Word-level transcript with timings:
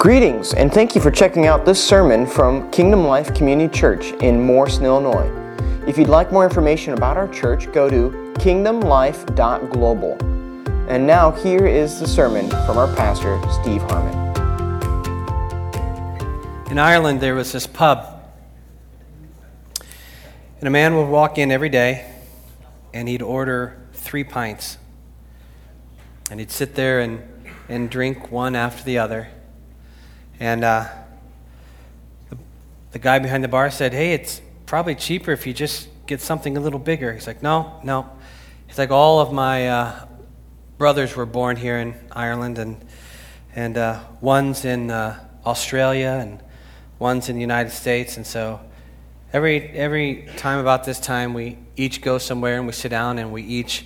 Greetings, 0.00 0.54
and 0.54 0.72
thank 0.72 0.94
you 0.94 1.00
for 1.02 1.10
checking 1.10 1.46
out 1.46 1.66
this 1.66 1.78
sermon 1.78 2.24
from 2.24 2.70
Kingdom 2.70 3.04
Life 3.04 3.34
Community 3.34 3.70
Church 3.70 4.12
in 4.22 4.40
Morrison, 4.40 4.86
Illinois. 4.86 5.30
If 5.86 5.98
you'd 5.98 6.08
like 6.08 6.32
more 6.32 6.42
information 6.42 6.94
about 6.94 7.18
our 7.18 7.28
church, 7.28 7.70
go 7.70 7.90
to 7.90 8.08
kingdomlife.global. 8.38 10.12
And 10.88 11.06
now, 11.06 11.32
here 11.32 11.66
is 11.66 12.00
the 12.00 12.06
sermon 12.06 12.48
from 12.48 12.78
our 12.78 12.86
pastor, 12.96 13.38
Steve 13.60 13.82
Harmon. 13.82 14.16
In 16.70 16.78
Ireland, 16.78 17.20
there 17.20 17.34
was 17.34 17.52
this 17.52 17.66
pub, 17.66 18.22
and 20.60 20.66
a 20.66 20.70
man 20.70 20.96
would 20.96 21.08
walk 21.08 21.36
in 21.36 21.52
every 21.52 21.68
day 21.68 22.10
and 22.94 23.06
he'd 23.06 23.20
order 23.20 23.78
three 23.92 24.24
pints. 24.24 24.78
And 26.30 26.40
he'd 26.40 26.50
sit 26.50 26.74
there 26.74 27.00
and, 27.00 27.20
and 27.68 27.90
drink 27.90 28.32
one 28.32 28.56
after 28.56 28.82
the 28.82 28.96
other. 28.96 29.28
And 30.40 30.64
uh, 30.64 30.88
the, 32.30 32.38
the 32.92 32.98
guy 32.98 33.18
behind 33.18 33.44
the 33.44 33.48
bar 33.48 33.70
said, 33.70 33.92
Hey, 33.92 34.14
it's 34.14 34.40
probably 34.64 34.94
cheaper 34.94 35.32
if 35.32 35.46
you 35.46 35.52
just 35.52 35.88
get 36.06 36.22
something 36.22 36.56
a 36.56 36.60
little 36.60 36.78
bigger. 36.78 37.12
He's 37.12 37.26
like, 37.26 37.42
No, 37.42 37.78
no. 37.84 38.10
He's 38.66 38.78
like, 38.78 38.90
All 38.90 39.20
of 39.20 39.32
my 39.32 39.68
uh, 39.68 40.06
brothers 40.78 41.14
were 41.14 41.26
born 41.26 41.56
here 41.56 41.76
in 41.76 41.94
Ireland, 42.10 42.58
and, 42.58 42.82
and 43.54 43.76
uh, 43.76 44.00
one's 44.22 44.64
in 44.64 44.90
uh, 44.90 45.22
Australia, 45.44 46.18
and 46.20 46.42
one's 46.98 47.28
in 47.28 47.34
the 47.34 47.42
United 47.42 47.70
States. 47.70 48.16
And 48.16 48.26
so 48.26 48.60
every, 49.34 49.68
every 49.70 50.26
time 50.38 50.58
about 50.58 50.84
this 50.84 50.98
time, 50.98 51.34
we 51.34 51.58
each 51.76 52.00
go 52.00 52.16
somewhere 52.16 52.56
and 52.56 52.66
we 52.66 52.72
sit 52.72 52.88
down 52.88 53.18
and 53.18 53.30
we 53.30 53.42
each 53.42 53.84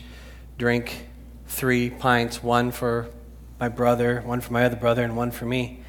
drink 0.56 1.08
three 1.46 1.90
pints 1.90 2.42
one 2.42 2.70
for 2.70 3.10
my 3.58 3.68
brother, 3.68 4.20
one 4.20 4.40
for 4.40 4.52
my 4.52 4.64
other 4.64 4.76
brother, 4.76 5.02
and 5.02 5.16
one 5.16 5.32
for 5.32 5.46
me. 5.46 5.83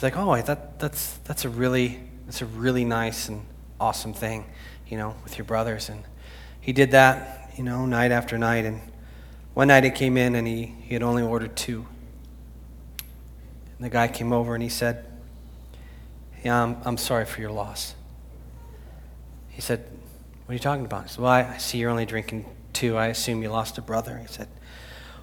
He's 0.00 0.02
like, 0.02 0.16
oh, 0.16 0.34
that, 0.40 0.78
that's, 0.78 1.18
that's, 1.24 1.44
a 1.44 1.50
really, 1.50 2.00
that's 2.24 2.40
a 2.40 2.46
really 2.46 2.86
nice 2.86 3.28
and 3.28 3.44
awesome 3.78 4.14
thing, 4.14 4.46
you 4.88 4.96
know, 4.96 5.14
with 5.24 5.36
your 5.36 5.44
brothers. 5.44 5.90
And 5.90 6.04
he 6.58 6.72
did 6.72 6.92
that, 6.92 7.52
you 7.58 7.64
know, 7.64 7.84
night 7.84 8.10
after 8.10 8.38
night. 8.38 8.64
And 8.64 8.80
one 9.52 9.68
night 9.68 9.84
he 9.84 9.90
came 9.90 10.16
in 10.16 10.36
and 10.36 10.46
he, 10.46 10.74
he 10.84 10.94
had 10.94 11.02
only 11.02 11.22
ordered 11.22 11.54
two. 11.54 11.86
And 13.76 13.84
the 13.84 13.90
guy 13.90 14.08
came 14.08 14.32
over 14.32 14.54
and 14.54 14.62
he 14.62 14.70
said, 14.70 15.04
yeah, 16.42 16.62
I'm, 16.62 16.78
I'm 16.86 16.96
sorry 16.96 17.26
for 17.26 17.42
your 17.42 17.52
loss. 17.52 17.94
He 19.50 19.60
said, 19.60 19.80
What 20.46 20.52
are 20.52 20.54
you 20.54 20.60
talking 20.60 20.86
about? 20.86 21.02
He 21.02 21.08
said, 21.10 21.20
Well, 21.20 21.30
I, 21.30 21.42
I 21.42 21.56
see 21.58 21.76
you're 21.76 21.90
only 21.90 22.06
drinking 22.06 22.46
two. 22.72 22.96
I 22.96 23.08
assume 23.08 23.42
you 23.42 23.50
lost 23.50 23.76
a 23.76 23.82
brother. 23.82 24.16
He 24.16 24.28
said, 24.28 24.48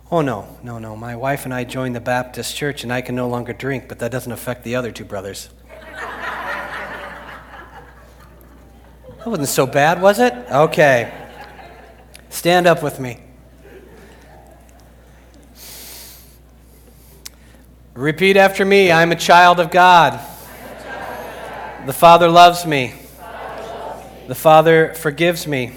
Oh, 0.10 0.22
no, 0.22 0.48
no, 0.64 0.80
no. 0.80 0.96
My 0.96 1.18
wife 1.18 1.44
and 1.44 1.54
I 1.54 1.66
joined 1.66 1.94
the 1.94 2.00
Baptist 2.00 2.56
church, 2.56 2.84
and 2.84 2.94
I 2.94 3.02
can 3.02 3.14
no 3.14 3.28
longer 3.28 3.52
drink, 3.52 3.90
but 3.90 4.00
that 4.00 4.10
doesn't 4.10 4.32
affect 4.32 4.64
the 4.64 4.76
other 4.76 4.90
two 4.90 5.04
brothers. 5.04 5.50
that 9.18 9.26
wasn't 9.26 9.50
so 9.50 9.68
bad, 9.68 10.02
was 10.02 10.20
it? 10.20 10.34
Okay. 10.50 11.14
Stand 12.30 12.68
up 12.68 12.82
with 12.82 13.02
me. 13.02 13.20
Repeat 17.94 18.38
after 18.38 18.64
me 18.64 18.92
I'm 18.92 19.12
a 19.12 19.16
child 19.16 19.60
of 19.60 19.72
God. 19.72 20.14
The 21.86 21.94
Father 21.94 22.30
loves 22.30 22.66
me. 22.66 22.94
The 24.28 24.36
Father 24.36 24.94
forgives 24.94 25.48
me. 25.48 25.74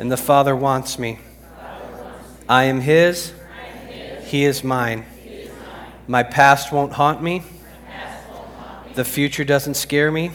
And 0.00 0.10
the 0.10 0.16
Father 0.16 0.56
wants 0.56 0.98
me. 0.98 1.18
I 2.48 2.64
am 2.64 2.80
His. 2.80 3.32
He 4.24 4.44
is 4.44 4.62
mine. 4.62 5.04
My 6.06 6.22
past 6.22 6.72
won't 6.72 6.92
haunt 6.92 7.22
me. 7.22 7.42
The 8.94 9.04
future 9.04 9.44
doesn't 9.44 9.74
scare 9.74 10.12
me. 10.12 10.30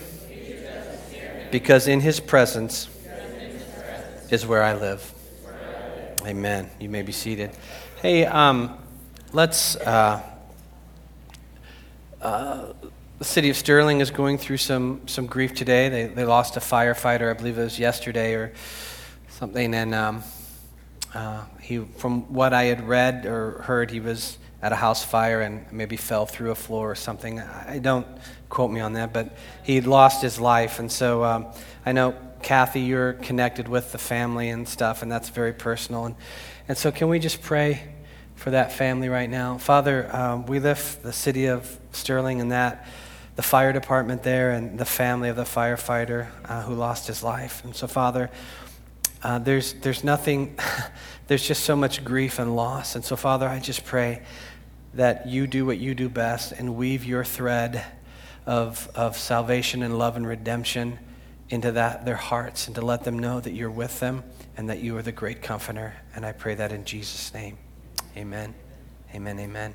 Because 1.52 1.88
in 1.88 2.02
His 2.02 2.20
presence 2.20 2.90
is 4.30 4.46
where 4.46 4.64
I 4.64 4.74
live. 4.74 5.14
Amen. 6.26 6.70
You 6.80 6.90
may 6.90 7.02
be 7.02 7.12
seated. 7.12 7.52
Hey, 8.02 8.26
um, 8.26 8.78
let's. 9.34 9.76
Uh, 9.78 10.22
uh, 12.22 12.74
the 13.20 13.26
city 13.26 13.50
of 13.50 13.58
Sterling 13.58 14.00
is 14.00 14.10
going 14.10 14.38
through 14.38 14.58
some, 14.58 15.08
some 15.08 15.28
grief 15.28 15.54
today. 15.54 15.90
They, 15.90 16.08
they 16.08 16.26
lost 16.26 16.58
a 16.58 16.60
firefighter, 16.60 17.30
I 17.30 17.34
believe 17.34 17.58
it 17.58 17.64
was 17.64 17.78
yesterday 17.78 18.34
or 18.34 18.52
something, 19.30 19.76
and 19.76 19.94
um, 19.94 20.24
uh, 21.14 21.44
he, 21.72 21.78
from 21.98 22.34
what 22.34 22.54
I 22.54 22.64
had 22.66 22.86
read 22.88 23.26
or 23.26 23.62
heard, 23.62 23.92
he 23.92 24.02
was 24.02 24.38
at 24.62 24.74
a 24.74 24.76
house 24.76 25.06
fire 25.06 25.40
and 25.40 25.66
maybe 25.72 25.96
fell 25.96 26.26
through 26.26 26.52
a 26.52 26.56
floor 26.56 26.92
or 26.92 26.96
something. 26.96 27.40
I 27.40 27.80
don't 27.80 28.06
quote 28.50 28.72
me 28.72 28.82
on 28.82 28.94
that, 28.94 29.14
but 29.14 29.38
he 29.64 29.80
lost 29.80 30.22
his 30.22 30.40
life, 30.40 30.80
and 30.80 30.92
so 30.92 31.24
um, 31.24 31.48
I 31.86 31.94
know 31.94 32.14
Kathy, 32.44 32.82
you're 32.82 33.14
connected 33.14 33.68
with 33.70 33.94
the 33.94 33.98
family 33.98 34.50
and 34.50 34.68
stuff, 34.68 35.02
and 35.02 35.12
that's 35.12 35.30
very 35.30 35.54
personal. 35.54 36.06
And, 36.06 36.16
and 36.68 36.78
so, 36.78 36.92
can 36.92 37.08
we 37.08 37.20
just 37.20 37.42
pray 37.42 37.84
for 38.36 38.52
that 38.52 38.74
family 38.74 39.08
right 39.08 39.30
now? 39.30 39.58
Father, 39.58 40.14
um, 40.14 40.46
we 40.46 40.60
lift 40.60 41.04
the 41.04 41.14
city 41.14 41.46
of 41.46 41.80
Sterling 41.92 42.42
and 42.42 42.52
that 42.52 42.86
the 43.36 43.44
fire 43.44 43.72
department 43.72 44.24
there 44.24 44.52
and 44.52 44.78
the 44.78 44.86
family 44.86 45.30
of 45.30 45.38
the 45.38 45.44
firefighter 45.44 46.28
uh, 46.46 46.64
who 46.64 46.74
lost 46.74 47.08
his 47.08 47.24
life. 47.24 47.64
And 47.64 47.74
so, 47.74 47.88
Father, 47.88 48.30
uh, 49.24 49.40
there's, 49.40 49.74
there's 49.74 50.04
nothing, 50.04 50.58
there's 51.32 51.48
just 51.48 51.64
so 51.64 51.78
much 51.78 52.04
grief 52.04 52.40
and 52.40 52.58
loss. 52.58 52.96
And 52.96 53.06
so, 53.06 53.16
Father, 53.16 53.48
I 53.48 53.62
just 53.62 53.86
pray 53.86 54.22
that 54.96 55.30
you 55.30 55.48
do 55.48 55.66
what 55.66 55.78
you 55.78 55.96
do 55.96 56.10
best 56.10 56.52
and 56.52 56.76
weave 56.76 57.06
your 57.06 57.24
thread 57.24 57.86
of, 58.46 58.92
of 58.96 59.16
salvation 59.16 59.82
and 59.82 59.98
love 59.98 60.18
and 60.18 60.28
redemption 60.28 61.00
into 61.50 61.72
that, 61.72 62.04
their 62.04 62.18
hearts 62.18 62.68
and 62.68 62.76
to 62.76 62.82
let 62.82 63.06
them 63.06 63.18
know 63.18 63.40
that 63.40 63.54
you're 63.54 63.72
with 63.72 63.98
them 64.02 64.26
and 64.58 64.70
that 64.70 64.80
you 64.80 64.98
are 64.98 65.02
the 65.02 65.14
great 65.14 65.42
comforter. 65.42 65.94
And 66.14 66.26
I 66.26 66.34
pray 66.34 66.54
that 66.56 66.74
in 66.74 66.84
Jesus' 66.84 67.34
name. 67.34 67.58
Amen. 68.18 68.54
Amen. 69.16 69.40
Amen. 69.40 69.74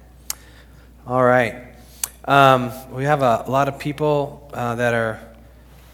All 1.06 1.25
right. 1.25 1.69
Um, 2.27 2.71
we 2.93 3.05
have 3.05 3.22
a, 3.22 3.47
lot 3.49 3.69
of 3.69 3.78
people 3.78 4.50
uh, 4.53 4.75
that 4.75 4.93
are 4.93 5.27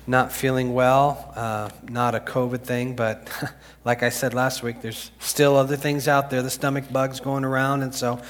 not 0.07 0.33
feeling 0.33 0.75
well, 0.75 1.33
uh, 1.37 1.71
not 1.89 2.15
a 2.15 2.21
COVID 2.21 2.63
thing, 2.63 2.97
but 2.97 3.31
like 3.85 4.03
I 4.03 4.09
said 4.09 4.35
last 4.35 4.63
week, 4.63 4.81
there's 4.83 5.11
still 5.21 5.57
other 5.57 5.77
things 5.77 6.09
out 6.09 6.31
there, 6.31 6.43
the 6.43 6.51
stomach 6.51 6.93
bugs 6.93 7.21
going 7.21 7.45
around, 7.45 7.83
and 7.83 7.95
so 7.95 8.21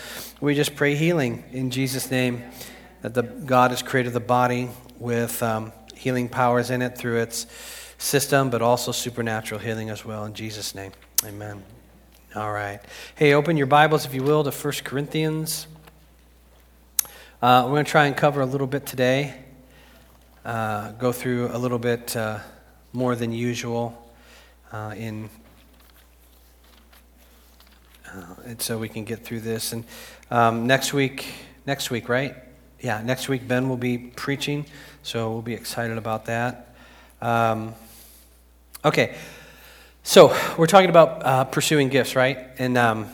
we 0.40 0.54
just 0.54 0.76
pray 0.76 0.94
healing 0.94 1.44
in 1.52 1.70
Jesus' 1.70 2.10
name 2.10 2.42
that 3.00 3.14
the, 3.14 3.22
God 3.22 3.70
has 3.70 3.82
created 3.82 4.12
the 4.12 4.20
body 4.20 4.68
with 4.98 5.42
um, 5.42 5.72
healing 5.94 6.28
powers 6.28 6.70
in 6.70 6.82
it 6.82 6.96
through 6.96 7.20
its 7.22 7.46
system, 7.96 8.50
but 8.50 8.60
also 8.60 8.92
supernatural 8.92 9.60
healing 9.60 9.88
as 9.88 10.04
well 10.04 10.24
in 10.24 10.34
Jesus' 10.34 10.74
name. 10.74 10.92
Amen. 11.24 11.62
All 12.34 12.52
right. 12.52 12.80
Hey, 13.14 13.34
open 13.34 13.56
your 13.56 13.66
Bibles, 13.66 14.04
if 14.04 14.14
you 14.14 14.22
will, 14.22 14.44
to 14.44 14.50
1 14.50 14.72
Corinthians. 14.84 15.66
Uh, 17.40 17.62
we're 17.64 17.72
going 17.72 17.84
to 17.84 17.90
try 17.90 18.06
and 18.06 18.16
cover 18.16 18.40
a 18.40 18.46
little 18.46 18.66
bit 18.66 18.86
today 18.86 19.34
uh, 20.44 20.92
go 20.92 21.12
through 21.12 21.48
a 21.52 21.58
little 21.58 21.78
bit 21.78 22.16
uh, 22.16 22.38
more 22.92 23.14
than 23.14 23.32
usual 23.32 24.12
uh, 24.72 24.94
in 24.96 25.30
uh, 28.06 28.34
and 28.44 28.60
so 28.60 28.76
we 28.76 28.88
can 28.88 29.04
get 29.04 29.24
through 29.24 29.40
this. 29.40 29.72
And 29.72 29.84
um, 30.30 30.66
next 30.66 30.92
week 30.92 31.26
next 31.66 31.90
week 31.90 32.08
right? 32.08 32.34
Yeah 32.80 33.02
next 33.02 33.28
week 33.28 33.46
ben 33.46 33.68
will 33.68 33.76
be 33.76 33.98
preaching 33.98 34.66
so 35.02 35.30
we'll 35.30 35.42
be 35.42 35.54
excited 35.54 35.98
about 35.98 36.26
that. 36.26 36.74
Um, 37.20 37.74
okay. 38.84 39.16
So 40.02 40.36
we're 40.58 40.66
talking 40.66 40.90
about 40.90 41.24
uh, 41.24 41.44
pursuing 41.44 41.88
gifts 41.88 42.16
right? 42.16 42.38
And 42.58 42.76
um, 42.76 43.06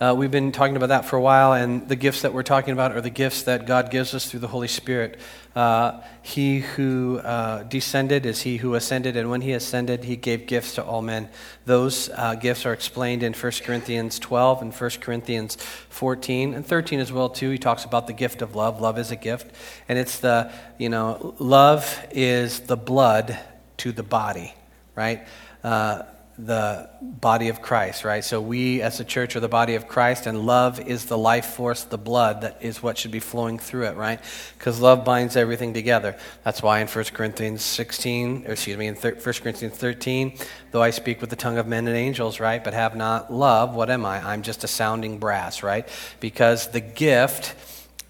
uh, 0.00 0.12
we've 0.16 0.32
been 0.32 0.50
talking 0.50 0.76
about 0.76 0.88
that 0.88 1.04
for 1.04 1.16
a 1.16 1.20
while, 1.20 1.52
and 1.52 1.88
the 1.88 1.94
gifts 1.94 2.22
that 2.22 2.34
we're 2.34 2.42
talking 2.42 2.72
about 2.72 2.90
are 2.92 3.00
the 3.00 3.10
gifts 3.10 3.44
that 3.44 3.64
God 3.64 3.92
gives 3.92 4.12
us 4.12 4.28
through 4.28 4.40
the 4.40 4.48
Holy 4.48 4.66
Spirit. 4.66 5.20
Uh, 5.54 6.00
he 6.20 6.60
who 6.60 7.18
uh, 7.18 7.62
descended 7.62 8.26
is 8.26 8.42
he 8.42 8.56
who 8.56 8.74
ascended, 8.74 9.16
and 9.16 9.30
when 9.30 9.40
he 9.40 9.52
ascended, 9.52 10.02
he 10.02 10.16
gave 10.16 10.46
gifts 10.46 10.74
to 10.74 10.84
all 10.84 11.00
men. 11.00 11.28
Those 11.64 12.10
uh, 12.10 12.34
gifts 12.34 12.66
are 12.66 12.72
explained 12.72 13.22
in 13.22 13.34
1 13.34 13.52
Corinthians 13.62 14.18
12 14.18 14.62
and 14.62 14.74
1 14.74 14.90
Corinthians 15.00 15.56
14 15.90 16.54
and 16.54 16.66
13 16.66 16.98
as 16.98 17.12
well, 17.12 17.28
too. 17.28 17.50
He 17.50 17.58
talks 17.58 17.84
about 17.84 18.08
the 18.08 18.12
gift 18.12 18.42
of 18.42 18.56
love. 18.56 18.80
Love 18.80 18.98
is 18.98 19.12
a 19.12 19.16
gift, 19.16 19.54
and 19.88 19.96
it's 19.96 20.18
the, 20.18 20.50
you 20.76 20.88
know, 20.88 21.36
love 21.38 22.04
is 22.10 22.60
the 22.60 22.76
blood 22.76 23.38
to 23.76 23.92
the 23.92 24.02
body, 24.02 24.54
right? 24.96 25.24
Uh, 25.62 26.02
the 26.36 26.90
body 27.00 27.48
of 27.48 27.62
Christ, 27.62 28.04
right? 28.04 28.24
So 28.24 28.40
we 28.40 28.82
as 28.82 28.98
a 28.98 29.04
church 29.04 29.36
are 29.36 29.40
the 29.40 29.48
body 29.48 29.76
of 29.76 29.86
Christ, 29.86 30.26
and 30.26 30.46
love 30.46 30.80
is 30.80 31.06
the 31.06 31.18
life 31.18 31.46
force, 31.46 31.84
the 31.84 31.98
blood 31.98 32.40
that 32.40 32.58
is 32.60 32.82
what 32.82 32.98
should 32.98 33.12
be 33.12 33.20
flowing 33.20 33.58
through 33.58 33.84
it, 33.86 33.96
right? 33.96 34.20
Because 34.58 34.80
love 34.80 35.04
binds 35.04 35.36
everything 35.36 35.74
together. 35.74 36.16
That's 36.42 36.62
why 36.62 36.80
in 36.80 36.88
1 36.88 37.04
Corinthians 37.12 37.62
16, 37.62 38.46
or 38.46 38.52
excuse 38.52 38.76
me, 38.76 38.88
in 38.88 38.96
1 38.96 39.14
Corinthians 39.20 39.76
13, 39.76 40.36
though 40.72 40.82
I 40.82 40.90
speak 40.90 41.20
with 41.20 41.30
the 41.30 41.36
tongue 41.36 41.58
of 41.58 41.66
men 41.68 41.86
and 41.86 41.96
angels, 41.96 42.40
right, 42.40 42.62
but 42.62 42.74
have 42.74 42.96
not 42.96 43.32
love, 43.32 43.74
what 43.74 43.88
am 43.88 44.04
I? 44.04 44.18
I'm 44.18 44.42
just 44.42 44.64
a 44.64 44.68
sounding 44.68 45.18
brass, 45.18 45.62
right? 45.62 45.88
Because 46.18 46.68
the 46.68 46.80
gift 46.80 47.54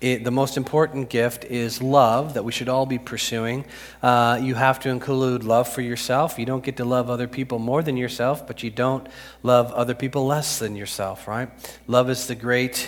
it, 0.05 0.23
the 0.23 0.31
most 0.31 0.59
important 0.59 1.09
gift 1.09 1.47
is 1.47 1.81
love 1.81 2.35
that 2.35 2.45
we 2.45 2.53
should 2.53 2.69
all 2.69 2.85
be 2.85 2.99
pursuing. 2.99 3.65
Uh, 4.03 4.39
you 4.43 4.55
have 4.55 4.79
to 4.81 4.91
include 4.91 5.45
love 5.45 5.67
for 5.67 5.81
yourself. 5.81 6.39
You 6.39 6.45
don't 6.45 6.63
get 6.63 6.77
to 6.77 6.85
love 6.85 7.09
other 7.09 7.27
people 7.27 7.59
more 7.59 7.83
than 7.83 7.97
yourself, 7.97 8.47
but 8.47 8.63
you 8.63 8.71
don't 8.71 9.07
love 9.43 9.73
other 9.73 9.95
people 9.95 10.27
less 10.27 10.59
than 10.59 10.77
yourself, 10.77 11.27
right? 11.27 11.49
Love 11.87 12.11
is 12.11 12.27
the 12.27 12.35
great 12.35 12.87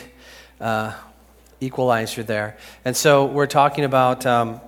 uh, 0.60 0.92
equalizer 1.58 2.22
there. 2.22 2.58
And 2.84 2.94
so 2.94 3.24
we're 3.24 3.46
talking 3.46 3.84
about. 3.84 4.26
Um, 4.26 4.60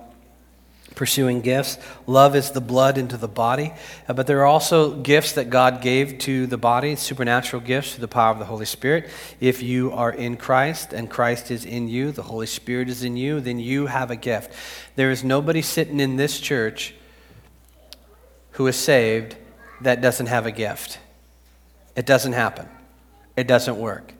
pursuing 0.99 1.39
gifts. 1.39 1.77
Love 2.07 2.35
is 2.35 2.51
the 2.51 2.59
blood 2.59 2.97
into 2.97 3.15
the 3.15 3.25
body. 3.25 3.71
Uh, 4.05 4.11
but 4.11 4.27
there 4.27 4.41
are 4.41 4.45
also 4.45 4.95
gifts 4.95 5.31
that 5.31 5.49
God 5.49 5.81
gave 5.81 6.17
to 6.19 6.45
the 6.45 6.57
body, 6.57 6.97
supernatural 6.97 7.61
gifts 7.61 7.93
through 7.93 8.01
the 8.01 8.09
power 8.09 8.33
of 8.33 8.37
the 8.37 8.43
Holy 8.43 8.65
Spirit. 8.65 9.09
If 9.39 9.63
you 9.63 9.93
are 9.93 10.11
in 10.11 10.35
Christ 10.35 10.91
and 10.91 11.09
Christ 11.09 11.51
is 11.51 11.63
in 11.63 11.87
you, 11.87 12.11
the 12.11 12.23
Holy 12.23 12.47
Spirit 12.47 12.89
is 12.89 13.01
in 13.01 13.15
you, 13.15 13.39
then 13.39 13.59
you 13.59 13.85
have 13.85 14.11
a 14.11 14.17
gift. 14.17 14.51
There 14.97 15.09
is 15.09 15.23
nobody 15.23 15.61
sitting 15.61 16.01
in 16.01 16.17
this 16.17 16.37
church 16.37 16.93
who 18.51 18.67
is 18.67 18.75
saved 18.75 19.37
that 19.79 20.01
doesn't 20.01 20.27
have 20.27 20.45
a 20.45 20.51
gift. 20.51 20.99
It 21.95 22.05
doesn't 22.05 22.33
happen, 22.33 22.67
it 23.37 23.47
doesn't 23.47 23.77
work. 23.77 24.18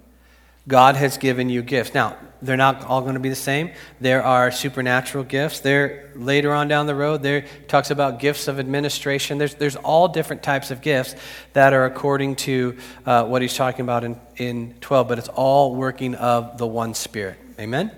God 0.70 0.96
has 0.96 1.18
given 1.18 1.50
you 1.50 1.64
gifts. 1.64 1.96
Now, 1.96 2.16
they're 2.44 2.56
not 2.56 2.86
all 2.86 3.02
going 3.02 3.16
to 3.16 3.20
be 3.20 3.30
the 3.30 3.36
same. 3.36 3.72
There 4.00 4.24
are 4.24 4.52
supernatural 4.52 5.24
gifts. 5.24 5.60
There 5.62 6.12
later 6.16 6.54
on 6.54 6.68
down 6.68 6.86
the 6.86 6.96
road, 6.96 7.24
there 7.24 7.46
talks 7.68 7.90
about 7.90 8.20
gifts 8.20 8.48
of 8.48 8.60
administration. 8.60 9.40
There's, 9.40 9.56
there's 9.56 9.76
all 9.76 10.08
different 10.08 10.44
types 10.44 10.70
of 10.70 10.82
gifts 10.82 11.16
that 11.54 11.74
are 11.74 11.86
according 11.86 12.38
to 12.38 12.78
uh, 13.06 13.26
what 13.26 13.42
he's 13.42 13.56
talking 13.56 13.82
about 13.82 14.04
in, 14.04 14.22
in 14.38 14.76
12, 14.80 15.08
but 15.08 15.18
it's 15.18 15.28
all 15.28 15.76
working 15.76 16.14
of 16.16 16.58
the 16.60 16.68
one 16.68 16.94
Spirit. 16.94 17.38
Amen? 17.60 17.92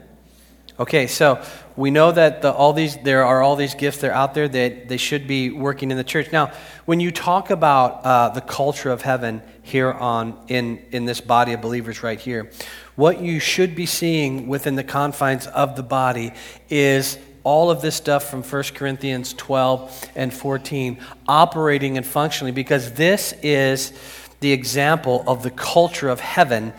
Okay, 0.81 1.05
so 1.05 1.39
we 1.75 1.91
know 1.91 2.11
that 2.11 2.41
the, 2.41 2.51
all 2.51 2.73
these, 2.73 2.97
there 2.97 3.23
are 3.23 3.43
all 3.43 3.55
these 3.55 3.75
gifts 3.75 3.99
that 3.99 4.09
are 4.09 4.15
out 4.15 4.33
there 4.33 4.47
that 4.47 4.87
they 4.87 4.97
should 4.97 5.27
be 5.27 5.51
working 5.51 5.91
in 5.91 5.97
the 5.97 6.03
church. 6.03 6.31
Now, 6.31 6.53
when 6.85 6.99
you 6.99 7.11
talk 7.11 7.51
about 7.51 8.03
uh, 8.03 8.29
the 8.29 8.41
culture 8.41 8.89
of 8.89 9.03
heaven 9.03 9.43
here 9.61 9.91
on 9.91 10.43
in, 10.47 10.83
in 10.91 11.05
this 11.05 11.21
body 11.21 11.53
of 11.53 11.61
believers 11.61 12.01
right 12.01 12.19
here, 12.19 12.49
what 12.95 13.21
you 13.21 13.39
should 13.39 13.75
be 13.75 13.85
seeing 13.85 14.47
within 14.47 14.73
the 14.73 14.83
confines 14.83 15.45
of 15.45 15.75
the 15.75 15.83
body 15.83 16.33
is 16.67 17.19
all 17.43 17.69
of 17.69 17.83
this 17.83 17.95
stuff 17.95 18.27
from 18.27 18.41
1 18.41 18.63
Corinthians 18.73 19.35
12 19.35 20.09
and 20.15 20.33
14 20.33 20.99
operating 21.27 21.97
and 21.97 22.07
functioning 22.07 22.55
because 22.55 22.93
this 22.93 23.35
is 23.43 23.93
the 24.39 24.51
example 24.51 25.23
of 25.27 25.43
the 25.43 25.51
culture 25.51 26.09
of 26.09 26.19
heaven 26.19 26.73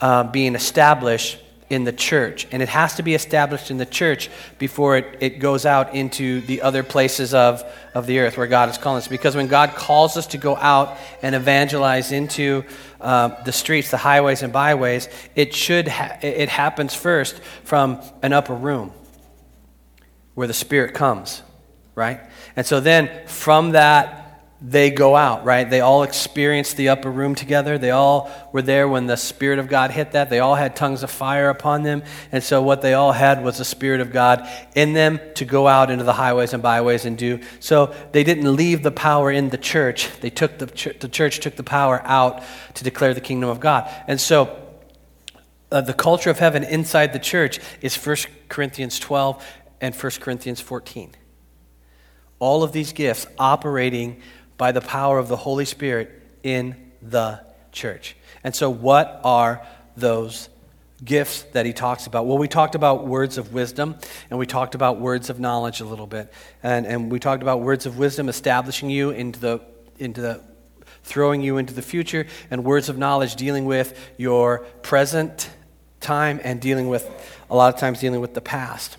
uh, 0.00 0.24
being 0.24 0.56
established 0.56 1.38
in 1.70 1.84
the 1.84 1.92
church. 1.92 2.46
And 2.52 2.62
it 2.62 2.68
has 2.68 2.94
to 2.96 3.02
be 3.02 3.14
established 3.14 3.70
in 3.70 3.78
the 3.78 3.86
church 3.86 4.30
before 4.58 4.96
it, 4.98 5.18
it 5.20 5.38
goes 5.38 5.64
out 5.64 5.94
into 5.94 6.40
the 6.42 6.62
other 6.62 6.82
places 6.82 7.32
of, 7.32 7.64
of 7.94 8.06
the 8.06 8.20
earth 8.20 8.36
where 8.36 8.46
God 8.46 8.68
is 8.68 8.78
calling 8.78 8.98
us. 8.98 9.08
Because 9.08 9.34
when 9.34 9.48
God 9.48 9.70
calls 9.70 10.16
us 10.16 10.26
to 10.28 10.38
go 10.38 10.56
out 10.56 10.96
and 11.22 11.34
evangelize 11.34 12.12
into 12.12 12.64
uh, 13.00 13.42
the 13.44 13.52
streets, 13.52 13.90
the 13.90 13.96
highways 13.96 14.42
and 14.42 14.52
byways, 14.52 15.08
it 15.34 15.54
should 15.54 15.88
ha- 15.88 16.18
it 16.22 16.48
happens 16.48 16.94
first 16.94 17.40
from 17.64 18.00
an 18.22 18.32
upper 18.32 18.54
room 18.54 18.92
where 20.34 20.46
the 20.46 20.54
Spirit 20.54 20.94
comes, 20.94 21.42
right? 21.94 22.20
And 22.56 22.66
so 22.66 22.80
then 22.80 23.26
from 23.26 23.70
that 23.72 24.23
they 24.60 24.90
go 24.90 25.16
out, 25.16 25.44
right? 25.44 25.68
They 25.68 25.80
all 25.80 26.04
experienced 26.04 26.76
the 26.76 26.88
upper 26.88 27.10
room 27.10 27.34
together. 27.34 27.76
They 27.76 27.90
all 27.90 28.30
were 28.52 28.62
there 28.62 28.88
when 28.88 29.06
the 29.06 29.16
Spirit 29.16 29.58
of 29.58 29.68
God 29.68 29.90
hit 29.90 30.12
that. 30.12 30.30
They 30.30 30.38
all 30.38 30.54
had 30.54 30.74
tongues 30.74 31.02
of 31.02 31.10
fire 31.10 31.50
upon 31.50 31.82
them. 31.82 32.02
And 32.32 32.42
so, 32.42 32.62
what 32.62 32.80
they 32.80 32.94
all 32.94 33.12
had 33.12 33.44
was 33.44 33.58
the 33.58 33.64
Spirit 33.64 34.00
of 34.00 34.12
God 34.12 34.48
in 34.74 34.92
them 34.92 35.20
to 35.34 35.44
go 35.44 35.66
out 35.66 35.90
into 35.90 36.04
the 36.04 36.14
highways 36.14 36.54
and 36.54 36.62
byways 36.62 37.04
and 37.04 37.18
do. 37.18 37.40
So, 37.60 37.94
they 38.12 38.24
didn't 38.24 38.54
leave 38.54 38.82
the 38.82 38.92
power 38.92 39.30
in 39.30 39.50
the 39.50 39.58
church. 39.58 40.08
They 40.20 40.30
took 40.30 40.58
the, 40.58 40.66
ch- 40.66 40.98
the 40.98 41.08
church 41.08 41.40
took 41.40 41.56
the 41.56 41.64
power 41.64 42.00
out 42.04 42.42
to 42.74 42.84
declare 42.84 43.12
the 43.12 43.20
kingdom 43.20 43.50
of 43.50 43.60
God. 43.60 43.90
And 44.06 44.20
so, 44.20 44.56
uh, 45.70 45.80
the 45.80 45.94
culture 45.94 46.30
of 46.30 46.38
heaven 46.38 46.62
inside 46.62 47.12
the 47.12 47.18
church 47.18 47.58
is 47.82 47.96
1 47.96 48.16
Corinthians 48.48 48.98
12 49.00 49.44
and 49.80 49.94
1 49.94 50.12
Corinthians 50.20 50.60
14. 50.60 51.12
All 52.38 52.62
of 52.62 52.72
these 52.72 52.92
gifts 52.92 53.26
operating 53.38 54.22
by 54.56 54.72
the 54.72 54.80
power 54.80 55.18
of 55.18 55.28
the 55.28 55.36
Holy 55.36 55.64
Spirit 55.64 56.10
in 56.42 56.76
the 57.02 57.40
church. 57.72 58.16
And 58.42 58.54
so, 58.54 58.70
what 58.70 59.20
are 59.24 59.66
those 59.96 60.48
gifts 61.04 61.42
that 61.52 61.66
he 61.66 61.72
talks 61.72 62.06
about? 62.06 62.26
Well, 62.26 62.38
we 62.38 62.48
talked 62.48 62.74
about 62.74 63.06
words 63.06 63.38
of 63.38 63.52
wisdom, 63.52 63.96
and 64.30 64.38
we 64.38 64.46
talked 64.46 64.74
about 64.74 65.00
words 65.00 65.30
of 65.30 65.40
knowledge 65.40 65.80
a 65.80 65.84
little 65.84 66.06
bit. 66.06 66.32
And, 66.62 66.86
and 66.86 67.10
we 67.10 67.18
talked 67.18 67.42
about 67.42 67.60
words 67.60 67.86
of 67.86 67.98
wisdom 67.98 68.28
establishing 68.28 68.90
you 68.90 69.10
into 69.10 69.40
the, 69.40 69.60
into 69.98 70.20
the 70.20 70.40
throwing 71.04 71.42
you 71.42 71.58
into 71.58 71.74
the 71.74 71.82
future, 71.82 72.26
and 72.50 72.64
words 72.64 72.88
of 72.88 72.98
knowledge 72.98 73.36
dealing 73.36 73.66
with 73.66 73.98
your 74.16 74.60
present 74.82 75.50
time 76.00 76.40
and 76.42 76.60
dealing 76.60 76.88
with, 76.88 77.08
a 77.50 77.56
lot 77.56 77.72
of 77.72 77.78
times, 77.78 78.00
dealing 78.00 78.20
with 78.20 78.34
the 78.34 78.40
past. 78.40 78.96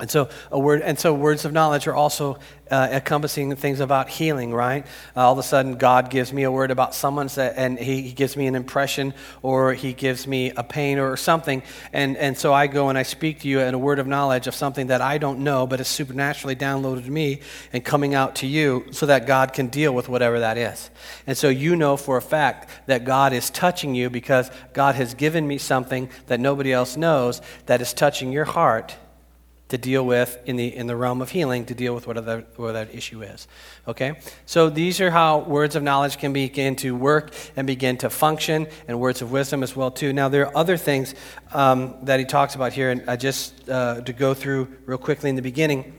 And 0.00 0.08
so, 0.08 0.28
a 0.52 0.58
word, 0.58 0.82
and 0.82 0.96
so 0.96 1.12
words 1.12 1.44
of 1.44 1.52
knowledge 1.52 1.88
are 1.88 1.94
also 1.94 2.38
uh, 2.70 2.88
encompassing 2.92 3.56
things 3.56 3.80
about 3.80 4.08
healing, 4.08 4.54
right? 4.54 4.86
Uh, 5.16 5.26
all 5.26 5.32
of 5.32 5.38
a 5.38 5.42
sudden, 5.42 5.76
God 5.76 6.08
gives 6.08 6.32
me 6.32 6.44
a 6.44 6.52
word 6.52 6.70
about 6.70 6.94
someone, 6.94 7.28
and 7.36 7.76
he, 7.76 8.12
gives 8.12 8.36
me 8.36 8.46
an 8.46 8.54
impression, 8.54 9.12
or 9.42 9.74
He 9.74 9.92
gives 9.92 10.24
me 10.28 10.52
a 10.52 10.62
pain 10.62 11.00
or 11.00 11.16
something, 11.16 11.64
and, 11.92 12.16
and 12.16 12.38
so 12.38 12.52
I 12.54 12.68
go 12.68 12.90
and 12.90 12.96
I 12.96 13.02
speak 13.02 13.40
to 13.40 13.48
you 13.48 13.58
in 13.58 13.74
a 13.74 13.78
word 13.78 13.98
of 13.98 14.06
knowledge 14.06 14.46
of 14.46 14.54
something 14.54 14.86
that 14.86 15.00
I 15.00 15.18
don't 15.18 15.40
know, 15.40 15.66
but 15.66 15.80
is 15.80 15.88
supernaturally 15.88 16.54
downloaded 16.54 17.04
to 17.04 17.10
me 17.10 17.40
and 17.72 17.84
coming 17.84 18.14
out 18.14 18.36
to 18.36 18.46
you, 18.46 18.86
so 18.92 19.04
that 19.06 19.26
God 19.26 19.52
can 19.52 19.66
deal 19.66 19.92
with 19.92 20.08
whatever 20.08 20.38
that 20.38 20.56
is. 20.56 20.90
And 21.26 21.36
so 21.36 21.48
you 21.48 21.74
know 21.74 21.96
for 21.96 22.16
a 22.16 22.22
fact 22.22 22.70
that 22.86 23.04
God 23.04 23.32
is 23.32 23.50
touching 23.50 23.96
you 23.96 24.10
because 24.10 24.48
God 24.74 24.94
has 24.94 25.14
given 25.14 25.48
me 25.48 25.58
something 25.58 26.08
that 26.28 26.38
nobody 26.38 26.72
else 26.72 26.96
knows 26.96 27.42
that 27.66 27.80
is 27.80 27.92
touching 27.92 28.30
your 28.30 28.44
heart 28.44 28.96
to 29.68 29.78
deal 29.78 30.04
with 30.04 30.38
in 30.46 30.56
the, 30.56 30.74
in 30.74 30.86
the 30.86 30.96
realm 30.96 31.20
of 31.20 31.30
healing 31.30 31.66
to 31.66 31.74
deal 31.74 31.94
with 31.94 32.06
whatever, 32.06 32.44
whatever 32.56 32.72
that 32.72 32.94
issue 32.94 33.22
is. 33.22 33.46
Okay? 33.86 34.18
So 34.46 34.70
these 34.70 35.00
are 35.00 35.10
how 35.10 35.40
words 35.40 35.76
of 35.76 35.82
knowledge 35.82 36.18
can 36.18 36.32
begin 36.32 36.76
to 36.76 36.96
work 36.96 37.34
and 37.56 37.66
begin 37.66 37.98
to 37.98 38.10
function, 38.10 38.66
and 38.86 38.98
words 38.98 39.22
of 39.22 39.30
wisdom 39.30 39.62
as 39.62 39.76
well 39.76 39.90
too. 39.90 40.12
Now 40.12 40.28
there 40.28 40.46
are 40.46 40.56
other 40.56 40.76
things 40.76 41.14
um, 41.52 41.94
that 42.02 42.18
he 42.18 42.24
talks 42.24 42.54
about 42.54 42.72
here, 42.72 42.90
and 42.90 43.08
I 43.08 43.16
just 43.16 43.68
uh, 43.68 44.00
to 44.00 44.12
go 44.12 44.34
through 44.34 44.68
real 44.86 44.98
quickly 44.98 45.30
in 45.30 45.36
the 45.36 45.42
beginning. 45.42 45.94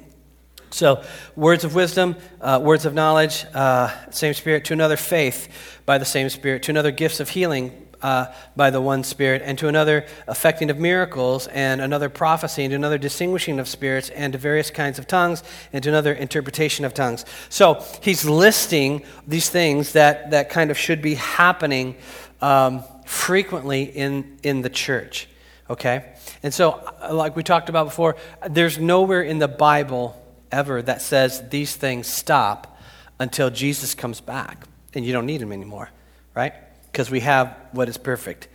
So, 0.71 1.03
words 1.35 1.63
of 1.63 1.73
wisdom, 1.73 2.15
uh, 2.39 2.59
words 2.63 2.85
of 2.85 2.93
knowledge, 2.93 3.43
uh, 3.55 3.89
same 4.11 4.35
spirit, 4.35 4.65
to 4.65 4.73
another 4.73 4.97
faith 4.97 5.81
by 5.87 5.97
the 5.97 6.05
same 6.05 6.29
spirit, 6.29 6.61
to 6.63 6.71
another 6.71 6.91
gifts 6.91 7.19
of 7.19 7.29
healing 7.29 7.87
uh, 8.01 8.27
by 8.55 8.69
the 8.69 8.81
one 8.81 9.03
Spirit, 9.03 9.41
and 9.43 9.57
to 9.57 9.67
another 9.67 10.05
effecting 10.27 10.69
of 10.69 10.77
miracles, 10.77 11.47
and 11.47 11.81
another 11.81 12.09
prophecy, 12.09 12.63
and 12.63 12.71
to 12.71 12.75
another 12.75 12.97
distinguishing 12.97 13.59
of 13.59 13.67
spirits, 13.67 14.09
and 14.09 14.33
to 14.33 14.39
various 14.39 14.71
kinds 14.71 14.99
of 14.99 15.07
tongues, 15.07 15.43
and 15.73 15.83
to 15.83 15.89
another 15.89 16.13
interpretation 16.13 16.85
of 16.85 16.93
tongues. 16.93 17.25
So 17.49 17.83
he's 18.01 18.25
listing 18.25 19.03
these 19.27 19.49
things 19.49 19.93
that, 19.93 20.31
that 20.31 20.49
kind 20.49 20.71
of 20.71 20.77
should 20.77 21.01
be 21.01 21.15
happening 21.15 21.95
um, 22.41 22.83
frequently 23.05 23.83
in, 23.83 24.37
in 24.43 24.61
the 24.61 24.69
church. 24.69 25.27
Okay? 25.69 26.13
And 26.41 26.53
so, 26.53 26.71
uh, 26.71 27.13
like 27.13 27.35
we 27.35 27.43
talked 27.43 27.69
about 27.69 27.85
before, 27.85 28.15
there's 28.47 28.77
nowhere 28.77 29.21
in 29.21 29.39
the 29.39 29.47
Bible 29.47 30.15
ever 30.51 30.81
that 30.81 31.01
says 31.01 31.47
these 31.49 31.75
things 31.75 32.07
stop 32.07 32.77
until 33.19 33.49
Jesus 33.49 33.93
comes 33.93 34.21
back 34.21 34.65
and 34.93 35.05
you 35.05 35.13
don't 35.13 35.25
need 35.25 35.41
them 35.41 35.51
anymore, 35.51 35.89
right? 36.33 36.53
Because 36.91 37.09
we 37.09 37.19
have 37.21 37.55
what 37.71 37.89
is 37.89 37.97
perfect. 37.97 38.47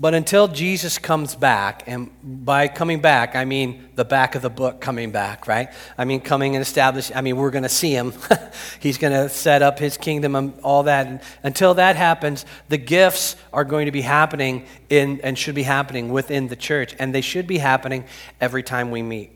But 0.00 0.14
until 0.14 0.46
Jesus 0.46 0.96
comes 0.96 1.34
back, 1.34 1.82
and 1.88 2.10
by 2.22 2.68
coming 2.68 3.00
back, 3.00 3.34
I 3.34 3.44
mean 3.44 3.88
the 3.96 4.04
back 4.04 4.36
of 4.36 4.42
the 4.42 4.50
book 4.50 4.80
coming 4.80 5.10
back, 5.10 5.48
right? 5.48 5.70
I 5.96 6.04
mean 6.04 6.20
coming 6.20 6.54
and 6.54 6.62
establishing, 6.62 7.16
I 7.16 7.20
mean, 7.20 7.36
we're 7.36 7.50
going 7.50 7.64
to 7.64 7.68
see 7.68 7.92
him. 7.96 8.12
He's 8.80 8.96
going 8.96 9.12
to 9.12 9.28
set 9.28 9.60
up 9.60 9.80
his 9.80 9.96
kingdom 9.96 10.36
and 10.36 10.54
all 10.62 10.84
that. 10.84 11.08
And 11.08 11.20
until 11.42 11.74
that 11.74 11.96
happens, 11.96 12.46
the 12.68 12.76
gifts 12.76 13.34
are 13.52 13.64
going 13.64 13.86
to 13.86 13.92
be 13.92 14.02
happening 14.02 14.66
in, 14.88 15.20
and 15.22 15.36
should 15.36 15.56
be 15.56 15.64
happening 15.64 16.12
within 16.12 16.46
the 16.46 16.56
church. 16.56 16.94
And 17.00 17.12
they 17.12 17.20
should 17.20 17.48
be 17.48 17.58
happening 17.58 18.04
every 18.40 18.62
time 18.62 18.92
we 18.92 19.02
meet. 19.02 19.32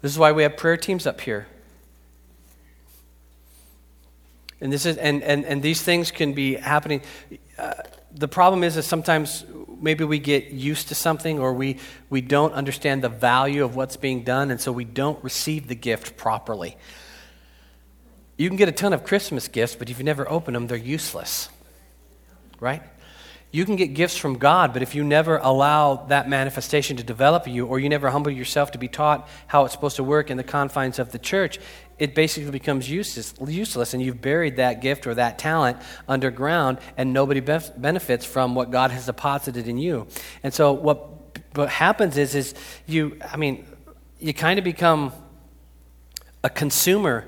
This 0.00 0.12
is 0.12 0.18
why 0.18 0.32
we 0.32 0.44
have 0.44 0.56
prayer 0.56 0.78
teams 0.78 1.06
up 1.06 1.20
here. 1.20 1.46
And, 4.60 4.72
this 4.72 4.86
is, 4.86 4.96
and, 4.96 5.22
and, 5.22 5.44
and 5.44 5.62
these 5.62 5.82
things 5.82 6.10
can 6.10 6.32
be 6.32 6.54
happening. 6.54 7.02
Uh, 7.56 7.74
the 8.12 8.28
problem 8.28 8.64
is 8.64 8.74
that 8.74 8.82
sometimes 8.82 9.44
maybe 9.80 10.04
we 10.04 10.18
get 10.18 10.50
used 10.50 10.88
to 10.88 10.94
something 10.94 11.38
or 11.38 11.52
we, 11.52 11.78
we 12.10 12.20
don't 12.20 12.52
understand 12.54 13.02
the 13.02 13.08
value 13.08 13.64
of 13.64 13.76
what's 13.76 13.96
being 13.96 14.24
done, 14.24 14.50
and 14.50 14.60
so 14.60 14.72
we 14.72 14.84
don't 14.84 15.22
receive 15.22 15.68
the 15.68 15.74
gift 15.74 16.16
properly. 16.16 16.76
You 18.36 18.48
can 18.48 18.56
get 18.56 18.68
a 18.68 18.72
ton 18.72 18.92
of 18.92 19.04
Christmas 19.04 19.48
gifts, 19.48 19.76
but 19.76 19.90
if 19.90 19.98
you 19.98 20.04
never 20.04 20.28
open 20.30 20.54
them, 20.54 20.66
they're 20.66 20.76
useless. 20.76 21.48
Right? 22.60 22.82
You 23.50 23.64
can 23.64 23.76
get 23.76 23.94
gifts 23.94 24.16
from 24.16 24.38
God, 24.38 24.72
but 24.72 24.82
if 24.82 24.94
you 24.94 25.02
never 25.02 25.38
allow 25.38 26.06
that 26.06 26.28
manifestation 26.28 26.98
to 26.98 27.02
develop 27.02 27.48
you, 27.48 27.66
or 27.66 27.78
you 27.78 27.88
never 27.88 28.10
humble 28.10 28.30
yourself 28.30 28.72
to 28.72 28.78
be 28.78 28.88
taught 28.88 29.28
how 29.46 29.64
it's 29.64 29.72
supposed 29.72 29.96
to 29.96 30.04
work 30.04 30.30
in 30.30 30.36
the 30.36 30.44
confines 30.44 30.98
of 30.98 31.12
the 31.12 31.18
church, 31.18 31.58
it 31.98 32.14
basically 32.14 32.50
becomes 32.50 32.88
useless, 32.88 33.34
useless 33.46 33.94
and 33.94 34.02
you've 34.02 34.20
buried 34.20 34.56
that 34.56 34.80
gift 34.80 35.06
or 35.06 35.14
that 35.14 35.38
talent 35.38 35.78
underground, 36.06 36.78
and 36.96 37.12
nobody 37.12 37.40
bef- 37.40 37.80
benefits 37.80 38.24
from 38.24 38.54
what 38.54 38.70
God 38.70 38.90
has 38.90 39.06
deposited 39.06 39.66
in 39.68 39.78
you. 39.78 40.06
And 40.42 40.54
so, 40.54 40.72
what, 40.72 41.38
what 41.54 41.68
happens 41.68 42.16
is, 42.16 42.34
is 42.34 42.54
you, 42.86 43.18
I 43.32 43.36
mean, 43.36 43.66
you 44.20 44.32
kind 44.32 44.58
of 44.58 44.64
become 44.64 45.12
a 46.44 46.50
consumer 46.50 47.26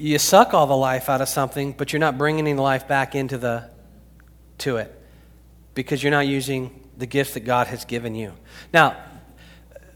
you 0.00 0.18
suck 0.18 0.54
all 0.54 0.66
the 0.66 0.76
life 0.76 1.10
out 1.10 1.20
of 1.20 1.28
something, 1.28 1.72
but 1.72 1.92
you're 1.92 2.00
not 2.00 2.16
bringing 2.16 2.48
any 2.48 2.58
life 2.58 2.88
back 2.88 3.14
into 3.14 3.36
the 3.36 3.68
to 4.58 4.78
it 4.78 4.98
because 5.74 6.02
you're 6.02 6.10
not 6.10 6.26
using 6.26 6.88
the 6.96 7.04
gifts 7.04 7.34
that 7.34 7.40
God 7.40 7.66
has 7.66 7.84
given 7.84 8.14
you. 8.14 8.32
Now, 8.72 8.96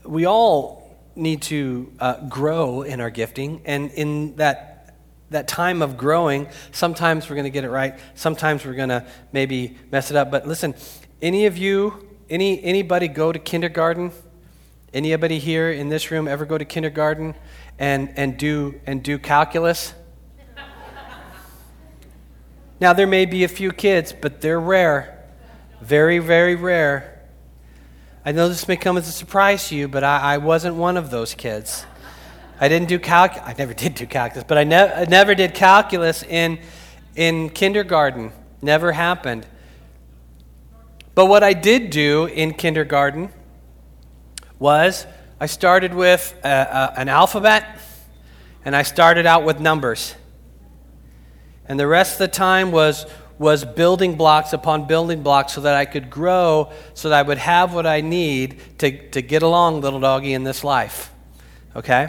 we 0.03 0.27
all 0.27 0.84
need 1.15 1.41
to 1.43 1.91
uh, 1.99 2.27
grow 2.27 2.81
in 2.81 3.01
our 3.01 3.09
gifting, 3.09 3.61
and 3.65 3.91
in 3.91 4.35
that 4.37 4.71
that 5.31 5.47
time 5.47 5.81
of 5.81 5.97
growing, 5.97 6.47
sometimes 6.71 7.29
we're 7.29 7.35
going 7.35 7.45
to 7.45 7.49
get 7.49 7.63
it 7.63 7.69
right, 7.69 7.97
sometimes 8.13 8.63
we're 8.63 8.75
going 8.75 8.89
to 8.89 9.05
maybe 9.31 9.75
mess 9.91 10.11
it 10.11 10.17
up. 10.17 10.29
But 10.29 10.47
listen, 10.47 10.75
any 11.21 11.47
of 11.47 11.57
you, 11.57 12.07
any 12.29 12.63
anybody 12.63 13.07
go 13.07 13.31
to 13.31 13.39
kindergarten? 13.39 14.11
Anybody 14.93 15.39
here 15.39 15.71
in 15.71 15.89
this 15.89 16.09
room 16.09 16.27
ever 16.27 16.45
go 16.45 16.57
to 16.57 16.63
kindergarten? 16.63 17.35
and, 17.79 18.13
and, 18.17 18.37
do, 18.37 18.79
and 18.85 19.03
do 19.03 19.17
calculus? 19.19 19.93
now, 22.79 22.93
there 22.93 23.07
may 23.07 23.25
be 23.25 23.43
a 23.43 23.47
few 23.47 23.71
kids, 23.71 24.13
but 24.13 24.41
they're 24.41 24.59
rare. 24.59 25.23
Very, 25.81 26.19
very 26.19 26.55
rare. 26.55 27.14
I 28.27 28.31
know 28.31 28.49
this 28.49 28.67
may 28.67 28.75
come 28.75 28.97
as 28.97 29.07
a 29.07 29.11
surprise 29.11 29.67
to 29.69 29.75
you, 29.75 29.87
but 29.87 30.03
I, 30.03 30.33
I 30.33 30.37
wasn't 30.39 30.77
one 30.77 30.97
of 30.97 31.11
those 31.11 31.35
kids. 31.35 31.85
I 32.59 32.67
didn't 32.67 32.87
do 32.87 32.97
calculus. 32.97 33.47
I 33.47 33.53
never 33.55 33.75
did 33.75 33.93
do 33.93 34.07
calculus, 34.07 34.43
but 34.47 34.57
I, 34.57 34.63
ne- 34.63 34.93
I 34.93 35.05
never 35.05 35.35
did 35.35 35.53
calculus 35.53 36.23
in, 36.23 36.57
in 37.15 37.51
kindergarten. 37.51 38.31
Never 38.63 38.93
happened. 38.93 39.45
But 41.13 41.27
what 41.27 41.43
I 41.43 41.53
did 41.53 41.91
do 41.91 42.25
in 42.25 42.55
kindergarten 42.55 43.29
was 44.57 45.05
I 45.39 45.45
started 45.45 45.93
with 45.93 46.33
a, 46.43 46.49
a, 46.49 46.93
an 46.99 47.09
alphabet 47.09 47.79
and 48.63 48.75
I 48.75 48.81
started 48.81 49.27
out 49.27 49.45
with 49.45 49.59
numbers. 49.59 50.15
And 51.67 51.79
the 51.79 51.85
rest 51.85 52.13
of 52.13 52.19
the 52.19 52.27
time 52.27 52.71
was, 52.71 53.05
was 53.37 53.65
building 53.65 54.15
blocks 54.15 54.53
upon 54.53 54.87
building 54.87 55.21
blocks 55.21 55.53
so 55.53 55.61
that 55.61 55.75
I 55.75 55.85
could 55.85 56.09
grow, 56.09 56.71
so 56.93 57.09
that 57.09 57.19
I 57.19 57.21
would 57.21 57.37
have 57.37 57.73
what 57.73 57.85
I 57.85 58.01
need 58.01 58.59
to, 58.79 59.09
to 59.09 59.21
get 59.21 59.43
along, 59.43 59.81
little 59.81 59.99
doggy, 59.99 60.33
in 60.33 60.43
this 60.43 60.63
life. 60.63 61.11
Okay? 61.75 62.07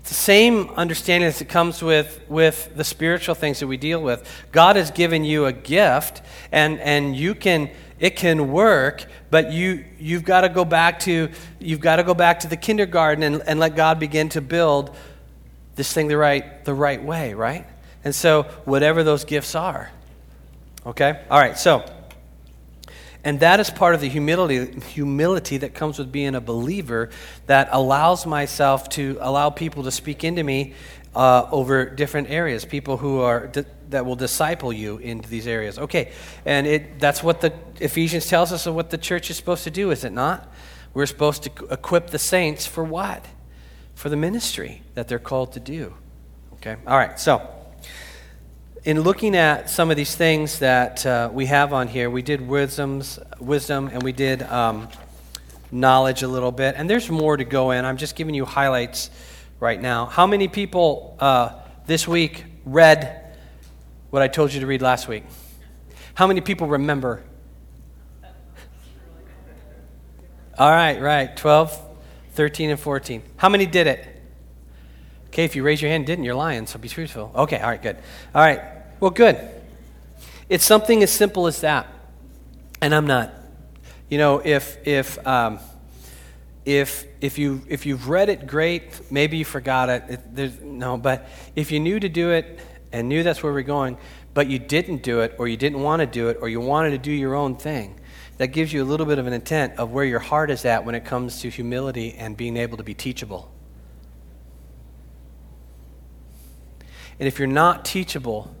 It's 0.00 0.10
the 0.10 0.14
same 0.14 0.70
understanding 0.76 1.26
as 1.26 1.40
it 1.40 1.48
comes 1.48 1.82
with, 1.82 2.20
with 2.28 2.76
the 2.76 2.84
spiritual 2.84 3.34
things 3.34 3.60
that 3.60 3.66
we 3.66 3.76
deal 3.76 4.02
with. 4.02 4.28
God 4.52 4.76
has 4.76 4.90
given 4.90 5.24
you 5.24 5.46
a 5.46 5.52
gift, 5.52 6.22
and, 6.52 6.78
and 6.80 7.16
you 7.16 7.34
can 7.34 7.70
it 7.98 8.16
can 8.16 8.50
work, 8.50 9.06
but 9.30 9.52
you, 9.52 9.84
you've 9.98 10.24
got 10.24 10.42
to 10.42 10.48
go 10.48 10.64
back 10.64 11.00
to, 11.00 11.30
you've 11.58 11.80
got 11.80 11.96
to 11.96 12.02
go 12.02 12.12
back 12.12 12.40
to 12.40 12.48
the 12.48 12.56
kindergarten 12.56 13.22
and, 13.22 13.42
and 13.46 13.60
let 13.60 13.76
God 13.76 13.98
begin 13.98 14.28
to 14.30 14.40
build 14.40 14.94
this 15.76 15.92
thing 15.92 16.08
the 16.08 16.16
right, 16.16 16.64
the 16.64 16.74
right 16.74 17.02
way, 17.02 17.34
right? 17.34 17.66
And 18.04 18.14
so, 18.14 18.42
whatever 18.64 19.02
those 19.04 19.24
gifts 19.24 19.54
are. 19.54 19.90
Okay? 20.86 21.20
All 21.30 21.38
right, 21.38 21.58
so, 21.58 21.84
and 23.24 23.40
that 23.40 23.60
is 23.60 23.70
part 23.70 23.94
of 23.94 24.00
the 24.00 24.08
humility, 24.08 24.80
humility 24.80 25.56
that 25.58 25.74
comes 25.74 25.98
with 25.98 26.12
being 26.12 26.34
a 26.34 26.40
believer 26.40 27.10
that 27.46 27.68
allows 27.72 28.26
myself 28.26 28.88
to 28.90 29.16
allow 29.20 29.50
people 29.50 29.82
to 29.84 29.90
speak 29.90 30.24
into 30.24 30.42
me 30.42 30.74
uh, 31.14 31.48
over 31.50 31.88
different 31.88 32.28
areas, 32.28 32.64
people 32.64 32.96
who 32.96 33.20
are 33.20 33.50
that 33.90 34.04
will 34.04 34.16
disciple 34.16 34.72
you 34.72 34.98
into 34.98 35.28
these 35.28 35.46
areas. 35.46 35.78
Okay, 35.78 36.12
and 36.44 36.66
it, 36.66 36.98
that's 36.98 37.22
what 37.22 37.40
the 37.40 37.52
Ephesians 37.80 38.26
tells 38.26 38.52
us 38.52 38.66
of 38.66 38.74
what 38.74 38.90
the 38.90 38.98
church 38.98 39.30
is 39.30 39.36
supposed 39.36 39.64
to 39.64 39.70
do, 39.70 39.90
is 39.90 40.04
it 40.04 40.12
not? 40.12 40.52
We're 40.92 41.06
supposed 41.06 41.44
to 41.44 41.66
equip 41.70 42.08
the 42.08 42.18
saints 42.18 42.66
for 42.66 42.82
what? 42.82 43.24
For 43.94 44.08
the 44.08 44.16
ministry 44.16 44.82
that 44.94 45.06
they're 45.06 45.18
called 45.18 45.52
to 45.52 45.60
do. 45.60 45.94
Okay, 46.54 46.76
all 46.86 46.98
right, 46.98 47.18
so 47.18 47.48
in 48.84 49.00
looking 49.00 49.34
at 49.34 49.70
some 49.70 49.90
of 49.90 49.96
these 49.96 50.14
things 50.14 50.58
that 50.58 51.06
uh, 51.06 51.30
we 51.32 51.46
have 51.46 51.72
on 51.72 51.88
here, 51.88 52.10
we 52.10 52.20
did 52.20 52.46
wisdom's, 52.46 53.18
wisdom 53.40 53.88
and 53.90 54.02
we 54.02 54.12
did 54.12 54.42
um, 54.42 54.88
knowledge 55.70 56.22
a 56.22 56.28
little 56.28 56.52
bit, 56.52 56.74
and 56.76 56.88
there's 56.88 57.10
more 57.10 57.36
to 57.36 57.44
go 57.44 57.70
in. 57.70 57.86
I'm 57.86 57.96
just 57.96 58.14
giving 58.14 58.34
you 58.34 58.44
highlights 58.44 59.08
right 59.58 59.80
now. 59.80 60.04
How 60.06 60.26
many 60.26 60.48
people 60.48 61.16
uh, 61.18 61.60
this 61.86 62.06
week 62.06 62.44
read 62.66 63.34
what 64.10 64.20
I 64.20 64.28
told 64.28 64.52
you 64.52 64.60
to 64.60 64.66
read 64.66 64.82
last 64.82 65.08
week? 65.08 65.24
How 66.12 66.26
many 66.26 66.42
people 66.42 66.66
remember? 66.66 67.22
All 70.58 70.70
right, 70.70 71.00
right. 71.00 71.34
12, 71.34 71.80
13, 72.32 72.70
and 72.70 72.78
14. 72.78 73.22
How 73.38 73.48
many 73.48 73.64
did 73.64 73.86
it? 73.86 74.14
Okay, 75.28 75.44
if 75.44 75.56
you 75.56 75.64
raise 75.64 75.82
your 75.82 75.90
hand, 75.90 76.06
didn't, 76.06 76.24
you're 76.24 76.36
lying, 76.36 76.66
so 76.66 76.78
be 76.78 76.88
truthful. 76.88 77.32
Okay, 77.34 77.58
all 77.58 77.68
right, 77.68 77.82
good. 77.82 77.96
All 78.32 78.40
right, 78.40 78.73
well, 79.04 79.10
good. 79.10 79.38
It's 80.48 80.64
something 80.64 81.02
as 81.02 81.10
simple 81.10 81.46
as 81.46 81.60
that. 81.60 81.86
And 82.80 82.94
I'm 82.94 83.06
not. 83.06 83.34
You 84.08 84.16
know, 84.16 84.40
if, 84.42 84.78
if, 84.88 85.26
um, 85.26 85.58
if, 86.64 87.04
if, 87.20 87.36
you, 87.36 87.60
if 87.68 87.84
you've 87.84 88.08
read 88.08 88.30
it, 88.30 88.46
great. 88.46 88.98
Maybe 89.10 89.36
you 89.36 89.44
forgot 89.44 89.90
it. 89.90 90.20
it 90.38 90.62
no, 90.62 90.96
but 90.96 91.28
if 91.54 91.70
you 91.70 91.80
knew 91.80 92.00
to 92.00 92.08
do 92.08 92.30
it 92.30 92.58
and 92.92 93.06
knew 93.06 93.22
that's 93.22 93.42
where 93.42 93.52
we're 93.52 93.60
going, 93.60 93.98
but 94.32 94.46
you 94.46 94.58
didn't 94.58 95.02
do 95.02 95.20
it, 95.20 95.34
or 95.36 95.48
you 95.48 95.58
didn't 95.58 95.82
want 95.82 96.00
to 96.00 96.06
do 96.06 96.30
it, 96.30 96.38
or 96.40 96.48
you 96.48 96.60
wanted 96.60 96.92
to 96.92 96.98
do 96.98 97.12
your 97.12 97.34
own 97.34 97.56
thing, 97.56 98.00
that 98.38 98.52
gives 98.52 98.72
you 98.72 98.82
a 98.82 98.86
little 98.86 99.04
bit 99.04 99.18
of 99.18 99.26
an 99.26 99.34
intent 99.34 99.78
of 99.78 99.92
where 99.92 100.06
your 100.06 100.18
heart 100.18 100.50
is 100.50 100.64
at 100.64 100.86
when 100.86 100.94
it 100.94 101.04
comes 101.04 101.42
to 101.42 101.50
humility 101.50 102.14
and 102.14 102.38
being 102.38 102.56
able 102.56 102.78
to 102.78 102.82
be 102.82 102.94
teachable. 102.94 103.52
And 107.18 107.28
if 107.28 107.38
you're 107.38 107.46
not 107.46 107.84
teachable, 107.84 108.56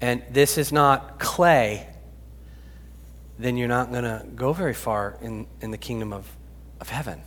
and 0.00 0.22
this 0.30 0.58
is 0.58 0.72
not 0.72 1.18
clay, 1.18 1.88
then 3.38 3.56
you're 3.56 3.68
not 3.68 3.90
going 3.90 4.04
to 4.04 4.24
go 4.34 4.52
very 4.52 4.74
far 4.74 5.16
in, 5.20 5.46
in 5.60 5.70
the 5.70 5.78
kingdom 5.78 6.12
of 6.12 6.28
of 6.80 6.88
heaven. 6.88 7.20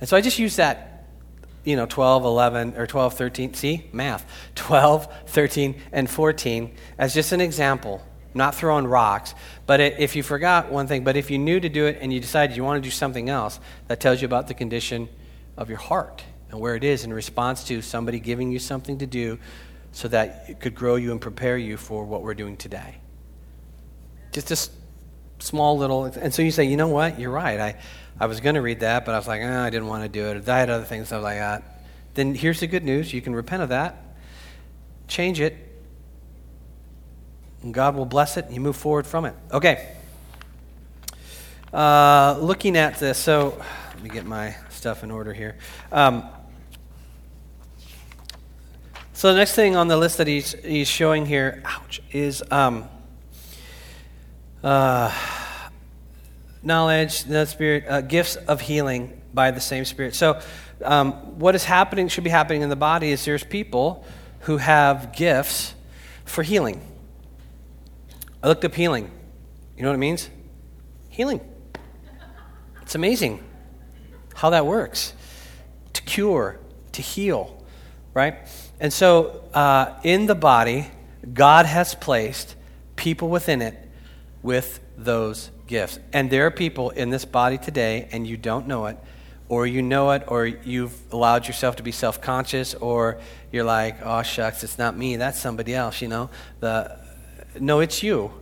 And 0.00 0.08
so 0.08 0.16
I 0.16 0.20
just 0.20 0.38
use 0.38 0.56
that, 0.56 1.06
you 1.64 1.76
know, 1.76 1.86
12, 1.86 2.24
11, 2.24 2.74
or 2.76 2.86
12, 2.86 3.14
13, 3.14 3.54
see, 3.54 3.88
math, 3.92 4.30
12, 4.54 5.08
13, 5.26 5.80
and 5.92 6.10
14 6.10 6.74
as 6.98 7.14
just 7.14 7.32
an 7.32 7.40
example. 7.40 8.02
not 8.34 8.54
throwing 8.54 8.86
rocks, 8.86 9.34
but 9.66 9.78
if 9.78 10.16
you 10.16 10.22
forgot 10.22 10.72
one 10.72 10.86
thing, 10.86 11.04
but 11.04 11.16
if 11.18 11.30
you 11.30 11.38
knew 11.38 11.60
to 11.60 11.68
do 11.68 11.84
it 11.84 11.98
and 12.00 12.10
you 12.10 12.18
decided 12.18 12.56
you 12.56 12.64
want 12.64 12.82
to 12.82 12.86
do 12.86 12.90
something 12.90 13.28
else, 13.28 13.60
that 13.88 14.00
tells 14.00 14.22
you 14.22 14.26
about 14.26 14.48
the 14.48 14.54
condition 14.54 15.06
of 15.58 15.68
your 15.68 15.76
heart 15.76 16.24
and 16.50 16.58
where 16.58 16.74
it 16.74 16.82
is 16.82 17.04
in 17.04 17.12
response 17.12 17.62
to 17.64 17.82
somebody 17.82 18.18
giving 18.18 18.50
you 18.50 18.58
something 18.58 18.96
to 18.96 19.06
do 19.06 19.38
so 19.92 20.08
that 20.08 20.46
it 20.48 20.60
could 20.60 20.74
grow 20.74 20.96
you 20.96 21.12
and 21.12 21.20
prepare 21.20 21.56
you 21.56 21.76
for 21.76 22.04
what 22.04 22.22
we're 22.22 22.34
doing 22.34 22.56
today. 22.56 22.96
Just 24.32 24.50
a 24.50 24.70
small 25.38 25.76
little, 25.76 26.04
and 26.04 26.32
so 26.32 26.42
you 26.42 26.50
say, 26.50 26.64
you 26.64 26.76
know 26.76 26.88
what, 26.88 27.20
you're 27.20 27.30
right. 27.30 27.60
I, 27.60 27.76
I 28.18 28.26
was 28.26 28.40
going 28.40 28.54
to 28.54 28.62
read 28.62 28.80
that, 28.80 29.04
but 29.04 29.14
I 29.14 29.18
was 29.18 29.28
like, 29.28 29.42
oh, 29.42 29.60
I 29.60 29.70
didn't 29.70 29.88
want 29.88 30.02
to 30.02 30.08
do 30.08 30.26
it. 30.28 30.48
I 30.48 30.58
had 30.58 30.70
other 30.70 30.84
things 30.84 31.12
I 31.12 31.16
was 31.16 31.24
like 31.24 31.38
that. 31.38 31.62
Then 32.14 32.34
here's 32.34 32.60
the 32.60 32.66
good 32.66 32.84
news 32.84 33.12
you 33.12 33.20
can 33.20 33.34
repent 33.34 33.62
of 33.62 33.68
that, 33.68 34.16
change 35.08 35.40
it, 35.40 35.56
and 37.62 37.72
God 37.72 37.94
will 37.94 38.06
bless 38.06 38.36
it, 38.36 38.46
and 38.46 38.54
you 38.54 38.60
move 38.60 38.76
forward 38.76 39.06
from 39.06 39.26
it. 39.26 39.34
Okay. 39.52 39.94
Uh, 41.72 42.36
looking 42.40 42.76
at 42.76 42.98
this, 42.98 43.18
so 43.18 43.62
let 43.94 44.02
me 44.02 44.10
get 44.10 44.24
my 44.24 44.54
stuff 44.70 45.04
in 45.04 45.10
order 45.10 45.32
here. 45.32 45.56
Um, 45.90 46.28
so 49.22 49.28
the 49.28 49.38
next 49.38 49.54
thing 49.54 49.76
on 49.76 49.86
the 49.86 49.96
list 49.96 50.18
that 50.18 50.26
he's, 50.26 50.50
he's 50.64 50.88
showing 50.88 51.26
here, 51.26 51.62
ouch, 51.64 52.02
is 52.10 52.42
um, 52.50 52.88
uh, 54.64 55.16
knowledge, 56.60 57.22
the 57.22 57.46
Spirit, 57.46 57.84
uh, 57.88 58.00
gifts 58.00 58.34
of 58.34 58.60
healing 58.62 59.22
by 59.32 59.52
the 59.52 59.60
same 59.60 59.84
Spirit. 59.84 60.16
So, 60.16 60.40
um, 60.84 61.12
what 61.38 61.54
is 61.54 61.62
happening, 61.62 62.08
should 62.08 62.24
be 62.24 62.30
happening 62.30 62.62
in 62.62 62.68
the 62.68 62.74
body, 62.74 63.12
is 63.12 63.24
there's 63.24 63.44
people 63.44 64.04
who 64.40 64.56
have 64.56 65.14
gifts 65.14 65.76
for 66.24 66.42
healing. 66.42 66.80
I 68.42 68.48
looked 68.48 68.64
up 68.64 68.74
healing. 68.74 69.08
You 69.76 69.84
know 69.84 69.90
what 69.90 69.94
it 69.94 69.98
means? 69.98 70.30
Healing. 71.10 71.40
It's 72.80 72.96
amazing 72.96 73.40
how 74.34 74.50
that 74.50 74.66
works 74.66 75.12
to 75.92 76.02
cure, 76.02 76.58
to 76.90 77.02
heal, 77.02 77.64
right? 78.14 78.48
And 78.82 78.92
so, 78.92 79.44
uh, 79.54 79.94
in 80.02 80.26
the 80.26 80.34
body, 80.34 80.88
God 81.32 81.66
has 81.66 81.94
placed 81.94 82.56
people 82.96 83.28
within 83.28 83.62
it 83.62 83.78
with 84.42 84.80
those 84.98 85.52
gifts. 85.68 86.00
And 86.12 86.28
there 86.30 86.46
are 86.46 86.50
people 86.50 86.90
in 86.90 87.10
this 87.10 87.24
body 87.24 87.58
today, 87.58 88.08
and 88.10 88.26
you 88.26 88.36
don't 88.36 88.66
know 88.66 88.86
it, 88.86 88.98
or 89.48 89.68
you 89.68 89.82
know 89.82 90.10
it, 90.10 90.24
or 90.26 90.46
you've 90.46 91.00
allowed 91.12 91.46
yourself 91.46 91.76
to 91.76 91.84
be 91.84 91.92
self 91.92 92.20
conscious, 92.20 92.74
or 92.74 93.20
you're 93.52 93.62
like, 93.62 93.98
oh, 94.02 94.24
shucks, 94.24 94.64
it's 94.64 94.78
not 94.78 94.96
me, 94.96 95.14
that's 95.14 95.38
somebody 95.38 95.76
else, 95.76 96.02
you 96.02 96.08
know? 96.08 96.28
The, 96.58 96.98
no, 97.60 97.78
it's 97.78 98.02
you. 98.02 98.32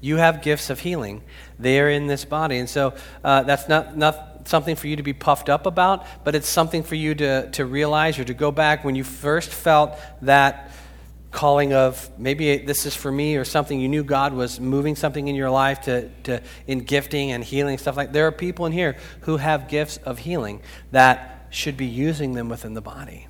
You 0.00 0.16
have 0.16 0.42
gifts 0.42 0.68
of 0.68 0.80
healing. 0.80 1.22
They 1.60 1.78
are 1.78 1.88
in 1.88 2.08
this 2.08 2.24
body. 2.24 2.58
And 2.58 2.68
so 2.68 2.94
uh, 3.22 3.44
that's 3.44 3.68
not, 3.68 3.96
not 3.96 4.33
something 4.44 4.76
for 4.76 4.86
you 4.86 4.96
to 4.96 5.02
be 5.02 5.12
puffed 5.12 5.48
up 5.48 5.66
about, 5.66 6.06
but 6.24 6.34
it's 6.34 6.48
something 6.48 6.82
for 6.82 6.94
you 6.94 7.14
to, 7.14 7.50
to 7.50 7.64
realize 7.64 8.18
or 8.18 8.24
to 8.24 8.34
go 8.34 8.50
back. 8.50 8.84
When 8.84 8.94
you 8.94 9.04
first 9.04 9.50
felt 9.50 9.98
that 10.22 10.70
calling 11.30 11.72
of 11.72 12.10
maybe 12.16 12.58
this 12.58 12.86
is 12.86 12.94
for 12.94 13.10
me 13.10 13.34
or 13.34 13.44
something 13.44 13.80
you 13.80 13.88
knew 13.88 14.04
god 14.04 14.32
was 14.32 14.60
moving 14.60 14.94
something 14.94 15.26
in 15.26 15.34
your 15.34 15.50
life 15.50 15.80
to, 15.80 16.08
to 16.22 16.40
in 16.68 16.78
gifting 16.78 17.32
and 17.32 17.42
healing 17.42 17.76
stuff 17.76 17.96
like 17.96 18.12
there 18.12 18.28
are 18.28 18.30
people 18.30 18.66
in 18.66 18.72
here 18.72 18.96
who 19.22 19.36
have 19.38 19.66
gifts 19.66 19.96
of 20.04 20.20
healing 20.20 20.62
that 20.92 21.34
should 21.54 21.76
be 21.76 21.86
using 21.86 22.34
them 22.34 22.48
within 22.48 22.74
the 22.74 22.80
body. 22.80 23.28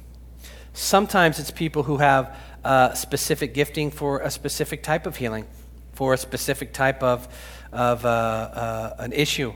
Sometimes 0.72 1.38
it's 1.38 1.50
people 1.50 1.84
who 1.84 1.98
have 1.98 2.36
specific 2.94 3.54
gifting 3.54 3.90
for 3.90 4.20
a 4.20 4.30
specific 4.30 4.82
type 4.82 5.06
of 5.06 5.16
healing 5.16 5.46
for 5.92 6.14
a 6.14 6.18
specific 6.18 6.72
type 6.72 7.02
of, 7.02 7.28
of 7.72 8.04
uh, 8.04 8.08
uh, 8.08 8.96
an 8.98 9.12
issue 9.12 9.52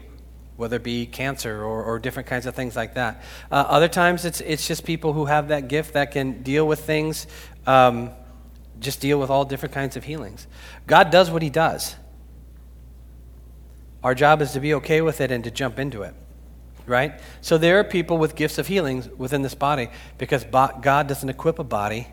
whether 0.59 0.77
it 0.77 0.83
be 0.83 1.07
cancer 1.07 1.63
or, 1.63 1.85
or, 1.85 2.01
different 2.01 2.29
kinds 2.29 2.45
of 2.45 2.53
things 2.53 2.75
like 2.75 2.95
that. 2.95 3.23
Uh, 3.49 3.65
other 3.69 3.87
times, 3.87 4.25
it's, 4.25 4.41
it's 4.41 4.67
just 4.67 4.85
people 4.85 5.13
who 5.13 5.27
have 5.27 5.49
that 5.49 5.69
gift 5.69 5.93
that 5.93 6.11
can 6.11 6.43
deal 6.43 6.67
with 6.67 6.81
things 6.81 7.29
um, 7.65 8.11
just 8.81 9.01
deal 9.01 9.21
with 9.21 9.31
all 9.31 9.45
different 9.45 9.73
kinds 9.73 9.97
of 9.97 10.03
healings. 10.03 10.49
God 10.89 11.11
does 11.11 11.31
what 11.31 11.43
He 11.43 11.49
does. 11.49 11.95
Our 14.03 14.17
job 14.17 14.43
is 14.43 14.51
to 14.53 14.61
be 14.61 14.75
okay 14.75 15.01
with 15.01 15.21
it 15.21 15.31
and 15.31 15.45
to 15.45 15.51
jump 15.53 15.79
into 15.79 16.03
it, 16.03 16.15
right? 16.87 17.21
So 17.41 17.57
there 17.57 17.79
are 17.79 17.85
people 17.85 18.19
with 18.19 18.35
gifts 18.35 18.59
of 18.59 18.67
healings 18.67 19.09
within 19.17 19.43
this 19.43 19.55
body 19.55 19.91
because 20.19 20.43
God 20.43 21.07
doesn't 21.07 21.29
equip 21.29 21.61
a 21.61 21.65
body 21.65 22.09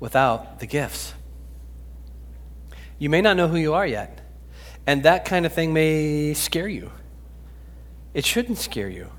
without 0.00 0.60
the 0.60 0.66
gifts. 0.66 1.12
You 2.98 3.10
may 3.10 3.20
not 3.20 3.36
know 3.36 3.48
who 3.48 3.56
you 3.56 3.74
are 3.74 3.86
yet, 3.86 4.22
and 4.86 5.02
that 5.02 5.26
kind 5.26 5.44
of 5.44 5.52
thing 5.52 5.74
may 5.74 6.32
scare 6.32 6.68
you. 6.68 6.90
It 8.16 8.24
shouldn't 8.24 8.56
scare 8.56 8.88
you 8.88 9.10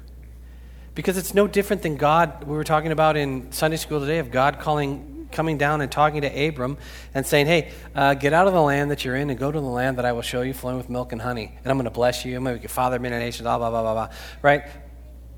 because 0.96 1.18
it's 1.18 1.36
no 1.36 1.46
different 1.46 1.84
than 1.84 1.98
God, 1.98 2.46
we 2.46 2.58
were 2.58 2.64
talking 2.64 2.92
about 2.92 3.16
in 3.16 3.52
Sunday 3.52 3.78
school 3.78 4.00
today, 4.00 4.18
of 4.18 4.32
God 4.32 4.60
calling 4.60 5.30
coming 5.32 5.60
down 5.60 5.82
and 5.82 5.92
talking 5.92 6.22
to 6.22 6.48
Abram 6.48 6.80
and 7.14 7.24
saying, 7.24 7.46
Hey, 7.46 7.72
uh, 7.94 8.16
get 8.16 8.34
out 8.34 8.48
of 8.48 8.54
the 8.54 8.62
land 8.62 8.90
that 8.90 9.06
you're 9.06 9.16
in 9.16 9.30
and 9.30 9.38
go 9.38 9.52
to 9.52 9.60
the 9.60 9.68
land 9.68 10.00
that 10.00 10.06
I 10.06 10.14
will 10.14 10.24
show 10.24 10.42
you, 10.42 10.52
flowing 10.52 10.78
with 10.78 10.90
milk 10.90 11.12
and 11.12 11.22
honey. 11.22 11.56
And 11.60 11.68
I'm 11.68 11.78
going 11.78 11.86
to 11.86 11.92
bless 11.92 12.26
you. 12.26 12.36
I'm 12.38 12.44
going 12.44 12.56
to 12.56 12.58
make 12.58 12.64
you 12.64 12.70
father 12.70 12.98
many 12.98 13.16
nations, 13.20 13.44
blah, 13.44 13.60
blah, 13.60 13.70
blah, 13.70 13.84
blah, 13.84 13.94
blah. 13.94 14.16
Right? 14.42 14.64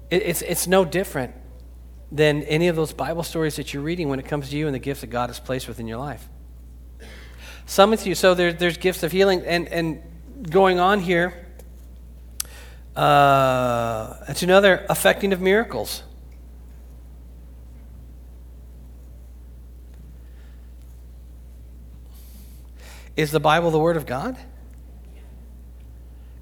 It, 0.10 0.24
it's, 0.24 0.42
it's 0.42 0.66
no 0.66 0.86
different 0.86 1.36
than 2.14 2.44
any 2.44 2.70
of 2.70 2.78
those 2.78 2.94
Bible 2.94 3.24
stories 3.24 3.58
that 3.58 3.74
you're 3.74 3.84
reading 3.84 4.08
when 4.08 4.20
it 4.20 4.26
comes 4.26 4.52
to 4.52 4.58
you 4.58 4.68
and 4.68 4.74
the 4.74 4.80
gifts 4.80 5.02
that 5.02 5.08
God 5.08 5.30
has 5.30 5.40
placed 5.42 5.68
within 5.68 5.86
your 5.86 5.98
life. 5.98 6.30
Some 7.66 7.92
of 7.92 8.08
you, 8.08 8.16
so 8.16 8.36
there, 8.36 8.54
there's 8.54 8.78
gifts 8.78 9.04
of 9.04 9.12
healing. 9.12 9.42
And, 9.42 9.68
and 9.68 10.02
going 10.50 10.80
on 10.80 11.02
here, 11.02 11.49
uh, 12.96 14.16
it's 14.28 14.44
another 14.44 14.86
affecting 14.90 15.34
of 15.34 15.42
miracles. 15.42 16.04
Is 23.16 23.32
the 23.32 23.40
Bible 23.40 23.72
the 23.72 23.80
Word 23.80 23.98
of 23.98 24.06
God? 24.06 24.38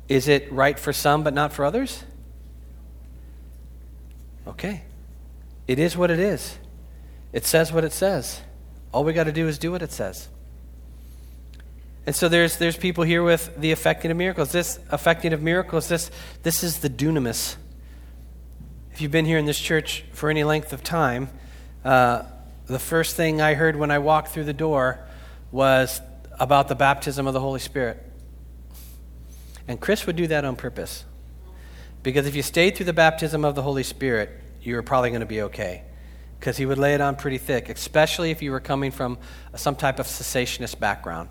Is 0.07 0.27
it 0.27 0.51
right 0.51 0.77
for 0.77 0.93
some 0.93 1.23
but 1.23 1.33
not 1.33 1.51
for 1.51 1.65
others? 1.65 2.03
Okay. 4.47 4.83
It 5.67 5.79
is 5.79 5.97
what 5.97 6.11
it 6.11 6.19
is. 6.19 6.57
It 7.33 7.45
says 7.45 7.73
what 7.73 7.83
it 7.83 7.91
says. 7.91 8.41
All 8.91 9.03
we 9.03 9.13
got 9.13 9.25
to 9.25 9.31
do 9.31 9.47
is 9.47 9.57
do 9.57 9.71
what 9.71 9.81
it 9.81 9.91
says. 9.91 10.29
And 12.07 12.15
so 12.15 12.29
there's, 12.29 12.55
there's 12.55 12.77
people 12.77 13.03
here 13.03 13.21
with 13.21 13.59
the 13.59 13.73
affecting 13.73 14.11
of 14.11 14.15
miracles. 14.15 14.53
This 14.53 14.79
affecting 14.89 15.33
of 15.33 15.41
miracles, 15.41 15.89
this, 15.89 16.09
this 16.41 16.63
is 16.63 16.79
the 16.79 16.89
dunamis. 16.89 17.57
If 18.93 19.01
you've 19.01 19.11
been 19.11 19.25
here 19.25 19.37
in 19.37 19.45
this 19.45 19.59
church 19.59 20.05
for 20.13 20.29
any 20.29 20.45
length 20.45 20.71
of 20.71 20.81
time, 20.81 21.29
uh, 21.83 22.23
the 22.65 22.79
first 22.79 23.17
thing 23.17 23.41
I 23.41 23.55
heard 23.55 23.75
when 23.75 23.91
I 23.91 23.99
walked 23.99 24.29
through 24.29 24.45
the 24.45 24.53
door 24.53 25.05
was 25.51 25.99
about 26.39 26.69
the 26.69 26.75
baptism 26.75 27.27
of 27.27 27.33
the 27.33 27.41
Holy 27.41 27.59
Spirit. 27.59 28.01
And 29.67 29.77
Chris 29.77 30.07
would 30.07 30.15
do 30.15 30.27
that 30.27 30.45
on 30.45 30.55
purpose. 30.55 31.03
Because 32.03 32.25
if 32.25 32.37
you 32.37 32.41
stayed 32.41 32.77
through 32.77 32.85
the 32.85 32.93
baptism 32.93 33.43
of 33.43 33.53
the 33.53 33.63
Holy 33.63 33.83
Spirit, 33.83 34.29
you 34.61 34.75
were 34.75 34.81
probably 34.81 35.09
going 35.09 35.19
to 35.19 35.25
be 35.25 35.41
okay. 35.41 35.83
Because 36.39 36.55
he 36.55 36.65
would 36.65 36.77
lay 36.77 36.93
it 36.93 37.01
on 37.01 37.17
pretty 37.17 37.37
thick, 37.37 37.67
especially 37.67 38.31
if 38.31 38.41
you 38.41 38.51
were 38.51 38.61
coming 38.61 38.91
from 38.91 39.17
some 39.55 39.75
type 39.75 39.99
of 39.99 40.05
cessationist 40.07 40.79
background. 40.79 41.27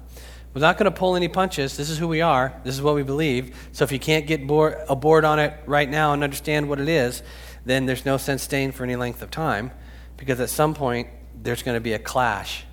We're 0.57 0.63
not 0.63 0.79
going 0.79 0.91
to 0.91 0.99
pull 0.99 1.17
any 1.17 1.29
punches. 1.29 1.77
This 1.77 1.91
is 1.91 1.99
who 1.99 2.09
we 2.09 2.23
are. 2.23 2.59
This 2.65 2.75
is 2.75 2.81
what 2.81 2.95
we 2.95 3.03
believe. 3.03 3.69
So 3.73 3.85
if 3.85 3.93
you 3.93 3.99
can't 3.99 4.27
get 4.27 4.47
board, 4.47 4.79
aboard 4.89 5.27
on 5.27 5.39
it 5.39 5.53
right 5.67 5.87
now 5.87 6.15
and 6.15 6.25
understand 6.25 6.71
what 6.71 6.81
it 6.81 6.89
is, 6.89 7.23
then 7.67 7.85
there's 7.85 8.07
no 8.07 8.17
sense 8.17 8.43
staying 8.43 8.73
for 8.73 8.83
any 8.83 8.97
length 8.97 9.21
of 9.21 9.31
time. 9.31 9.71
Because 10.17 10.41
at 10.41 10.49
some 10.49 10.73
point, 10.73 11.09
there's 11.43 11.63
going 11.63 11.75
to 11.75 11.81
be 11.83 11.93
a 11.93 11.99
clash, 11.99 12.65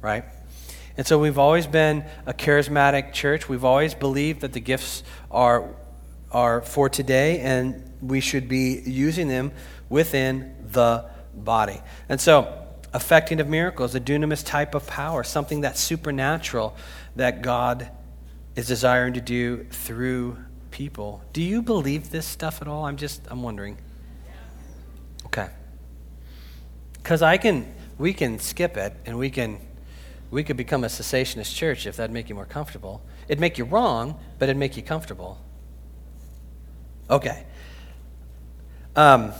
right? 0.00 0.24
And 0.96 1.06
so 1.06 1.20
we've 1.20 1.38
always 1.38 1.68
been 1.68 2.04
a 2.26 2.34
charismatic 2.34 3.12
church. 3.12 3.48
We've 3.48 3.64
always 3.64 3.94
believed 3.94 4.40
that 4.40 4.52
the 4.52 4.58
gifts 4.58 5.04
are, 5.30 5.76
are 6.32 6.62
for 6.62 6.88
today, 6.88 7.38
and 7.38 7.88
we 8.02 8.18
should 8.18 8.48
be 8.48 8.82
using 8.84 9.28
them 9.28 9.52
within 9.88 10.56
the 10.72 11.08
body. 11.36 11.80
And 12.08 12.20
so, 12.20 12.64
effecting 12.94 13.38
of 13.38 13.48
miracles, 13.48 13.94
a 13.94 14.00
dunamis 14.00 14.44
type 14.44 14.74
of 14.74 14.86
power, 14.86 15.22
something 15.22 15.60
that's 15.60 15.80
supernatural 15.80 16.74
that 17.18 17.42
God 17.42 17.90
is 18.56 18.66
desiring 18.66 19.12
to 19.14 19.20
do 19.20 19.64
through 19.70 20.38
people. 20.70 21.22
Do 21.32 21.42
you 21.42 21.62
believe 21.62 22.10
this 22.10 22.26
stuff 22.26 22.62
at 22.62 22.68
all? 22.68 22.84
I'm 22.84 22.96
just, 22.96 23.22
I'm 23.28 23.42
wondering. 23.42 23.76
Okay. 25.26 25.48
Because 26.94 27.20
I 27.20 27.36
can, 27.36 27.72
we 27.98 28.12
can 28.12 28.38
skip 28.38 28.76
it 28.76 28.94
and 29.04 29.18
we 29.18 29.30
can 29.30 29.60
we 30.30 30.44
could 30.44 30.58
become 30.58 30.84
a 30.84 30.88
cessationist 30.88 31.54
church 31.54 31.86
if 31.86 31.96
that'd 31.96 32.12
make 32.12 32.28
you 32.28 32.34
more 32.34 32.44
comfortable. 32.44 33.02
It'd 33.28 33.40
make 33.40 33.56
you 33.56 33.64
wrong, 33.64 34.20
but 34.38 34.50
it'd 34.50 34.58
make 34.58 34.76
you 34.76 34.82
comfortable. 34.82 35.38
Okay. 37.08 37.46
Um, 38.94 39.32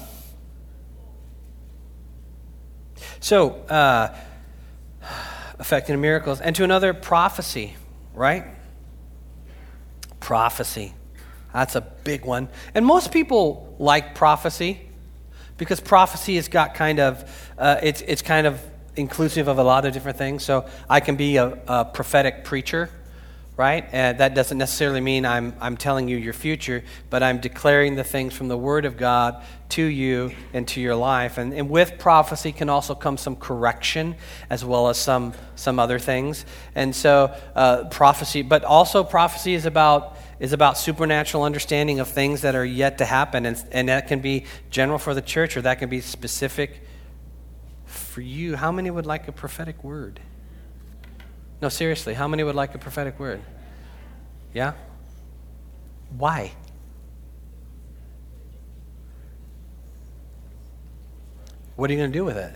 so, 3.21 3.51
uh, 3.69 4.17
affecting 5.59 6.01
miracles. 6.01 6.41
And 6.41 6.55
to 6.57 6.65
another, 6.65 6.95
prophecy, 6.95 7.77
right? 8.15 8.45
Prophecy. 10.21 10.95
That's 11.53 11.77
a 11.77 11.81
big 11.81 12.25
one. 12.25 12.49
And 12.75 12.85
most 12.85 13.13
people 13.13 13.75
like 13.79 14.15
prophecy 14.15 14.81
because 15.57 15.81
prophecy 15.81 16.37
has 16.37 16.49
got 16.49 16.75
kind 16.75 17.01
of, 17.01 17.51
uh, 17.59 17.79
it's, 17.83 18.01
it's 18.03 18.23
kind 18.23 18.47
of 18.47 18.61
inclusive 18.97 19.49
of 19.49 19.59
a 19.59 19.63
lot 19.63 19.85
of 19.85 19.93
different 19.93 20.19
things. 20.19 20.45
So 20.45 20.67
I 20.89 21.01
can 21.01 21.17
be 21.17 21.37
a, 21.37 21.59
a 21.67 21.85
prophetic 21.85 22.45
preacher, 22.45 22.91
right? 23.59 23.89
And 23.91 24.19
that 24.19 24.35
doesn't 24.35 24.57
necessarily 24.57 25.01
mean 25.01 25.27
I'm, 25.27 25.53
I'm 25.61 25.77
telling 25.77 26.07
you 26.07 26.17
your 26.17 26.33
future, 26.33 26.85
but 27.11 27.25
I'm 27.25 27.41
declaring 27.41 27.97
the 27.97 28.05
things 28.05 28.33
from 28.33 28.47
the 28.47 28.57
Word 28.57 28.85
of 28.85 28.97
God 28.97 29.43
to 29.71 29.83
you 29.83 30.31
and 30.53 30.67
to 30.69 30.81
your 30.81 30.95
life. 30.95 31.39
And, 31.39 31.53
and 31.53 31.69
with 31.69 31.99
prophecy 31.99 32.53
can 32.53 32.69
also 32.69 32.95
come 32.95 33.19
some 33.19 33.35
correction 33.35 34.15
as 34.49 34.65
well 34.65 34.89
as 34.89 34.97
some, 34.97 35.35
some 35.57 35.81
other 35.81 35.99
things. 35.99 36.47
And 36.77 36.95
so 36.95 37.35
uh, 37.57 37.87
prophecy, 37.91 38.43
but 38.43 38.63
also 38.63 39.03
prophecy 39.03 39.55
is 39.55 39.67
about 39.67 40.17
is 40.39 40.53
about 40.53 40.79
supernatural 40.79 41.43
understanding 41.43 41.99
of 41.99 42.07
things 42.07 42.43
that 42.43 42.55
are 42.55 42.65
yet 42.65 42.99
to 42.99 43.05
happen. 43.05 43.45
And, 43.45 43.61
and 43.73 43.89
that 43.89 44.07
can 44.07 44.21
be 44.21 44.45
general 44.71 45.01
for 45.01 45.13
the 45.13 45.21
church 45.21 45.57
or 45.57 45.63
that 45.63 45.81
can 45.81 45.89
be 45.89 46.01
specific 46.01 46.81
for 47.87 48.21
you, 48.21 48.55
how 48.55 48.71
many 48.71 48.89
would 48.89 49.07
like 49.07 49.27
a 49.27 49.33
prophetic 49.33 49.83
word? 49.83 50.21
No, 51.61 51.69
seriously, 51.69 52.15
how 52.15 52.29
many 52.29 52.45
would 52.45 52.55
like 52.55 52.75
a 52.75 52.79
prophetic 52.79 53.19
word? 53.19 53.43
Yeah? 54.55 54.75
Why? 56.17 56.53
What 61.75 61.91
are 61.91 61.93
you 61.93 61.99
going 61.99 62.13
to 62.13 62.19
do 62.19 62.25
with 62.25 62.37
it? 62.37 62.55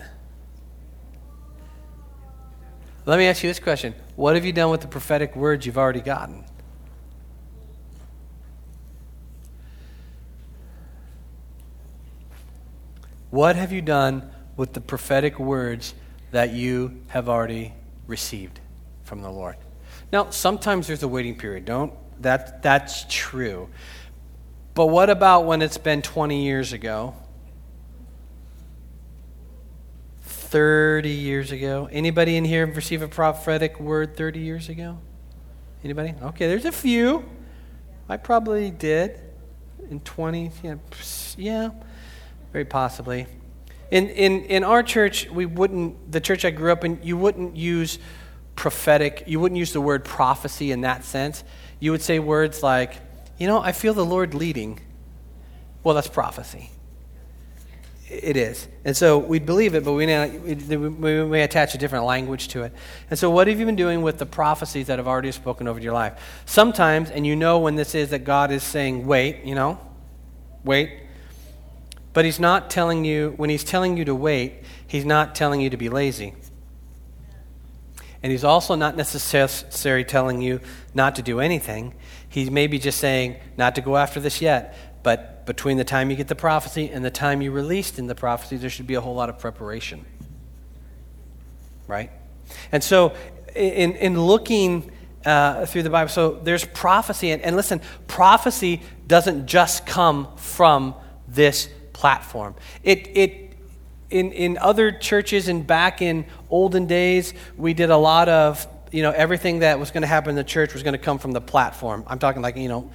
Let 3.05 3.19
me 3.19 3.27
ask 3.27 3.43
you 3.43 3.51
this 3.51 3.59
question 3.59 3.95
What 4.15 4.37
have 4.37 4.45
you 4.45 4.53
done 4.53 4.71
with 4.71 4.81
the 4.81 4.89
prophetic 4.89 5.35
words 5.35 5.67
you've 5.67 5.79
already 5.79 6.01
gotten? 6.01 6.45
What 13.31 13.57
have 13.57 13.73
you 13.73 13.83
done 13.83 14.31
with 14.57 14.75
the 14.75 14.81
prophetic 14.81 15.39
words 15.39 15.95
that 16.33 16.53
you 16.53 17.01
have 17.09 17.29
already 17.29 17.73
received 18.07 18.61
from 19.13 19.21
the 19.21 19.31
Lord. 19.31 19.57
Now, 20.11 20.31
sometimes 20.31 20.87
there's 20.87 21.03
a 21.03 21.09
waiting 21.09 21.37
period. 21.37 21.67
Don't 21.67 21.93
that 22.23 22.63
that's 22.63 23.05
true. 23.11 23.69
But 24.73 24.87
what 24.87 25.11
about 25.11 25.45
when 25.45 25.61
it's 25.61 25.77
been 25.77 26.01
20 26.01 26.43
years 26.43 26.73
ago? 26.73 27.15
30 30.23 31.11
years 31.11 31.53
ago? 31.53 31.91
Anybody 31.93 32.39
in 32.39 32.47
here 32.47 32.65
receive 32.65 33.03
a 33.03 33.07
prophetic 33.09 33.79
word 33.79 34.17
30 34.17 34.41
years 34.41 34.71
ago? 34.71 34.97
Anybody? 35.85 36.15
Okay, 36.23 36.47
there's 36.47 36.65
a 36.65 36.73
few. 36.73 37.23
I 38.09 38.17
probably 38.17 38.71
did 38.71 39.21
in 39.91 40.01
20. 40.01 40.53
Yeah, 40.63 40.77
yeah 41.37 41.69
very 42.51 42.65
possibly. 42.65 43.27
In, 43.91 44.09
in, 44.09 44.45
in 44.47 44.65
our 44.65 44.83
church, 44.83 45.29
we 45.29 45.45
wouldn't, 45.45 46.11
the 46.11 46.21
church 46.23 46.47
I 46.47 46.51
grew 46.51 46.73
up 46.73 46.83
in, 46.83 46.99
you 47.03 47.19
wouldn't 47.19 47.57
use 47.57 47.99
prophetic, 48.57 49.25
you 49.27 49.41
wouldn't 49.41 49.59
use 49.59 49.73
the 49.73 49.81
word 49.81 50.05
prophecy 50.05 50.71
in 50.71 50.83
that 50.83 51.05
sense. 51.05 51.45
You 51.81 51.91
would 51.91 52.03
say 52.03 52.19
words 52.19 52.63
like, 52.63 52.95
you 53.39 53.47
know, 53.47 53.61
I 53.61 53.73
feel 53.73 53.95
the 53.95 54.05
Lord 54.05 54.35
leading. 54.35 54.81
Well, 55.83 55.95
that's 55.95 56.09
prophecy. 56.09 56.71
It 58.09 58.37
is. 58.37 58.69
And 58.85 58.95
so 58.95 59.19
we 59.19 59.39
believe 59.39 59.75
it, 59.75 59.85
but 59.85 59.95
we 59.95 60.05
may, 60.05 60.29
we 60.39 61.25
may 61.25 61.43
attach 61.43 61.75
a 61.75 61.79
different 61.79 62.05
language 62.05 62.49
to 62.49 62.63
it. 62.65 62.73
And 63.09 63.19
so, 63.19 63.31
what 63.31 63.49
have 63.49 63.59
you 63.59 63.65
been 63.65 63.75
doing 63.75 64.03
with 64.03 64.19
the 64.19 64.27
prophecies 64.27 64.89
that 64.89 64.99
have 64.99 65.09
already 65.09 65.33
spoken 65.33 65.67
over 65.67 65.81
your 65.81 65.95
life? 65.95 66.43
Sometimes, 66.45 67.11
and 67.11 67.27
you 67.27 67.35
know 67.35 67.59
when 67.59 67.75
this 67.75 67.95
is 67.95 68.11
that 68.11 68.25
God 68.25 68.53
is 68.53 68.63
saying, 68.63 69.07
wait, 69.07 69.45
you 69.45 69.55
know, 69.55 69.81
wait. 70.63 71.01
But 72.13 72.27
He's 72.27 72.39
not 72.39 72.69
telling 72.69 73.07
you, 73.07 73.33
when 73.39 73.49
He's 73.49 73.65
telling 73.65 73.97
you 73.97 74.05
to 74.05 74.15
wait, 74.15 74.57
He's 74.87 75.07
not 75.07 75.35
telling 75.35 75.63
you 75.63 75.71
to 75.71 75.79
be 75.79 75.89
lazy. 75.89 76.35
And 78.23 78.31
He's 78.31 78.45
also 78.45 78.75
not 78.75 78.97
necessarily 78.97 80.05
telling 80.05 80.41
you 80.41 80.61
not 80.95 81.17
to 81.17 81.23
do 81.23 81.41
anything. 81.41 81.95
He's 82.29 82.51
maybe 82.51 82.79
just 82.79 82.99
saying, 82.99 83.37
not 83.57 83.75
to 83.75 83.81
go 83.81 83.97
after 83.97 84.21
this 84.21 84.41
yet, 84.41 84.77
but 85.03 85.45
between 85.47 85.77
the 85.77 85.85
time 85.85 86.11
you 86.11 86.17
get 86.17 86.29
the 86.29 86.35
prophecy 86.35 86.89
and 86.89 87.05
the 87.05 87.11
time 87.11 87.43
you 87.43 87.51
released 87.51 87.99
in 87.99 88.07
the 88.07 88.15
prophecy, 88.15 88.57
there 88.57 88.71
should 88.71 88.87
be 88.87 88.95
a 88.95 89.01
whole 89.01 89.15
lot 89.15 89.29
of 89.29 89.39
preparation. 89.39 90.05
Right? 91.89 92.11
And 92.71 92.83
so, 92.83 93.15
in, 93.55 93.97
in 93.97 94.21
looking 94.21 94.91
uh, 95.25 95.67
through 95.67 95.83
the 95.83 95.91
Bible, 95.91 96.09
so 96.09 96.41
there's 96.43 96.65
prophecy. 96.65 97.31
And, 97.31 97.43
and 97.43 97.57
listen, 97.57 97.81
prophecy 98.07 98.83
doesn't 99.07 99.47
just 99.47 99.87
come 99.87 100.29
from 100.37 100.95
this 101.29 101.69
platform. 101.93 102.55
It, 102.83 103.09
it, 103.17 103.52
in, 104.13 104.33
in 104.33 104.59
other 104.59 104.93
churches 104.93 105.49
and 105.49 105.67
back 105.67 106.03
in 106.03 106.27
olden 106.51 106.87
days, 106.87 107.35
we 107.57 107.75
did 107.75 107.91
a 107.91 107.97
lot 107.97 108.29
of, 108.29 108.67
you 108.93 109.03
know, 109.03 109.11
everything 109.11 109.61
that 109.61 109.79
was 109.81 109.91
going 109.91 110.03
to 110.03 110.07
happen 110.07 110.31
in 110.31 110.37
the 110.37 110.45
church 110.45 110.75
was 110.75 110.83
going 110.83 110.93
to 110.93 110.99
come 110.99 111.19
from 111.19 111.33
the 111.33 111.41
platform. 111.41 112.05
I'm 112.07 112.19
talking 112.19 112.43
like, 112.43 112.57
you 112.57 112.69
know, 112.69 112.91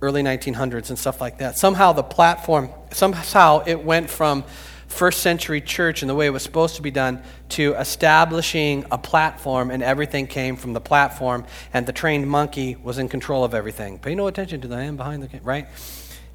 early 0.00 0.22
1900s 0.22 0.88
and 0.88 0.98
stuff 0.98 1.20
like 1.20 1.38
that. 1.38 1.56
Somehow 1.58 1.92
the 1.92 2.02
platform, 2.02 2.70
somehow 2.90 3.62
it 3.66 3.84
went 3.84 4.10
from 4.10 4.44
first 4.88 5.20
century 5.20 5.60
church 5.60 6.02
and 6.02 6.10
the 6.10 6.14
way 6.14 6.26
it 6.26 6.30
was 6.30 6.42
supposed 6.42 6.76
to 6.76 6.82
be 6.82 6.90
done 6.90 7.22
to 7.48 7.74
establishing 7.74 8.84
a 8.90 8.98
platform 8.98 9.70
and 9.70 9.82
everything 9.82 10.26
came 10.26 10.56
from 10.56 10.72
the 10.72 10.80
platform 10.80 11.46
and 11.72 11.86
the 11.86 11.92
trained 11.92 12.28
monkey 12.28 12.76
was 12.76 12.98
in 12.98 13.08
control 13.08 13.44
of 13.44 13.54
everything. 13.54 13.98
Pay 13.98 14.14
no 14.14 14.26
attention 14.26 14.60
to 14.60 14.68
the 14.68 14.76
man 14.76 14.96
behind 14.96 15.22
the 15.22 15.40
right? 15.42 15.66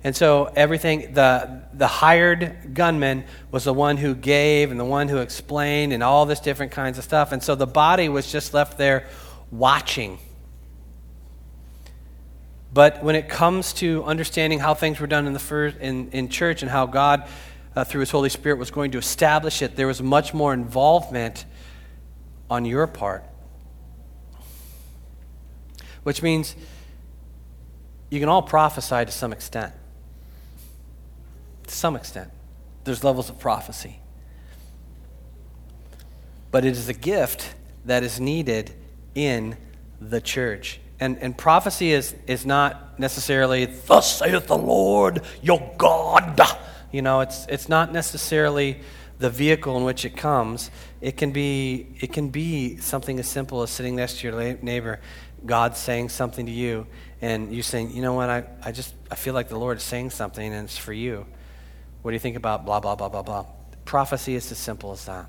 And 0.04 0.16
so 0.16 0.52
everything, 0.56 1.14
the, 1.14 1.64
the 1.74 1.88
hired 1.88 2.74
gunman 2.74 3.26
was 3.52 3.64
the 3.64 3.74
one 3.74 3.98
who 3.98 4.16
gave 4.16 4.72
and 4.72 4.80
the 4.80 4.86
one 4.86 5.08
who 5.08 5.18
explained 5.18 5.92
and 5.92 6.04
all 6.04 6.26
this 6.26 6.40
different 6.40 6.72
kinds 6.72 6.98
of 6.98 7.04
stuff. 7.04 7.32
And 7.32 7.42
so 7.42 7.56
the 7.56 7.68
body 7.68 8.08
was 8.08 8.32
just 8.32 8.54
left 8.54 8.78
there 8.78 9.08
watching 9.52 10.20
but 12.78 13.04
when 13.04 13.16
it 13.16 13.30
comes 13.30 13.74
to 13.74 14.04
understanding 14.04 14.60
how 14.60 14.76
things 14.76 15.00
were 15.00 15.08
done 15.08 15.26
in, 15.26 15.34
the 15.34 15.40
first, 15.40 15.78
in, 15.78 16.12
in 16.12 16.30
church 16.30 16.62
and 16.62 16.70
how 16.70 16.86
God, 16.86 17.28
uh, 17.76 17.84
through 17.84 18.02
His 18.02 18.12
Holy 18.12 18.30
Spirit, 18.30 18.60
was 18.60 18.72
going 18.72 18.92
to 18.92 18.98
establish 18.98 19.62
it, 19.62 19.76
there 19.76 19.88
was 19.88 20.00
much 20.00 20.34
more 20.34 20.54
involvement 20.54 21.46
on 22.52 22.66
your 22.66 22.86
part. 22.86 23.24
Which 26.04 26.22
means 26.22 26.56
you 28.12 28.20
can 28.20 28.30
all 28.30 28.44
prophesy 28.44 29.06
to 29.06 29.12
some 29.12 29.34
extent. 29.34 29.74
To 31.68 31.74
some 31.74 31.96
extent. 31.96 32.32
There's 32.84 33.04
levels 33.04 33.30
of 33.30 33.40
prophecy. 33.40 34.00
But 36.52 36.66
it 36.66 36.72
is 36.72 36.90
a 36.90 36.94
gift 36.94 37.54
that 37.86 38.04
is 38.04 38.20
needed 38.20 38.74
in 39.16 39.58
the 40.00 40.22
church. 40.22 40.80
And, 41.00 41.18
and 41.20 41.38
prophecy 41.38 41.92
is, 41.92 42.16
is 42.26 42.46
not 42.46 43.00
necessarily, 43.00 43.66
thus 43.66 44.20
saith 44.20 44.48
the 44.48 44.58
Lord 44.58 45.22
your 45.42 45.74
God. 45.78 46.42
You 46.92 47.02
know, 47.02 47.20
it's, 47.20 47.46
it's 47.48 47.70
not 47.70 47.92
necessarily 47.92 48.80
the 49.20 49.30
vehicle 49.30 49.78
in 49.78 49.84
which 49.84 50.06
it 50.06 50.16
comes. 50.16 50.72
It 51.02 51.18
can, 51.18 51.32
be, 51.32 51.88
it 52.00 52.14
can 52.14 52.30
be 52.30 52.78
something 52.78 53.20
as 53.20 53.28
simple 53.28 53.62
as 53.62 53.70
sitting 53.70 53.96
next 53.96 54.20
to 54.20 54.28
your 54.28 54.58
neighbor, 54.62 55.00
God 55.46 55.76
saying 55.76 56.10
something 56.10 56.46
to 56.46 56.52
you, 56.52 56.88
and 57.22 57.54
you 57.54 57.62
saying, 57.62 57.92
you 57.92 58.02
know 58.02 58.14
what, 58.14 58.30
I, 58.30 58.46
I 58.64 58.72
just 58.72 58.94
I 59.10 59.16
feel 59.16 59.34
like 59.34 59.50
the 59.50 59.58
Lord 59.58 59.78
is 59.78 59.84
saying 59.84 60.12
something, 60.12 60.54
and 60.54 60.66
it's 60.66 60.78
for 60.78 60.94
you. 60.94 61.26
What 62.08 62.12
do 62.12 62.15
you 62.15 62.22
think 62.22 62.38
about 62.38 62.65
blah, 62.65 62.80
blah, 62.80 62.96
blah, 62.96 63.10
blah, 63.10 63.22
blah? 63.22 63.46
Prophecy 63.84 64.36
is 64.36 64.50
as 64.50 64.58
simple 64.58 64.93
as 64.93 65.04
that. 65.08 65.26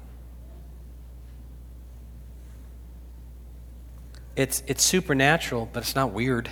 It's, 4.37 4.63
it's 4.69 4.85
supernatural, 4.85 5.69
but 5.73 5.83
it's 5.83 5.97
not 5.97 6.13
weird. 6.13 6.49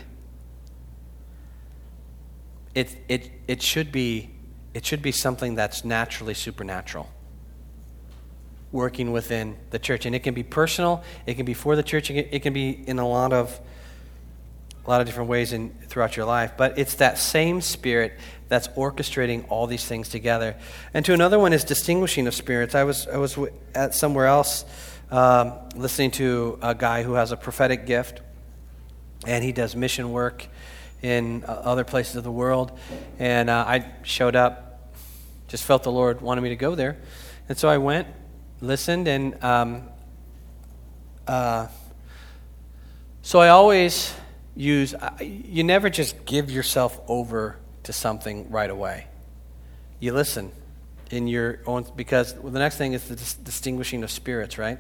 It, 2.75 2.97
it, 3.09 3.31
it, 3.47 3.63
should 3.63 3.93
be, 3.93 4.31
it 4.75 4.85
should 4.85 5.01
be 5.01 5.13
something 5.13 5.55
that's 5.55 5.85
naturally 5.85 6.35
supernatural 6.35 7.09
working 8.73 9.13
within 9.13 9.57
the 9.71 9.79
church. 9.79 10.07
And 10.07 10.17
it 10.17 10.25
can 10.25 10.35
be 10.35 10.43
personal, 10.43 11.05
it 11.27 11.35
can 11.35 11.47
be 11.47 11.55
for 11.55 11.77
the 11.77 11.85
church, 11.85 12.11
it 12.11 12.43
can 12.43 12.53
be 12.53 12.71
in 12.71 12.99
a 12.99 13.07
lot 13.07 13.33
of, 13.33 13.61
a 14.87 14.91
lot 14.91 15.01
of 15.01 15.07
different 15.07 15.29
ways 15.29 15.53
in, 15.53 15.71
throughout 15.89 16.17
your 16.17 16.27
life. 16.27 16.53
But 16.57 16.79
it's 16.79 16.95
that 16.95 17.19
same 17.19 17.61
spirit 17.61 18.13
that's 18.49 18.69
orchestrating 18.69 19.45
all 19.49 19.67
these 19.67 19.85
things 19.85 20.09
together. 20.09 20.57
And 20.95 21.05
to 21.07 21.13
another 21.13 21.39
one 21.39 21.53
is 21.53 21.65
distinguishing 21.65 22.27
of 22.27 22.35
spirits. 22.35 22.75
I 22.75 22.85
was, 22.85 23.07
I 23.09 23.17
was 23.17 23.37
at 23.75 23.95
somewhere 23.95 24.27
else 24.27 24.65
um, 25.11 25.53
listening 25.75 26.13
to 26.13 26.59
a 26.63 26.75
guy 26.75 27.03
who 27.03 27.15
has 27.15 27.33
a 27.33 27.37
prophetic 27.37 27.87
gift, 27.87 28.21
and 29.27 29.43
he 29.43 29.53
does 29.53 29.75
mission 29.75 30.13
work 30.13 30.47
in 31.03 31.45
uh, 31.45 31.49
other 31.49 31.85
places 31.85 32.17
of 32.17 32.25
the 32.25 32.31
world. 32.31 32.79
And 33.19 33.51
uh, 33.51 33.65
I 33.67 33.93
showed 34.03 34.37
up, 34.37 34.93
just 35.49 35.65
felt 35.65 35.83
the 35.83 35.93
Lord 35.93 36.21
wanted 36.21 36.41
me 36.43 36.51
to 36.51 36.57
go 36.57 36.75
there. 36.75 36.99
And 37.49 37.59
so 37.59 37.69
I 37.69 37.79
went, 37.79 38.09
listened, 38.61 39.09
and 39.09 39.43
um, 39.43 39.89
uh, 41.27 41.67
so 43.23 43.41
I 43.41 43.49
always 43.49 44.13
use, 44.57 44.95
you 45.21 45.63
never 45.63 45.91
just 45.91 46.25
give 46.25 46.51
yourself 46.51 47.01
over 47.09 47.59
to 47.85 47.93
something 47.93 48.51
right 48.51 48.71
away. 48.71 49.07
You 50.01 50.13
listen 50.13 50.51
in 51.11 51.29
your 51.29 51.61
own 51.67 51.87
because 51.95 52.35
the 52.35 52.59
next 52.59 52.77
thing 52.77 52.93
is 52.93 53.09
the 53.09 53.15
dis- 53.15 53.35
distinguishing 53.35 54.03
of 54.03 54.11
spirits 54.11 54.59
right? 54.59 54.79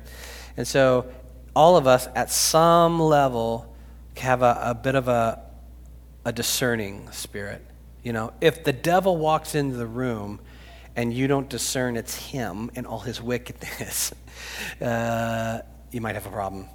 And 0.56 0.66
so 0.66 1.06
all 1.54 1.76
of 1.76 1.86
us 1.86 2.08
at 2.16 2.30
some 2.30 2.98
level 2.98 3.72
have 4.16 4.42
a, 4.42 4.58
a 4.60 4.74
bit 4.74 4.96
of 4.96 5.06
a, 5.06 5.40
a 6.24 6.32
discerning 6.32 7.08
spirit 7.12 7.64
you 8.06 8.12
know? 8.12 8.32
If 8.40 8.62
the 8.62 8.72
devil 8.72 9.16
walks 9.16 9.56
into 9.56 9.76
the 9.76 9.86
room 9.86 10.38
and 10.94 11.12
you 11.12 11.26
don't 11.26 11.48
discern 11.48 11.96
it's 11.96 12.14
him 12.14 12.70
and 12.76 12.86
all 12.86 13.00
his 13.00 13.20
wickedness 13.20 14.14
uh, 14.80 15.58
you 15.90 16.00
might 16.00 16.14
have 16.14 16.24
a 16.24 16.30
problem 16.30 16.68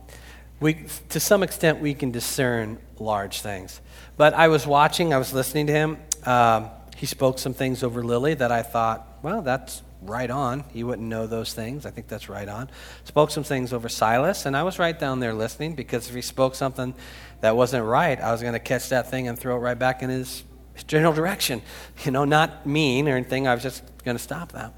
we, 0.61 0.85
to 1.09 1.19
some 1.19 1.43
extent 1.43 1.81
we 1.81 1.93
can 1.93 2.11
discern 2.11 2.77
large 2.99 3.41
things 3.41 3.81
but 4.15 4.33
i 4.33 4.47
was 4.47 4.65
watching 4.65 5.13
i 5.13 5.17
was 5.17 5.33
listening 5.33 5.67
to 5.67 5.73
him 5.73 5.97
um, 6.25 6.69
he 6.95 7.05
spoke 7.05 7.39
some 7.39 7.53
things 7.53 7.83
over 7.83 8.03
lily 8.03 8.33
that 8.33 8.51
i 8.51 8.61
thought 8.61 9.07
well, 9.21 9.41
that's 9.41 9.83
right 10.01 10.29
on. 10.29 10.63
He 10.71 10.83
wouldn't 10.83 11.07
know 11.07 11.27
those 11.27 11.53
things. 11.53 11.85
I 11.85 11.91
think 11.91 12.07
that's 12.07 12.27
right 12.27 12.47
on. 12.47 12.69
Spoke 13.03 13.29
some 13.29 13.43
things 13.43 13.71
over 13.71 13.87
Silas, 13.87 14.45
and 14.45 14.57
I 14.57 14.63
was 14.63 14.79
right 14.79 14.97
down 14.97 15.19
there 15.19 15.33
listening 15.33 15.75
because 15.75 16.09
if 16.09 16.15
he 16.15 16.21
spoke 16.21 16.55
something 16.55 16.93
that 17.41 17.55
wasn't 17.55 17.85
right, 17.85 18.19
I 18.19 18.31
was 18.31 18.41
going 18.41 18.53
to 18.53 18.59
catch 18.59 18.89
that 18.89 19.11
thing 19.11 19.27
and 19.27 19.37
throw 19.37 19.55
it 19.57 19.59
right 19.59 19.77
back 19.77 20.01
in 20.01 20.09
his, 20.09 20.43
his 20.73 20.83
general 20.83 21.13
direction. 21.13 21.61
You 22.03 22.11
know, 22.11 22.25
not 22.25 22.65
mean 22.65 23.07
or 23.07 23.15
anything. 23.15 23.47
I 23.47 23.53
was 23.53 23.61
just 23.61 23.83
going 24.03 24.17
to 24.17 24.23
stop 24.23 24.53
that. 24.53 24.73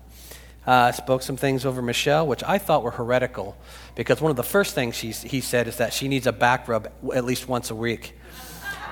Uh, 0.66 0.92
spoke 0.94 1.22
some 1.22 1.36
things 1.36 1.66
over 1.66 1.82
Michelle, 1.82 2.26
which 2.26 2.42
I 2.44 2.58
thought 2.58 2.84
were 2.84 2.92
heretical 2.92 3.58
because 3.96 4.22
one 4.22 4.30
of 4.30 4.38
the 4.38 4.44
first 4.44 4.74
things 4.74 4.96
she, 4.96 5.12
he 5.12 5.42
said 5.42 5.68
is 5.68 5.78
that 5.78 5.92
she 5.92 6.08
needs 6.08 6.26
a 6.26 6.32
back 6.32 6.68
rub 6.70 6.90
at 7.14 7.26
least 7.26 7.50
once 7.50 7.70
a 7.70 7.76
week. 7.76 8.18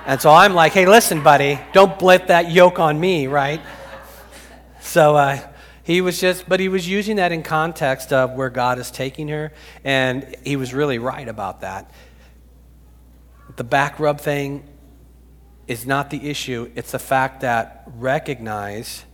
And 0.04 0.20
so 0.20 0.30
I'm 0.30 0.52
like, 0.52 0.72
hey, 0.72 0.84
listen, 0.84 1.22
buddy, 1.22 1.58
don't 1.72 1.98
blip 1.98 2.26
that 2.26 2.50
yoke 2.50 2.78
on 2.78 3.00
me, 3.00 3.26
right? 3.26 3.60
So 4.80 5.16
uh, 5.16 5.38
he 5.84 6.00
was 6.00 6.20
just, 6.20 6.48
but 6.48 6.60
he 6.60 6.68
was 6.68 6.88
using 6.88 7.16
that 7.16 7.32
in 7.32 7.42
context 7.42 8.12
of 8.12 8.32
where 8.32 8.50
God 8.50 8.78
is 8.78 8.90
taking 8.90 9.28
her, 9.28 9.52
and 9.84 10.36
he 10.44 10.56
was 10.56 10.74
really 10.74 10.98
right 10.98 11.28
about 11.28 11.60
that. 11.62 11.90
the 13.56 13.64
back 13.64 13.98
rub 13.98 14.20
thing 14.20 14.64
is 15.66 15.86
not 15.86 16.10
the 16.10 16.28
issue. 16.28 16.70
It's 16.74 16.92
the 16.92 16.98
fact 16.98 17.40
that 17.42 17.84
recognize 17.96 19.04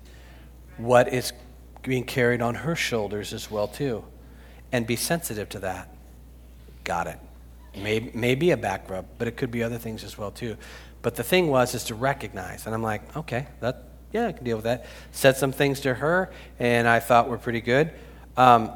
what 0.76 1.12
is 1.12 1.32
being 1.88 2.04
carried 2.04 2.42
on 2.42 2.54
her 2.54 2.76
shoulders 2.76 3.32
as 3.32 3.50
well 3.50 3.68
too, 3.68 4.04
and 4.70 4.86
be 4.86 4.96
sensitive 4.96 5.48
to 5.50 5.58
that. 5.60 5.94
Got 6.84 7.06
it. 7.08 7.18
Maybe, 7.76 8.10
maybe 8.14 8.50
a 8.50 8.56
back 8.56 8.88
rub, 8.90 9.06
but 9.18 9.28
it 9.28 9.36
could 9.36 9.50
be 9.50 9.62
other 9.62 9.78
things 9.78 10.04
as 10.04 10.16
well 10.16 10.30
too. 10.30 10.56
But 11.02 11.14
the 11.14 11.22
thing 11.22 11.48
was 11.48 11.74
is 11.74 11.84
to 11.84 11.94
recognize, 11.94 12.66
and 12.66 12.74
I'm 12.74 12.82
like, 12.82 13.16
okay, 13.16 13.46
that 13.60 13.84
yeah, 14.12 14.28
I 14.28 14.32
can 14.32 14.44
deal 14.44 14.56
with 14.56 14.64
that. 14.64 14.86
Said 15.12 15.36
some 15.36 15.52
things 15.52 15.80
to 15.80 15.94
her, 15.94 16.30
and 16.58 16.88
I 16.88 16.98
thought 16.98 17.28
were 17.28 17.38
pretty 17.38 17.60
good. 17.60 17.92
Um, 18.36 18.72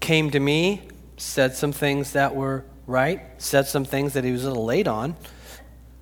came 0.00 0.30
to 0.30 0.40
me, 0.40 0.82
said 1.16 1.54
some 1.54 1.72
things 1.72 2.12
that 2.12 2.34
were 2.34 2.64
right, 2.86 3.20
said 3.38 3.66
some 3.66 3.84
things 3.84 4.14
that 4.14 4.24
he 4.24 4.32
was 4.32 4.44
a 4.44 4.48
little 4.48 4.64
late 4.64 4.88
on, 4.88 5.16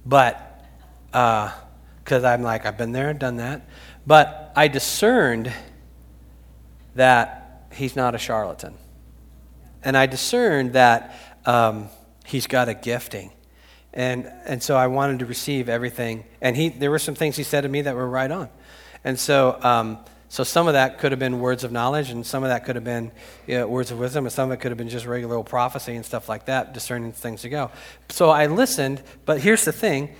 but 0.06 0.64
because 1.06 2.24
uh, 2.24 2.28
I'm 2.28 2.42
like, 2.42 2.66
I've 2.66 2.78
been 2.78 2.92
there, 2.92 3.12
done 3.14 3.36
that. 3.36 3.66
But 4.06 4.52
I 4.54 4.68
discerned 4.68 5.52
that 6.94 7.68
he's 7.72 7.96
not 7.96 8.14
a 8.14 8.18
charlatan. 8.18 8.74
And 9.82 9.96
I 9.96 10.06
discerned 10.06 10.74
that 10.74 11.14
um, 11.44 11.88
he's 12.24 12.46
got 12.46 12.68
a 12.68 12.74
gifting. 12.74 13.32
And, 13.92 14.30
and 14.44 14.62
so 14.62 14.76
I 14.76 14.86
wanted 14.88 15.20
to 15.20 15.26
receive 15.26 15.68
everything. 15.68 16.24
And 16.40 16.56
he, 16.56 16.68
there 16.68 16.90
were 16.90 16.98
some 16.98 17.14
things 17.14 17.36
he 17.36 17.42
said 17.42 17.62
to 17.62 17.68
me 17.68 17.82
that 17.82 17.94
were 17.94 18.08
right 18.08 18.30
on. 18.30 18.48
And 19.04 19.18
so, 19.18 19.58
um, 19.62 19.98
so 20.28 20.42
some 20.42 20.66
of 20.66 20.72
that 20.72 20.98
could 20.98 21.12
have 21.12 21.18
been 21.20 21.38
words 21.38 21.62
of 21.62 21.70
knowledge, 21.70 22.10
and 22.10 22.26
some 22.26 22.42
of 22.42 22.48
that 22.48 22.64
could 22.64 22.74
have 22.74 22.84
been 22.84 23.12
you 23.46 23.58
know, 23.58 23.68
words 23.68 23.92
of 23.92 24.00
wisdom, 24.00 24.24
and 24.24 24.32
some 24.32 24.50
of 24.50 24.58
it 24.58 24.60
could 24.60 24.72
have 24.72 24.78
been 24.78 24.88
just 24.88 25.06
regular 25.06 25.36
old 25.36 25.46
prophecy 25.46 25.94
and 25.94 26.04
stuff 26.04 26.28
like 26.28 26.46
that, 26.46 26.74
discerning 26.74 27.12
things 27.12 27.42
to 27.42 27.48
go. 27.48 27.70
So 28.08 28.30
I 28.30 28.46
listened, 28.46 29.00
but 29.26 29.40
here's 29.40 29.64
the 29.64 29.72
thing 29.72 30.14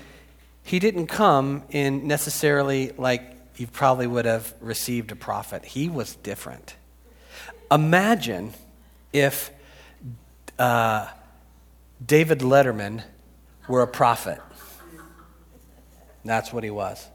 he 0.63 0.79
didn't 0.79 1.09
come 1.09 1.65
in 1.71 2.07
necessarily 2.07 2.93
like 2.97 3.34
you 3.57 3.67
probably 3.67 4.07
would 4.07 4.25
have 4.25 4.55
received 4.61 5.13
a 5.13 5.17
prophet. 5.17 5.65
He 5.65 5.89
was 5.89 6.17
different. 6.17 6.77
Imagine 7.71 8.53
if 9.13 9.51
uh, 10.59 11.09
David 12.05 12.41
Letterman 12.41 13.03
were 13.69 13.83
a 13.83 13.87
prophet. 13.87 14.41
That's 16.25 16.53
what 16.53 16.65
he 16.65 16.71
was. 16.71 17.09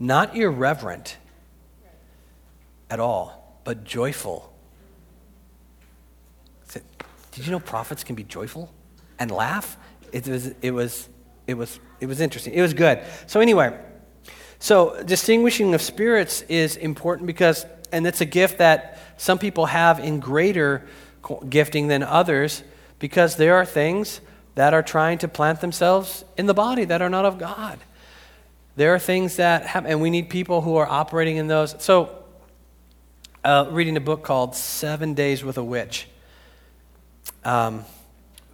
Not 0.00 0.36
irreverent 0.36 1.16
at 2.90 3.00
all, 3.00 3.60
but 3.64 3.84
joyful. 3.84 4.52
Did 7.38 7.46
you 7.46 7.52
know 7.52 7.60
prophets 7.60 8.02
can 8.02 8.16
be 8.16 8.24
joyful 8.24 8.72
and 9.18 9.30
laugh? 9.30 9.76
It 10.12 10.26
was, 10.26 10.52
it 10.60 10.72
was, 10.72 11.08
it 11.46 11.54
was, 11.54 11.78
it 12.00 12.06
was 12.06 12.20
interesting. 12.20 12.54
It 12.54 12.62
was 12.62 12.74
good. 12.74 13.00
So, 13.26 13.40
anyway, 13.40 13.78
so 14.58 15.02
distinguishing 15.02 15.74
of 15.74 15.82
spirits 15.82 16.42
is 16.42 16.76
important 16.76 17.26
because, 17.26 17.64
and 17.92 18.06
it's 18.06 18.20
a 18.20 18.24
gift 18.26 18.58
that 18.58 18.98
some 19.16 19.38
people 19.38 19.66
have 19.66 19.98
in 20.00 20.20
greater 20.20 20.86
gifting 21.48 21.88
than 21.88 22.02
others 22.02 22.62
because 22.98 23.36
there 23.36 23.56
are 23.56 23.64
things 23.64 24.20
that 24.54 24.74
are 24.74 24.82
trying 24.82 25.18
to 25.18 25.28
plant 25.28 25.60
themselves 25.60 26.24
in 26.36 26.46
the 26.46 26.54
body 26.54 26.84
that 26.84 27.00
are 27.00 27.08
not 27.08 27.24
of 27.24 27.38
God. 27.38 27.78
There 28.76 28.94
are 28.94 28.98
things 28.98 29.36
that 29.36 29.66
happen, 29.66 29.90
and 29.90 30.00
we 30.00 30.10
need 30.10 30.30
people 30.30 30.60
who 30.60 30.76
are 30.76 30.88
operating 30.88 31.36
in 31.36 31.48
those. 31.48 31.74
So, 31.82 32.24
uh, 33.44 33.66
reading 33.70 33.96
a 33.96 34.00
book 34.00 34.22
called 34.22 34.54
Seven 34.54 35.14
Days 35.14 35.44
with 35.44 35.58
a 35.58 35.64
Witch. 35.64 36.08
Um, 37.44 37.84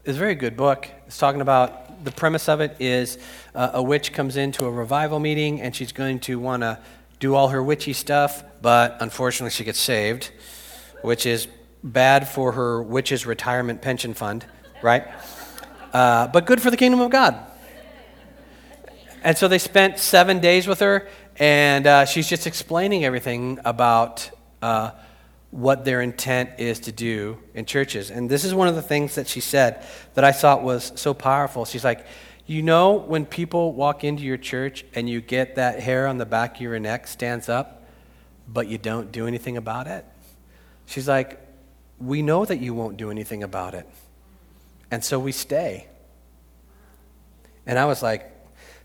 it's 0.04 0.16
a 0.16 0.20
very 0.20 0.34
good 0.34 0.56
book. 0.56 0.88
It's 1.06 1.18
talking 1.18 1.40
about 1.40 1.83
the 2.04 2.12
premise 2.12 2.48
of 2.48 2.60
it 2.60 2.76
is 2.78 3.18
uh, 3.54 3.70
a 3.74 3.82
witch 3.82 4.12
comes 4.12 4.36
into 4.36 4.66
a 4.66 4.70
revival 4.70 5.18
meeting 5.18 5.60
and 5.60 5.74
she's 5.74 5.92
going 5.92 6.20
to 6.20 6.38
want 6.38 6.62
to 6.62 6.78
do 7.18 7.34
all 7.34 7.48
her 7.48 7.62
witchy 7.62 7.92
stuff, 7.92 8.44
but 8.60 8.96
unfortunately 9.00 9.50
she 9.50 9.64
gets 9.64 9.80
saved, 9.80 10.30
which 11.02 11.26
is 11.26 11.48
bad 11.82 12.28
for 12.28 12.52
her 12.52 12.82
witch's 12.82 13.26
retirement 13.26 13.82
pension 13.82 14.14
fund, 14.14 14.44
right? 14.82 15.06
uh, 15.94 16.26
but 16.26 16.44
good 16.44 16.60
for 16.60 16.70
the 16.70 16.76
kingdom 16.76 17.00
of 17.00 17.10
God. 17.10 17.38
And 19.22 19.38
so 19.38 19.48
they 19.48 19.58
spent 19.58 19.98
seven 19.98 20.40
days 20.40 20.66
with 20.66 20.80
her, 20.80 21.08
and 21.38 21.86
uh, 21.86 22.04
she's 22.04 22.28
just 22.28 22.46
explaining 22.46 23.04
everything 23.04 23.58
about 23.64 24.30
uh, 24.60 24.90
what 25.54 25.84
their 25.84 26.00
intent 26.00 26.50
is 26.58 26.80
to 26.80 26.90
do 26.90 27.38
in 27.54 27.64
churches. 27.64 28.10
And 28.10 28.28
this 28.28 28.44
is 28.44 28.52
one 28.52 28.66
of 28.66 28.74
the 28.74 28.82
things 28.82 29.14
that 29.14 29.28
she 29.28 29.38
said 29.38 29.86
that 30.14 30.24
I 30.24 30.32
thought 30.32 30.64
was 30.64 30.90
so 30.96 31.14
powerful. 31.14 31.64
She's 31.64 31.84
like, 31.84 32.04
You 32.44 32.60
know, 32.60 32.94
when 32.94 33.24
people 33.24 33.72
walk 33.72 34.02
into 34.02 34.24
your 34.24 34.36
church 34.36 34.84
and 34.96 35.08
you 35.08 35.20
get 35.20 35.54
that 35.54 35.78
hair 35.78 36.08
on 36.08 36.18
the 36.18 36.26
back 36.26 36.56
of 36.56 36.60
your 36.60 36.80
neck 36.80 37.06
stands 37.06 37.48
up, 37.48 37.84
but 38.48 38.66
you 38.66 38.78
don't 38.78 39.12
do 39.12 39.28
anything 39.28 39.56
about 39.56 39.86
it? 39.86 40.04
She's 40.86 41.06
like, 41.06 41.40
We 42.00 42.20
know 42.20 42.44
that 42.44 42.58
you 42.58 42.74
won't 42.74 42.96
do 42.96 43.12
anything 43.12 43.44
about 43.44 43.74
it. 43.74 43.88
And 44.90 45.04
so 45.04 45.20
we 45.20 45.30
stay. 45.30 45.86
And 47.64 47.78
I 47.78 47.84
was 47.84 48.02
like, 48.02 48.28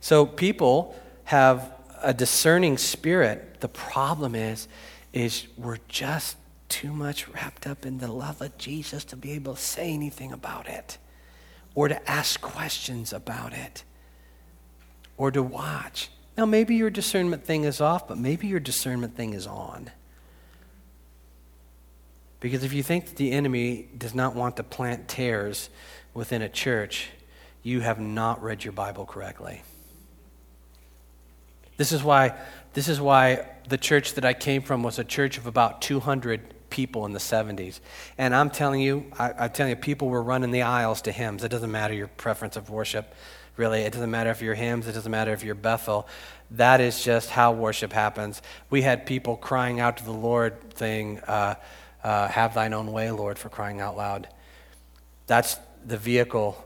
so 0.02 0.28
people 0.28 0.96
have 1.24 1.74
a 2.04 2.14
discerning 2.14 2.78
spirit. 2.78 3.60
The 3.60 3.70
problem 3.70 4.36
is, 4.36 4.68
is 5.14 5.48
we're 5.58 5.80
just 5.88 6.38
too 6.70 6.94
much 6.94 7.28
wrapped 7.28 7.68
up 7.68 7.86
in 7.86 7.98
the 7.98 8.08
love 8.08 8.42
of 8.42 8.58
Jesus 8.58 9.04
to 9.06 9.16
be 9.16 9.32
able 9.32 9.56
to 9.56 9.62
say 9.62 9.92
anything 9.92 10.32
about 10.32 10.70
it 10.70 10.98
or 11.76 11.88
to 11.88 12.10
ask 12.10 12.40
questions 12.40 13.12
about 13.12 13.54
it 13.54 13.84
or 15.18 15.32
to 15.32 15.44
watch. 15.44 16.10
Now, 16.38 16.46
maybe 16.46 16.76
your 16.76 16.90
discernment 16.90 17.44
thing 17.44 17.66
is 17.66 17.82
off, 17.82 18.08
but 18.08 18.18
maybe 18.18 18.48
your 18.48 18.62
discernment 18.62 19.16
thing 19.16 19.34
is 19.34 19.46
on. 19.46 19.92
Because 22.40 22.64
if 22.64 22.72
you 22.72 22.84
think 22.84 23.08
that 23.08 23.18
the 23.18 23.32
enemy 23.32 23.90
does 23.98 24.16
not 24.16 24.36
want 24.36 24.56
to 24.58 24.64
plant 24.64 25.10
tares 25.10 25.70
within 26.14 26.42
a 26.42 26.48
church, 26.48 27.10
you 27.64 27.82
have 27.82 28.00
not 28.00 28.42
read 28.42 28.64
your 28.64 28.72
Bible 28.72 29.06
correctly. 29.06 29.62
This 31.76 31.92
is 31.92 32.04
why, 32.04 32.36
this 32.74 32.88
is 32.88 33.02
why 33.02 33.46
the 33.68 33.78
church 33.78 34.14
that 34.14 34.24
I 34.24 34.34
came 34.34 34.62
from 34.62 34.84
was 34.84 35.00
a 35.00 35.04
church 35.04 35.38
of 35.38 35.46
about 35.46 35.82
200 35.82 36.54
people 36.70 37.06
in 37.06 37.14
the 37.14 37.20
70s. 37.20 37.80
And 38.18 38.36
I'm 38.36 38.50
telling 38.50 38.82
you, 38.82 39.06
I, 39.18 39.34
I'm 39.34 39.52
telling 39.52 39.72
you, 39.72 39.76
people 39.76 40.10
were 40.10 40.22
running 40.22 40.52
the 40.52 40.64
aisles 40.64 41.02
to 41.04 41.12
hymns. 41.12 41.44
It 41.44 41.50
doesn't 41.50 41.72
matter 41.72 41.94
your 41.94 42.08
preference 42.08 42.56
of 42.56 42.70
worship, 42.70 43.14
really. 43.58 43.82
It 43.82 43.94
doesn't 43.94 44.12
matter 44.12 44.30
if 44.30 44.42
you're 44.42 44.56
hymns, 44.56 44.88
it 44.88 44.94
doesn't 44.94 45.12
matter 45.12 45.34
if 45.34 45.44
you're 45.44 45.56
Bethel. 45.56 46.08
That 46.52 46.82
is 46.82 47.04
just 47.04 47.30
how 47.30 47.52
worship 47.52 47.94
happens. 47.94 48.42
We 48.70 48.82
had 48.82 49.06
people 49.06 49.38
crying 49.38 49.80
out 49.80 49.98
to 49.98 50.06
the 50.06 50.12
Lord, 50.12 50.56
saying, 50.76 51.20
uh, 51.28 51.56
uh, 52.04 52.28
Have 52.28 52.54
thine 52.54 52.74
own 52.74 52.92
way, 52.92 53.12
Lord, 53.12 53.38
for 53.38 53.50
crying 53.50 53.82
out 53.82 53.96
loud. 53.96 54.28
That's 55.28 55.58
the 55.86 55.98
vehicle. 55.98 56.66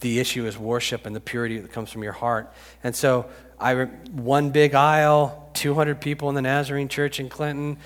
The 0.00 0.18
issue 0.18 0.46
is 0.46 0.58
worship 0.58 1.06
and 1.06 1.14
the 1.14 1.20
purity 1.20 1.58
that 1.58 1.72
comes 1.72 1.90
from 1.90 2.02
your 2.02 2.12
heart. 2.12 2.52
And 2.82 2.94
so, 2.94 3.28
I 3.62 3.84
one 3.84 4.50
big 4.50 4.74
aisle, 4.74 5.50
200 5.54 6.00
people 6.00 6.28
in 6.28 6.34
the 6.34 6.42
Nazarene 6.42 6.88
church 6.88 7.20
in 7.20 7.28
Clinton, 7.28 7.78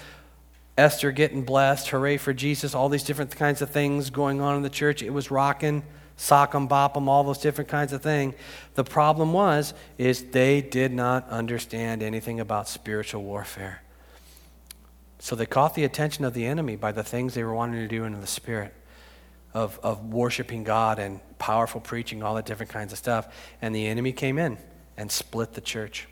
Esther 0.77 1.11
getting 1.11 1.43
blessed, 1.43 1.89
hooray 1.89 2.19
for 2.19 2.35
Jesus, 2.35 2.75
all 2.75 2.89
these 2.89 3.03
different 3.03 3.35
kinds 3.35 3.63
of 3.63 3.71
things 3.71 4.11
going 4.11 4.41
on 4.41 4.57
in 4.57 4.63
the 4.63 4.71
church. 4.71 5.03
It 5.03 5.11
was 5.11 5.31
rocking, 5.31 5.83
sock 6.17 6.55
'em, 6.55 6.67
bop 6.67 6.97
'em, 6.97 7.09
all 7.09 7.25
those 7.25 7.39
different 7.39 7.71
kinds 7.71 7.93
of 7.93 8.03
things. 8.03 8.35
The 8.75 8.85
problem 8.85 9.33
was, 9.33 9.73
is 9.97 10.31
they 10.31 10.61
did 10.61 10.93
not 10.93 11.29
understand 11.31 12.03
anything 12.03 12.41
about 12.41 12.69
spiritual 12.69 13.23
warfare. 13.23 13.83
So 15.19 15.35
they 15.35 15.47
caught 15.47 15.75
the 15.75 15.85
attention 15.85 16.25
of 16.25 16.35
the 16.35 16.45
enemy 16.45 16.77
by 16.77 16.93
the 16.93 17.03
things 17.03 17.35
they 17.35 17.43
were 17.43 17.55
wanting 17.55 17.81
to 17.81 17.89
do 17.89 18.05
in 18.05 18.21
the 18.21 18.27
spirit 18.27 18.75
of, 19.55 19.81
of 19.83 20.13
worshiping 20.13 20.63
God 20.63 20.99
and 20.99 21.21
powerful 21.39 21.81
preaching, 21.81 22.23
all 22.23 22.35
that 22.35 22.45
different 22.45 22.71
kinds 22.71 22.93
of 22.93 22.99
stuff. 22.99 23.35
And 23.63 23.75
the 23.75 23.87
enemy 23.87 24.13
came 24.13 24.39
in 24.39 24.59
and 24.99 25.11
split 25.11 25.55
the 25.55 25.63
church. 25.63 26.07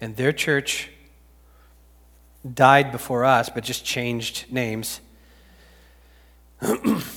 And 0.00 0.16
their 0.16 0.32
church 0.32 0.90
died 2.52 2.92
before 2.92 3.24
us, 3.24 3.48
but 3.48 3.64
just 3.64 3.84
changed 3.84 4.52
names. 4.52 5.00
it's 6.60 7.14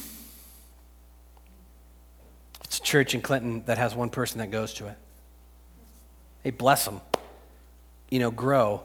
a 2.78 2.82
church 2.82 3.14
in 3.14 3.22
Clinton 3.22 3.64
that 3.66 3.78
has 3.78 3.96
one 3.96 4.10
person 4.10 4.40
that 4.40 4.52
goes 4.52 4.74
to 4.76 4.88
it. 4.88 4.98
Hey, 6.44 6.52
bless 6.52 6.86
them. 6.86 7.02
You 8.10 8.20
know, 8.20 8.32
grow. 8.32 8.82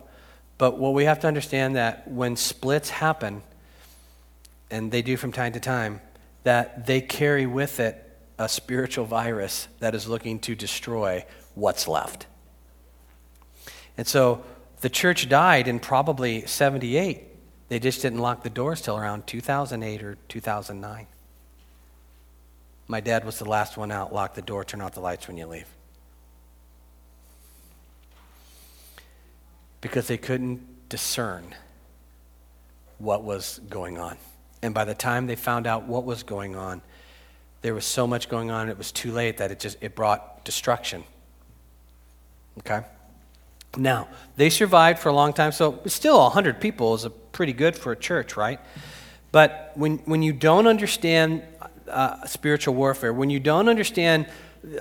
But 0.58 0.78
what 0.78 0.94
we 0.94 1.04
have 1.04 1.20
to 1.20 1.28
understand 1.28 1.76
that 1.76 2.08
when 2.08 2.36
splits 2.36 2.90
happen, 2.90 3.42
and 4.70 4.90
they 4.90 5.02
do 5.02 5.16
from 5.16 5.32
time 5.32 5.52
to 5.52 5.60
time, 5.60 6.00
that 6.44 6.86
they 6.86 7.00
carry 7.00 7.46
with 7.46 7.78
it 7.78 7.98
a 8.38 8.48
spiritual 8.48 9.04
virus 9.04 9.68
that 9.78 9.94
is 9.94 10.08
looking 10.08 10.38
to 10.40 10.54
destroy 10.54 11.24
what's 11.54 11.86
left. 11.86 12.26
And 13.96 14.06
so 14.06 14.42
the 14.82 14.90
church 14.90 15.28
died 15.28 15.68
in 15.68 15.78
probably 15.78 16.44
78. 16.44 17.22
They 17.68 17.78
just 17.78 18.02
didn't 18.02 18.18
lock 18.18 18.42
the 18.42 18.50
doors 18.50 18.82
till 18.82 18.98
around 18.98 19.26
2008 19.26 20.02
or 20.02 20.16
2009. 20.28 21.06
My 22.88 23.00
dad 23.00 23.24
was 23.24 23.38
the 23.38 23.48
last 23.48 23.76
one 23.76 23.92
out. 23.92 24.12
Lock 24.12 24.34
the 24.34 24.42
door, 24.42 24.64
turn 24.64 24.80
off 24.80 24.92
the 24.92 25.00
lights 25.00 25.28
when 25.28 25.36
you 25.36 25.46
leave. 25.46 25.68
Because 29.80 30.08
they 30.08 30.18
couldn't 30.18 30.88
discern 30.88 31.54
what 32.98 33.22
was 33.22 33.60
going 33.70 33.98
on. 33.98 34.16
And 34.62 34.74
by 34.74 34.84
the 34.84 34.94
time 34.94 35.28
they 35.28 35.36
found 35.36 35.66
out 35.66 35.84
what 35.84 36.04
was 36.04 36.24
going 36.24 36.56
on, 36.56 36.82
there 37.62 37.72
was 37.72 37.84
so 37.84 38.08
much 38.08 38.28
going 38.28 38.50
on, 38.50 38.68
it 38.68 38.76
was 38.76 38.90
too 38.90 39.12
late 39.12 39.36
that 39.38 39.52
it 39.52 39.60
just 39.60 39.78
it 39.80 39.94
brought 39.94 40.44
destruction. 40.44 41.04
Okay? 42.58 42.82
Now, 43.76 44.08
they 44.36 44.50
survived 44.50 44.98
for 44.98 45.08
a 45.08 45.14
long 45.14 45.32
time, 45.32 45.52
so 45.52 45.80
still 45.86 46.18
100 46.18 46.60
people 46.60 46.94
is 46.94 47.06
pretty 47.32 47.54
good 47.54 47.76
for 47.76 47.92
a 47.92 47.96
church, 47.96 48.36
right? 48.36 48.60
But 49.30 49.72
when, 49.74 49.98
when 49.98 50.22
you 50.22 50.34
don't 50.34 50.66
understand 50.66 51.42
uh, 51.88 52.26
spiritual 52.26 52.74
warfare, 52.74 53.12
when 53.12 53.30
you 53.30 53.40
don't 53.40 53.68
understand 53.68 54.26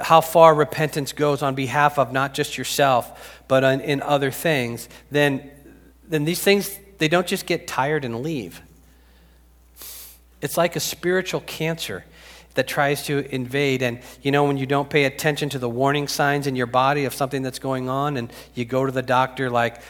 how 0.01 0.21
far 0.21 0.53
repentance 0.53 1.13
goes 1.13 1.41
on 1.41 1.55
behalf 1.55 1.97
of 1.97 2.11
not 2.11 2.33
just 2.33 2.57
yourself, 2.57 3.41
but 3.47 3.63
in, 3.63 3.81
in 3.81 4.01
other 4.01 4.29
things, 4.29 4.89
then, 5.09 5.49
then 6.07 6.25
these 6.25 6.41
things, 6.41 6.77
they 6.97 7.07
don't 7.07 7.27
just 7.27 7.45
get 7.45 7.67
tired 7.67 8.03
and 8.05 8.21
leave. 8.21 8.61
It's 10.41 10.57
like 10.57 10.75
a 10.75 10.79
spiritual 10.79 11.41
cancer 11.41 12.03
that 12.55 12.67
tries 12.67 13.05
to 13.05 13.33
invade. 13.33 13.81
And 13.81 13.99
you 14.21 14.31
know, 14.31 14.45
when 14.45 14.57
you 14.57 14.65
don't 14.65 14.89
pay 14.89 15.05
attention 15.05 15.49
to 15.49 15.59
the 15.59 15.69
warning 15.69 16.07
signs 16.07 16.47
in 16.47 16.55
your 16.55 16.67
body 16.67 17.05
of 17.05 17.13
something 17.13 17.41
that's 17.41 17.59
going 17.59 17.89
on, 17.89 18.17
and 18.17 18.31
you 18.53 18.65
go 18.65 18.85
to 18.85 18.91
the 18.91 19.01
doctor 19.01 19.49
like 19.49 19.81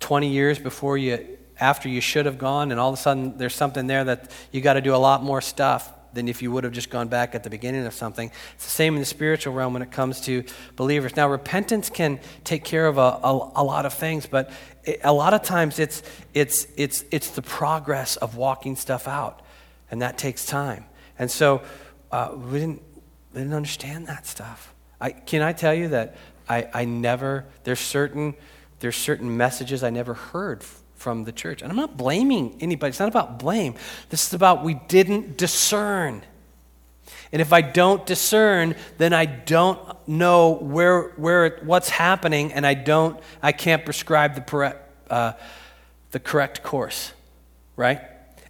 20 0.00 0.28
years 0.28 0.58
before 0.58 0.98
you, 0.98 1.26
after 1.58 1.88
you 1.88 2.00
should 2.00 2.26
have 2.26 2.38
gone, 2.38 2.70
and 2.70 2.80
all 2.80 2.90
of 2.90 2.98
a 2.98 3.02
sudden 3.02 3.38
there's 3.38 3.54
something 3.54 3.86
there 3.86 4.04
that 4.04 4.30
you 4.52 4.60
got 4.60 4.74
to 4.74 4.80
do 4.80 4.94
a 4.94 4.96
lot 4.96 5.22
more 5.22 5.40
stuff 5.40 5.92
than 6.16 6.28
if 6.28 6.42
you 6.42 6.50
would 6.50 6.64
have 6.64 6.72
just 6.72 6.90
gone 6.90 7.08
back 7.08 7.34
at 7.34 7.44
the 7.44 7.50
beginning 7.50 7.86
of 7.86 7.94
something. 7.94 8.30
It's 8.54 8.64
the 8.64 8.70
same 8.70 8.94
in 8.94 9.00
the 9.00 9.06
spiritual 9.06 9.52
realm 9.54 9.74
when 9.74 9.82
it 9.82 9.92
comes 9.92 10.20
to 10.22 10.44
believers. 10.74 11.14
Now, 11.14 11.28
repentance 11.28 11.88
can 11.88 12.18
take 12.42 12.64
care 12.64 12.86
of 12.86 12.98
a, 12.98 13.20
a, 13.22 13.52
a 13.56 13.64
lot 13.64 13.86
of 13.86 13.94
things, 13.94 14.26
but 14.26 14.50
it, 14.82 15.00
a 15.04 15.12
lot 15.12 15.34
of 15.34 15.42
times 15.42 15.78
it's, 15.78 16.02
it's, 16.34 16.66
it's, 16.76 17.04
it's 17.10 17.30
the 17.30 17.42
progress 17.42 18.16
of 18.16 18.36
walking 18.36 18.74
stuff 18.76 19.06
out, 19.06 19.42
and 19.90 20.02
that 20.02 20.18
takes 20.18 20.44
time. 20.44 20.86
And 21.18 21.30
so 21.30 21.62
uh, 22.16 22.34
we, 22.34 22.58
didn't, 22.58 22.82
we 23.34 23.40
didn't 23.40 23.52
understand 23.52 24.06
that 24.06 24.26
stuff. 24.26 24.72
I, 24.98 25.10
can 25.10 25.42
I 25.42 25.52
tell 25.52 25.74
you 25.74 25.88
that 25.88 26.16
I, 26.48 26.66
I 26.72 26.84
never, 26.86 27.44
there's 27.64 27.78
certain, 27.78 28.34
there's 28.80 28.96
certain 28.96 29.36
messages 29.36 29.84
I 29.84 29.90
never 29.90 30.14
heard 30.14 30.64
from 30.94 31.24
the 31.24 31.32
church. 31.32 31.60
And 31.60 31.70
I'm 31.70 31.76
not 31.76 31.98
blaming 31.98 32.56
anybody. 32.60 32.88
It's 32.88 33.00
not 33.00 33.10
about 33.10 33.38
blame. 33.38 33.74
This 34.08 34.26
is 34.26 34.32
about 34.32 34.64
we 34.64 34.74
didn't 34.88 35.36
discern. 35.36 36.22
And 37.32 37.42
if 37.42 37.52
I 37.52 37.60
don't 37.60 38.06
discern, 38.06 38.76
then 38.96 39.12
I 39.12 39.26
don't 39.26 39.78
know 40.08 40.52
where, 40.52 41.10
where 41.16 41.60
what's 41.64 41.90
happening, 41.90 42.50
and 42.50 42.66
I 42.66 42.72
don't, 42.72 43.20
I 43.42 43.52
can't 43.52 43.84
prescribe 43.84 44.36
the, 44.36 44.76
uh, 45.10 45.32
the 46.12 46.20
correct 46.20 46.62
course, 46.62 47.12
right? 47.76 48.00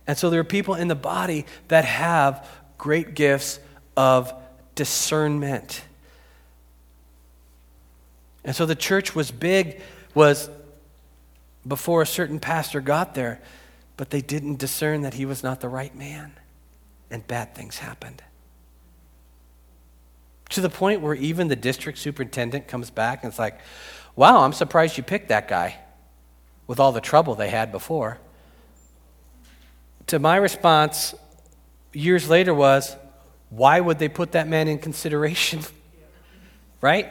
And 0.07 0.17
so 0.17 0.31
there 0.31 0.39
are 0.39 0.45
people 0.45 0.77
in 0.77 0.87
the 0.87 0.95
body 0.95 1.47
that 1.67 1.85
have 1.85 2.49
great 2.79 3.15
gifts 3.15 3.61
of 3.97 4.33
discernment. 4.75 5.83
And 8.45 8.55
so 8.55 8.67
the 8.67 8.77
church 8.77 9.15
was 9.15 9.31
big, 9.31 9.81
was 10.15 10.49
before 11.67 12.03
a 12.03 12.07
certain 12.07 12.39
pastor 12.39 12.81
got 12.81 13.15
there, 13.15 13.41
but 13.97 14.11
they 14.11 14.21
didn't 14.21 14.59
discern 14.59 15.03
that 15.03 15.15
he 15.15 15.25
was 15.25 15.43
not 15.43 15.61
the 15.61 15.69
right 15.69 15.95
man, 15.97 16.33
and 17.11 17.27
bad 17.27 17.55
things 17.55 17.79
happened. 17.79 18.23
To 20.51 20.61
the 20.61 20.71
point 20.71 21.01
where 21.01 21.15
even 21.15 21.49
the 21.49 21.57
district 21.57 21.99
superintendent 21.99 22.69
comes 22.69 22.91
back 22.91 23.25
and 23.25 23.33
it's 23.33 23.39
like, 23.39 23.59
wow, 24.15 24.45
I'm 24.45 24.53
surprised 24.53 24.97
you 24.97 25.03
picked 25.03 25.29
that 25.29 25.49
guy 25.49 25.79
with 26.69 26.79
all 26.79 26.93
the 26.93 27.01
trouble 27.01 27.35
they 27.35 27.51
had 27.51 27.73
before. 27.73 28.19
To 30.09 30.21
my 30.21 30.37
response, 30.37 31.15
years 31.97 32.29
later 32.29 32.55
was 32.55 32.97
why 33.49 33.81
would 33.81 33.99
they 33.99 34.09
put 34.09 34.33
that 34.33 34.49
man 34.49 34.69
in 34.69 34.79
consideration? 34.79 35.63
right? 36.81 37.09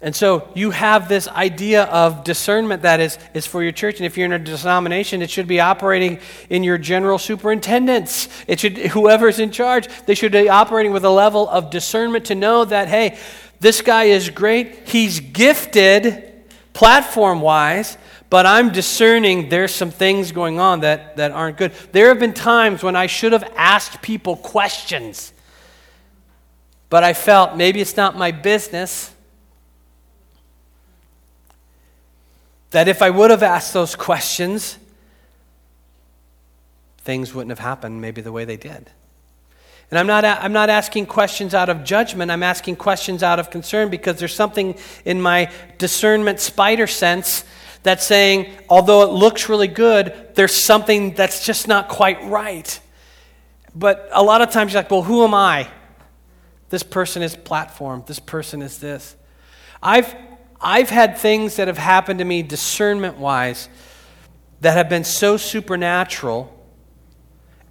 And 0.00 0.16
so 0.16 0.48
you 0.54 0.72
have 0.72 1.08
this 1.08 1.28
idea 1.28 1.84
of 1.84 2.24
discernment 2.24 2.82
that 2.82 2.98
is, 2.98 3.18
is 3.34 3.46
for 3.46 3.62
your 3.62 3.70
church. 3.70 3.98
And 3.98 4.06
if 4.06 4.16
you're 4.16 4.26
in 4.26 4.32
a 4.32 4.38
denomination, 4.38 5.22
it 5.22 5.30
should 5.30 5.46
be 5.46 5.60
operating 5.60 6.18
in 6.50 6.64
your 6.64 6.76
general 6.76 7.18
superintendents. 7.18 8.28
It 8.48 8.58
should, 8.58 8.78
whoever's 8.96 9.38
in 9.38 9.52
charge, 9.52 9.86
they 10.06 10.16
should 10.16 10.32
be 10.32 10.48
operating 10.48 10.92
with 10.92 11.04
a 11.04 11.10
level 11.10 11.48
of 11.48 11.70
discernment 11.70 12.26
to 12.26 12.34
know 12.34 12.64
that, 12.64 12.88
hey, 12.88 13.16
this 13.60 13.80
guy 13.80 14.04
is 14.04 14.28
great. 14.28 14.88
He's 14.88 15.20
gifted 15.20 16.32
platform 16.72 17.40
wise, 17.40 17.96
but 18.32 18.46
I'm 18.46 18.72
discerning 18.72 19.50
there's 19.50 19.74
some 19.74 19.90
things 19.90 20.32
going 20.32 20.58
on 20.58 20.80
that, 20.80 21.18
that 21.18 21.32
aren't 21.32 21.58
good. 21.58 21.70
There 21.92 22.08
have 22.08 22.18
been 22.18 22.32
times 22.32 22.82
when 22.82 22.96
I 22.96 23.06
should 23.06 23.32
have 23.32 23.44
asked 23.58 24.00
people 24.00 24.36
questions, 24.36 25.34
but 26.88 27.04
I 27.04 27.12
felt 27.12 27.58
maybe 27.58 27.82
it's 27.82 27.94
not 27.94 28.16
my 28.16 28.30
business. 28.30 29.14
That 32.70 32.88
if 32.88 33.02
I 33.02 33.10
would 33.10 33.30
have 33.30 33.42
asked 33.42 33.74
those 33.74 33.94
questions, 33.94 34.78
things 37.00 37.34
wouldn't 37.34 37.50
have 37.50 37.58
happened 37.58 38.00
maybe 38.00 38.22
the 38.22 38.32
way 38.32 38.46
they 38.46 38.56
did. 38.56 38.88
And 39.90 39.98
I'm 39.98 40.06
not, 40.06 40.24
I'm 40.24 40.54
not 40.54 40.70
asking 40.70 41.04
questions 41.04 41.52
out 41.52 41.68
of 41.68 41.84
judgment. 41.84 42.30
I'm 42.30 42.42
asking 42.42 42.76
questions 42.76 43.22
out 43.22 43.38
of 43.38 43.50
concern 43.50 43.90
because 43.90 44.18
there's 44.18 44.34
something 44.34 44.74
in 45.04 45.20
my 45.20 45.52
discernment 45.76 46.40
spider 46.40 46.86
sense 46.86 47.44
that's 47.82 48.04
saying, 48.04 48.50
although 48.68 49.02
it 49.02 49.12
looks 49.12 49.48
really 49.48 49.68
good, 49.68 50.30
there's 50.34 50.54
something 50.54 51.14
that's 51.14 51.44
just 51.44 51.66
not 51.66 51.88
quite 51.88 52.22
right. 52.24 52.80
But 53.74 54.08
a 54.12 54.22
lot 54.22 54.42
of 54.42 54.50
times 54.50 54.72
you're 54.72 54.82
like, 54.82 54.90
well, 54.90 55.02
who 55.02 55.24
am 55.24 55.34
I? 55.34 55.68
This 56.68 56.82
person 56.82 57.22
is 57.22 57.36
platform. 57.36 58.04
This 58.06 58.18
person 58.18 58.62
is 58.62 58.78
this. 58.78 59.16
I've, 59.82 60.14
I've 60.60 60.90
had 60.90 61.18
things 61.18 61.56
that 61.56 61.68
have 61.68 61.78
happened 61.78 62.20
to 62.20 62.24
me 62.24 62.42
discernment 62.42 63.18
wise 63.18 63.68
that 64.60 64.76
have 64.76 64.88
been 64.88 65.04
so 65.04 65.36
supernatural 65.36 66.56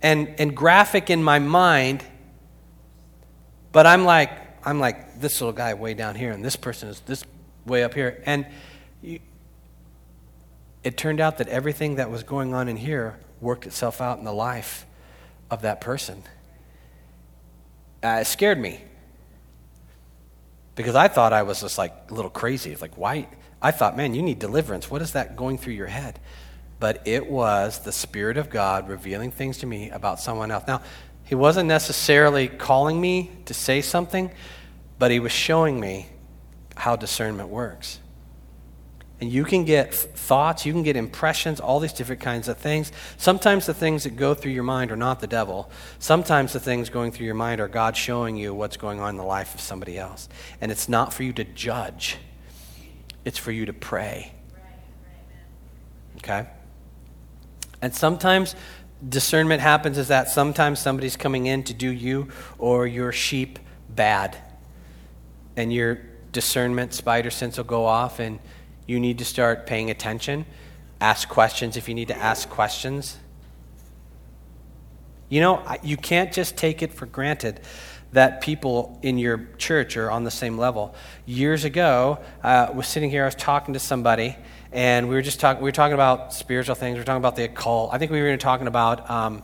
and, 0.02 0.36
and 0.38 0.56
graphic 0.56 1.10
in 1.10 1.24
my 1.24 1.40
mind, 1.40 2.04
but 3.72 3.88
I'm 3.88 4.04
like, 4.04 4.32
I'm 4.66 4.80
like 4.80 5.20
this 5.22 5.40
little 5.40 5.54
guy 5.54 5.74
way 5.74 5.94
down 5.94 6.16
here, 6.16 6.32
and 6.32 6.44
this 6.44 6.56
person 6.56 6.90
is 6.90 7.00
this 7.02 7.24
way 7.66 7.84
up 7.84 7.94
here. 7.94 8.22
And 8.26 8.46
you, 9.02 9.20
it 10.84 10.98
turned 10.98 11.20
out 11.20 11.38
that 11.38 11.48
everything 11.48 11.96
that 11.96 12.10
was 12.10 12.24
going 12.24 12.54
on 12.54 12.68
in 12.68 12.78
here 12.78 13.20
worked 13.40 13.66
itself 13.66 14.02
out 14.02 14.18
in 14.18 14.24
the 14.24 14.34
life 14.34 14.86
of 15.50 15.62
that 15.62 15.82
person. 15.82 16.24
Uh, 18.04 18.20
it 18.22 18.26
scared 18.26 18.60
me 18.60 18.82
because 20.76 20.96
I 20.96 21.08
thought 21.08 21.34
I 21.34 21.44
was 21.44 21.62
just 21.62 21.78
like 21.78 21.94
a 22.10 22.14
little 22.14 22.32
crazy. 22.32 22.76
Like, 22.76 22.98
why? 22.98 23.28
I 23.62 23.72
thought, 23.72 23.96
man, 23.96 24.16
you 24.16 24.24
need 24.24 24.40
deliverance. 24.40 24.90
What 24.90 25.02
is 25.02 25.14
that 25.14 25.36
going 25.36 25.58
through 25.58 25.74
your 25.74 25.88
head? 25.88 26.20
But 26.80 27.04
it 27.06 27.30
was 27.30 27.80
the 27.80 27.92
Spirit 27.92 28.38
of 28.38 28.50
God 28.50 28.90
revealing 28.90 29.30
things 29.30 29.60
to 29.60 29.68
me 29.68 29.92
about 29.92 30.20
someone 30.20 30.50
else. 30.50 30.64
Now, 30.68 30.82
He 31.26 31.36
wasn't 31.36 31.68
necessarily 31.68 32.48
calling 32.48 33.00
me 33.00 33.30
to 33.46 33.54
say 33.54 33.82
something, 33.82 34.32
but 34.98 35.12
He 35.12 35.20
was 35.20 35.32
showing 35.32 35.80
me 35.80 36.08
how 36.76 36.96
discernment 36.96 37.50
works. 37.50 38.00
And 39.22 39.32
you 39.32 39.46
can 39.46 39.66
get 39.66 39.94
thoughts, 39.94 40.66
you 40.66 40.74
can 40.74 40.82
get 40.82 40.98
impressions, 40.98 41.60
all 41.60 41.80
these 41.80 41.94
different 41.94 42.22
kinds 42.22 42.48
of 42.48 42.58
things. 42.58 42.92
Sometimes 43.18 43.68
the 43.68 43.74
things 43.74 44.04
that 44.04 44.16
go 44.16 44.34
through 44.34 44.52
your 44.52 44.64
mind 44.64 44.92
are 44.92 44.96
not 44.96 45.20
the 45.20 45.28
devil. 45.28 45.70
Sometimes 46.00 46.54
the 46.54 46.60
things 46.60 46.90
going 46.90 47.12
through 47.12 47.28
your 47.28 47.36
mind 47.36 47.62
are 47.62 47.68
God 47.68 47.96
showing 47.96 48.36
you 48.36 48.52
what's 48.56 48.78
going 48.78 49.00
on 49.00 49.12
in 49.12 49.18
the 49.18 49.24
life 49.24 49.54
of 49.54 49.62
somebody 49.62 49.96
else. 50.00 50.28
And 50.60 50.72
it's 50.72 50.90
not 50.90 51.14
for 51.14 51.22
you 51.22 51.34
to 51.34 51.44
judge, 51.44 52.18
it's 53.24 53.38
for 53.38 53.52
you 53.52 53.68
to 53.68 53.74
pray. 53.74 54.34
Okay? 56.18 56.48
And 57.80 57.94
sometimes 57.94 58.56
discernment 59.08 59.62
happens 59.62 60.00
is 60.00 60.08
that 60.08 60.30
sometimes 60.30 60.80
somebody's 60.80 61.16
coming 61.16 61.46
in 61.46 61.64
to 61.66 61.76
do 61.76 61.90
you 61.90 62.30
or 62.58 62.88
your 62.88 63.12
sheep 63.12 63.60
bad. 63.88 64.36
And 65.56 65.72
your 65.72 66.02
discernment 66.32 66.96
spider 66.96 67.30
sense 67.30 67.58
will 67.58 67.66
go 67.66 67.86
off 67.86 68.20
and 68.20 68.40
you 68.92 69.00
need 69.00 69.20
to 69.20 69.26
start 69.26 69.66
paying 69.66 69.90
attention. 69.90 70.46
Ask 71.00 71.30
questions 71.30 71.78
if 71.78 71.88
you 71.88 71.96
need 71.96 72.10
to 72.10 72.18
ask 72.18 72.50
questions. 72.50 73.18
You 75.30 75.40
know, 75.40 75.64
you 75.82 75.96
can't 75.96 76.34
just 76.34 76.58
take 76.58 76.84
it 76.84 76.94
for 76.94 77.06
granted 77.06 77.62
that 78.12 78.42
people 78.42 79.00
in 79.02 79.18
your 79.18 79.48
church 79.58 79.96
are 79.96 80.12
on 80.12 80.26
the 80.26 80.32
same 80.32 80.58
level. 80.58 80.94
Years 81.26 81.64
ago, 81.64 82.20
uh, 82.44 82.68
I 82.68 82.72
was 82.72 82.86
sitting 82.86 83.10
here, 83.10 83.24
I 83.24 83.28
was 83.28 83.36
talking 83.36 83.74
to 83.76 83.80
somebody, 83.80 84.36
and 84.74 85.08
we 85.08 85.16
were 85.16 85.22
just 85.22 85.40
talking. 85.40 85.64
We 85.64 85.70
were 85.70 85.74
talking 85.74 85.94
about 85.94 86.34
spiritual 86.34 86.76
things. 86.76 86.96
We 86.96 87.00
were 87.00 87.06
talking 87.06 87.22
about 87.22 87.38
the 87.38 87.46
occult. 87.46 87.94
I 87.94 87.98
think 87.98 88.12
we 88.12 88.20
were 88.20 88.28
even 88.28 88.40
talking 88.40 88.68
about 88.68 89.10
um, 89.10 89.42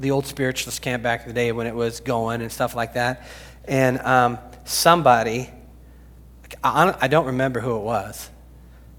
the 0.00 0.10
old 0.10 0.26
spiritualist 0.26 0.82
camp 0.82 1.04
back 1.04 1.22
in 1.22 1.28
the 1.28 1.34
day 1.34 1.52
when 1.52 1.68
it 1.68 1.74
was 1.74 2.00
going 2.00 2.42
and 2.42 2.50
stuff 2.50 2.74
like 2.74 2.94
that. 2.94 3.24
And 3.66 4.00
um, 4.00 4.38
somebody, 4.64 5.48
I 6.64 7.06
don't 7.08 7.26
remember 7.26 7.60
who 7.60 7.76
it 7.76 7.82
was, 7.82 8.30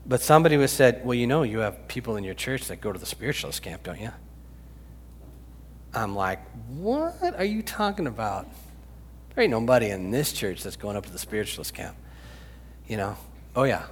but 0.09 0.21
somebody 0.21 0.57
was 0.57 0.71
said, 0.71 1.05
Well, 1.05 1.13
you 1.13 1.27
know, 1.27 1.43
you 1.43 1.59
have 1.59 1.87
people 1.87 2.17
in 2.17 2.23
your 2.23 2.33
church 2.33 2.67
that 2.67 2.81
go 2.81 2.91
to 2.91 2.97
the 2.97 3.05
spiritualist 3.05 3.61
camp, 3.61 3.83
don't 3.83 4.01
you? 4.01 4.11
I'm 5.93 6.15
like, 6.15 6.41
What 6.67 7.35
are 7.37 7.45
you 7.45 7.61
talking 7.61 8.07
about? 8.07 8.47
There 9.35 9.43
ain't 9.43 9.51
nobody 9.51 9.91
in 9.91 10.09
this 10.09 10.33
church 10.33 10.63
that's 10.63 10.75
going 10.75 10.97
up 10.97 11.05
to 11.05 11.11
the 11.11 11.19
spiritualist 11.19 11.75
camp. 11.75 11.95
You 12.87 12.97
know, 12.97 13.17
oh 13.55 13.63
yeah, 13.63 13.85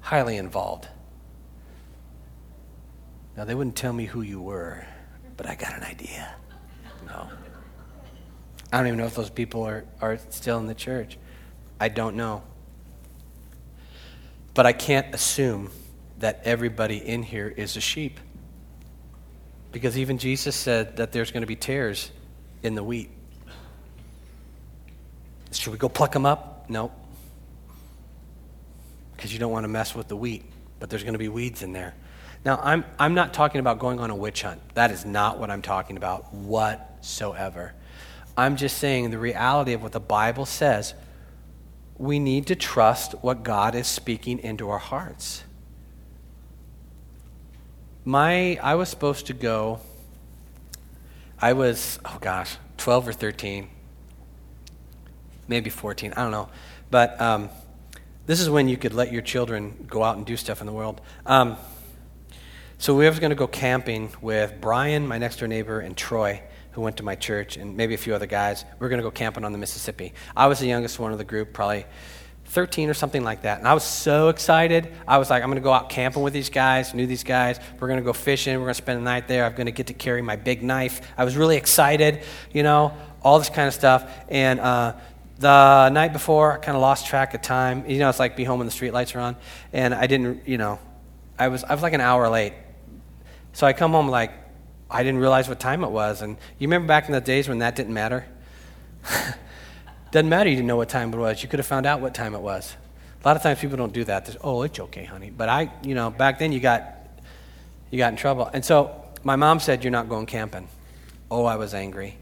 highly 0.00 0.38
involved. 0.38 0.88
Now, 3.36 3.44
they 3.44 3.54
wouldn't 3.54 3.76
tell 3.76 3.92
me 3.92 4.06
who 4.06 4.22
you 4.22 4.40
were, 4.40 4.86
but 5.36 5.46
I 5.48 5.54
got 5.54 5.74
an 5.74 5.82
idea. 5.82 6.34
No. 7.06 7.28
I 8.72 8.78
don't 8.78 8.86
even 8.86 8.98
know 8.98 9.06
if 9.06 9.14
those 9.14 9.30
people 9.30 9.64
are, 9.64 9.84
are 10.00 10.18
still 10.30 10.58
in 10.58 10.66
the 10.66 10.74
church. 10.74 11.18
I 11.78 11.88
don't 11.88 12.16
know. 12.16 12.42
But 14.60 14.66
I 14.66 14.74
can't 14.74 15.14
assume 15.14 15.70
that 16.18 16.42
everybody 16.44 16.98
in 16.98 17.22
here 17.22 17.48
is 17.48 17.78
a 17.78 17.80
sheep. 17.80 18.20
Because 19.72 19.96
even 19.96 20.18
Jesus 20.18 20.54
said 20.54 20.98
that 20.98 21.12
there's 21.12 21.30
going 21.30 21.40
to 21.40 21.46
be 21.46 21.56
tares 21.56 22.10
in 22.62 22.74
the 22.74 22.84
wheat. 22.84 23.08
Should 25.50 25.72
we 25.72 25.78
go 25.78 25.88
pluck 25.88 26.12
them 26.12 26.26
up? 26.26 26.68
No. 26.68 26.92
Because 29.16 29.32
you 29.32 29.38
don't 29.38 29.50
want 29.50 29.64
to 29.64 29.68
mess 29.68 29.94
with 29.94 30.08
the 30.08 30.16
wheat, 30.16 30.44
but 30.78 30.90
there's 30.90 31.04
going 31.04 31.14
to 31.14 31.18
be 31.18 31.28
weeds 31.28 31.62
in 31.62 31.72
there. 31.72 31.94
Now, 32.44 32.60
I'm, 32.62 32.84
I'm 32.98 33.14
not 33.14 33.32
talking 33.32 33.60
about 33.60 33.78
going 33.78 33.98
on 33.98 34.10
a 34.10 34.14
witch 34.14 34.42
hunt. 34.42 34.60
That 34.74 34.90
is 34.90 35.06
not 35.06 35.38
what 35.38 35.50
I'm 35.50 35.62
talking 35.62 35.96
about 35.96 36.34
whatsoever. 36.34 37.72
I'm 38.36 38.56
just 38.56 38.76
saying 38.76 39.08
the 39.08 39.18
reality 39.18 39.72
of 39.72 39.82
what 39.82 39.92
the 39.92 40.00
Bible 40.00 40.44
says. 40.44 40.92
We 42.00 42.18
need 42.18 42.46
to 42.46 42.56
trust 42.56 43.12
what 43.20 43.42
God 43.42 43.74
is 43.74 43.86
speaking 43.86 44.38
into 44.38 44.70
our 44.70 44.78
hearts. 44.78 45.44
My, 48.06 48.58
I 48.62 48.74
was 48.76 48.88
supposed 48.88 49.26
to 49.26 49.34
go, 49.34 49.80
I 51.38 51.52
was, 51.52 51.98
oh 52.06 52.16
gosh, 52.18 52.56
12 52.78 53.08
or 53.08 53.12
13, 53.12 53.68
maybe 55.46 55.68
14, 55.68 56.14
I 56.16 56.22
don't 56.22 56.30
know. 56.30 56.48
But 56.90 57.20
um, 57.20 57.50
this 58.24 58.40
is 58.40 58.48
when 58.48 58.66
you 58.66 58.78
could 58.78 58.94
let 58.94 59.12
your 59.12 59.20
children 59.20 59.84
go 59.86 60.02
out 60.02 60.16
and 60.16 60.24
do 60.24 60.38
stuff 60.38 60.62
in 60.62 60.66
the 60.66 60.72
world. 60.72 61.02
Um, 61.26 61.58
so 62.78 62.94
we 62.94 63.04
were 63.04 63.12
going 63.12 63.28
to 63.28 63.36
go 63.36 63.46
camping 63.46 64.10
with 64.22 64.54
Brian, 64.58 65.06
my 65.06 65.18
next 65.18 65.40
door 65.40 65.48
neighbor, 65.48 65.80
and 65.80 65.94
Troy, 65.94 66.40
who 66.72 66.80
went 66.80 66.96
to 66.98 67.02
my 67.02 67.14
church, 67.14 67.56
and 67.56 67.76
maybe 67.76 67.94
a 67.94 67.98
few 67.98 68.14
other 68.14 68.26
guys. 68.26 68.64
We 68.78 68.84
were 68.84 68.88
going 68.88 69.00
to 69.00 69.02
go 69.02 69.10
camping 69.10 69.44
on 69.44 69.52
the 69.52 69.58
Mississippi. 69.58 70.12
I 70.36 70.46
was 70.46 70.58
the 70.60 70.66
youngest 70.66 70.98
one 70.98 71.12
of 71.12 71.18
the 71.18 71.24
group, 71.24 71.52
probably 71.52 71.86
13 72.50 72.88
or 72.88 72.94
something 72.94 73.22
like 73.22 73.42
that. 73.42 73.58
And 73.58 73.68
I 73.68 73.74
was 73.74 73.84
so 73.84 74.28
excited. 74.28 74.92
I 75.06 75.18
was 75.18 75.30
like, 75.30 75.42
I'm 75.42 75.48
going 75.48 75.60
to 75.60 75.64
go 75.64 75.72
out 75.72 75.88
camping 75.88 76.22
with 76.22 76.32
these 76.32 76.50
guys, 76.50 76.92
knew 76.94 77.06
these 77.06 77.22
guys. 77.22 77.60
We're 77.78 77.86
going 77.86 78.00
to 78.00 78.04
go 78.04 78.12
fishing. 78.12 78.54
We're 78.54 78.64
going 78.64 78.74
to 78.74 78.82
spend 78.82 78.98
the 78.98 79.04
night 79.04 79.28
there. 79.28 79.44
I'm 79.44 79.54
going 79.54 79.66
to 79.66 79.72
get 79.72 79.86
to 79.86 79.94
carry 79.94 80.20
my 80.20 80.34
big 80.34 80.62
knife. 80.62 81.00
I 81.16 81.24
was 81.24 81.36
really 81.36 81.56
excited, 81.56 82.24
you 82.52 82.64
know, 82.64 82.92
all 83.22 83.38
this 83.38 83.50
kind 83.50 83.68
of 83.68 83.74
stuff. 83.74 84.12
And 84.28 84.58
uh, 84.58 84.94
the 85.38 85.90
night 85.90 86.12
before, 86.12 86.54
I 86.54 86.56
kind 86.56 86.76
of 86.76 86.82
lost 86.82 87.06
track 87.06 87.34
of 87.34 87.42
time. 87.42 87.88
You 87.88 88.00
know, 88.00 88.08
it's 88.08 88.18
like 88.18 88.36
be 88.36 88.42
home 88.42 88.58
when 88.58 88.66
the 88.66 88.72
street 88.72 88.92
lights 88.92 89.14
are 89.14 89.20
on. 89.20 89.36
And 89.72 89.94
I 89.94 90.08
didn't, 90.08 90.48
you 90.48 90.58
know, 90.58 90.80
I 91.38 91.48
was, 91.48 91.62
I 91.62 91.72
was 91.72 91.82
like 91.82 91.92
an 91.92 92.00
hour 92.00 92.28
late. 92.28 92.54
So 93.52 93.64
I 93.64 93.72
come 93.72 93.92
home 93.92 94.08
like, 94.08 94.32
I 94.90 95.02
didn't 95.02 95.20
realize 95.20 95.48
what 95.48 95.60
time 95.60 95.84
it 95.84 95.90
was. 95.90 96.22
And 96.22 96.36
you 96.58 96.66
remember 96.66 96.88
back 96.88 97.06
in 97.06 97.12
the 97.12 97.20
days 97.20 97.48
when 97.48 97.58
that 97.58 97.76
didn't 97.76 97.94
matter? 97.94 98.26
Doesn't 100.10 100.28
matter 100.28 100.50
you 100.50 100.56
didn't 100.56 100.66
know 100.66 100.76
what 100.76 100.88
time 100.88 101.14
it 101.14 101.16
was. 101.16 101.42
You 101.42 101.48
could 101.48 101.60
have 101.60 101.66
found 101.66 101.86
out 101.86 102.00
what 102.00 102.14
time 102.14 102.34
it 102.34 102.40
was. 102.40 102.76
A 103.22 103.28
lot 103.28 103.36
of 103.36 103.42
times 103.42 103.60
people 103.60 103.76
don't 103.76 103.92
do 103.92 104.02
that. 104.04 104.26
They're, 104.26 104.36
oh, 104.42 104.62
it's 104.62 104.80
okay, 104.80 105.04
honey. 105.04 105.30
But 105.30 105.48
I, 105.48 105.70
you 105.84 105.94
know, 105.94 106.10
back 106.10 106.38
then 106.38 106.52
you 106.52 106.58
got, 106.58 106.84
you 107.90 107.98
got 107.98 108.12
in 108.12 108.16
trouble. 108.16 108.50
And 108.52 108.64
so 108.64 109.04
my 109.22 109.36
mom 109.36 109.60
said, 109.60 109.84
you're 109.84 109.92
not 109.92 110.08
going 110.08 110.26
camping. 110.26 110.68
Oh, 111.30 111.44
I 111.44 111.56
was 111.56 111.74
angry. 111.74 112.16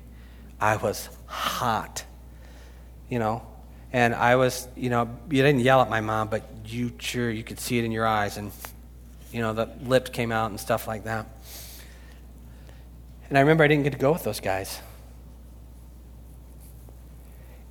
I 0.61 0.77
was 0.77 1.09
hot, 1.27 2.05
you 3.09 3.19
know. 3.19 3.47
And 3.93 4.15
I 4.15 4.37
was, 4.37 4.69
you 4.77 4.91
know, 4.91 5.09
you 5.31 5.43
didn't 5.43 5.61
yell 5.61 5.81
at 5.81 5.89
my 5.89 6.01
mom, 6.01 6.29
but 6.29 6.43
you 6.67 6.93
sure 6.99 7.31
you 7.31 7.43
could 7.43 7.59
see 7.59 7.79
it 7.79 7.85
in 7.85 7.93
your 7.93 8.07
eyes. 8.07 8.37
And 8.37 8.53
you 9.33 9.41
know, 9.41 9.53
the 9.55 9.67
lips 9.83 10.11
came 10.11 10.33
out 10.33 10.51
and 10.51 10.61
stuff 10.61 10.87
like 10.87 11.05
that. 11.05 11.27
And 13.29 13.37
I 13.37 13.43
remember 13.43 13.65
I 13.65 13.69
didn't 13.69 13.85
get 13.85 13.93
to 13.93 13.99
go 13.99 14.13
with 14.13 14.25
those 14.25 14.41
guys. 14.41 14.81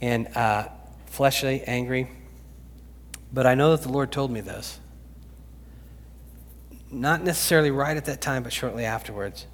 And 0.01 0.27
uh, 0.35 0.69
fleshly, 1.07 1.63
angry. 1.63 2.09
But 3.33 3.47
I 3.47 3.55
know 3.55 3.75
that 3.75 3.81
the 3.81 3.91
Lord 3.91 4.11
told 4.11 4.31
me 4.31 4.41
this. 4.41 4.79
Not 6.91 7.23
necessarily 7.23 7.71
right 7.71 7.97
at 7.97 8.05
that 8.05 8.21
time, 8.21 8.43
but 8.43 8.53
shortly 8.53 8.85
afterwards. 8.85 9.47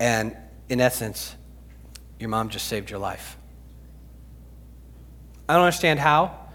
And 0.00 0.36
in 0.68 0.80
essence, 0.80 1.36
your 2.18 2.30
mom 2.30 2.48
just 2.48 2.66
saved 2.66 2.90
your 2.90 2.98
life. 2.98 3.36
I 5.48 5.54
don't 5.54 5.64
understand 5.64 6.00
how, 6.00 6.48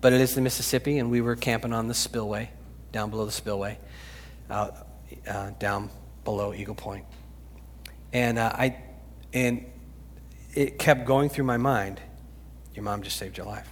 but 0.00 0.12
it 0.12 0.20
is 0.20 0.34
the 0.34 0.40
Mississippi, 0.40 0.98
and 0.98 1.10
we 1.10 1.20
were 1.20 1.36
camping 1.36 1.72
on 1.72 1.88
the 1.88 1.94
spillway 1.94 2.50
down 2.92 3.10
below 3.10 3.24
the 3.24 3.32
spillway, 3.32 3.78
uh, 4.48 4.70
uh, 5.28 5.50
down 5.58 5.90
below 6.24 6.52
Eagle 6.52 6.74
Point. 6.74 7.04
And 8.12 8.38
uh, 8.38 8.52
I, 8.54 8.76
and 9.32 9.64
it 10.54 10.78
kept 10.78 11.06
going 11.06 11.28
through 11.28 11.44
my 11.44 11.56
mind. 11.56 12.00
Your 12.74 12.84
mom 12.84 13.02
just 13.02 13.16
saved 13.16 13.36
your 13.36 13.46
life. 13.46 13.68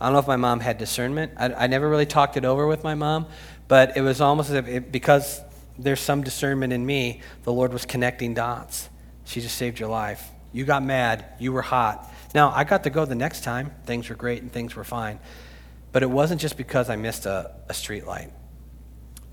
I 0.00 0.06
don't 0.06 0.12
know 0.12 0.20
if 0.20 0.26
my 0.26 0.36
mom 0.36 0.60
had 0.60 0.78
discernment. 0.78 1.32
I, 1.36 1.52
I 1.52 1.66
never 1.66 1.88
really 1.88 2.06
talked 2.06 2.36
it 2.36 2.44
over 2.44 2.66
with 2.66 2.84
my 2.84 2.94
mom, 2.94 3.26
but 3.66 3.96
it 3.96 4.00
was 4.00 4.20
almost 4.20 4.50
as 4.50 4.56
if 4.56 4.68
it, 4.68 4.92
because 4.92 5.40
there's 5.78 6.00
some 6.00 6.22
discernment 6.22 6.72
in 6.72 6.84
me, 6.84 7.20
the 7.44 7.52
Lord 7.52 7.72
was 7.72 7.84
connecting 7.84 8.34
dots. 8.34 8.88
She 9.24 9.40
just 9.40 9.56
saved 9.56 9.78
your 9.78 9.88
life. 9.88 10.28
You 10.52 10.64
got 10.64 10.82
mad. 10.82 11.26
You 11.38 11.52
were 11.52 11.62
hot. 11.62 12.10
Now, 12.34 12.50
I 12.50 12.64
got 12.64 12.84
to 12.84 12.90
go 12.90 13.04
the 13.04 13.14
next 13.14 13.44
time. 13.44 13.72
Things 13.84 14.08
were 14.08 14.14
great 14.14 14.42
and 14.42 14.52
things 14.52 14.74
were 14.74 14.84
fine. 14.84 15.18
But 15.92 16.02
it 16.02 16.10
wasn't 16.10 16.40
just 16.40 16.56
because 16.56 16.88
I 16.90 16.96
missed 16.96 17.26
a, 17.26 17.54
a 17.68 17.74
street 17.74 18.06
light 18.06 18.30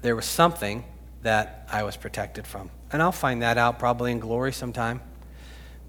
there 0.05 0.15
was 0.15 0.25
something 0.25 0.86
that 1.23 1.67
I 1.71 1.81
was 1.81 1.97
protected 1.97 2.45
from. 2.45 2.69
And 2.96 3.04
I'll 3.04 3.12
find 3.12 3.41
that 3.41 3.58
out 3.58 3.78
probably 3.78 4.14
in 4.14 4.20
glory 4.20 4.54
sometime. 4.54 5.02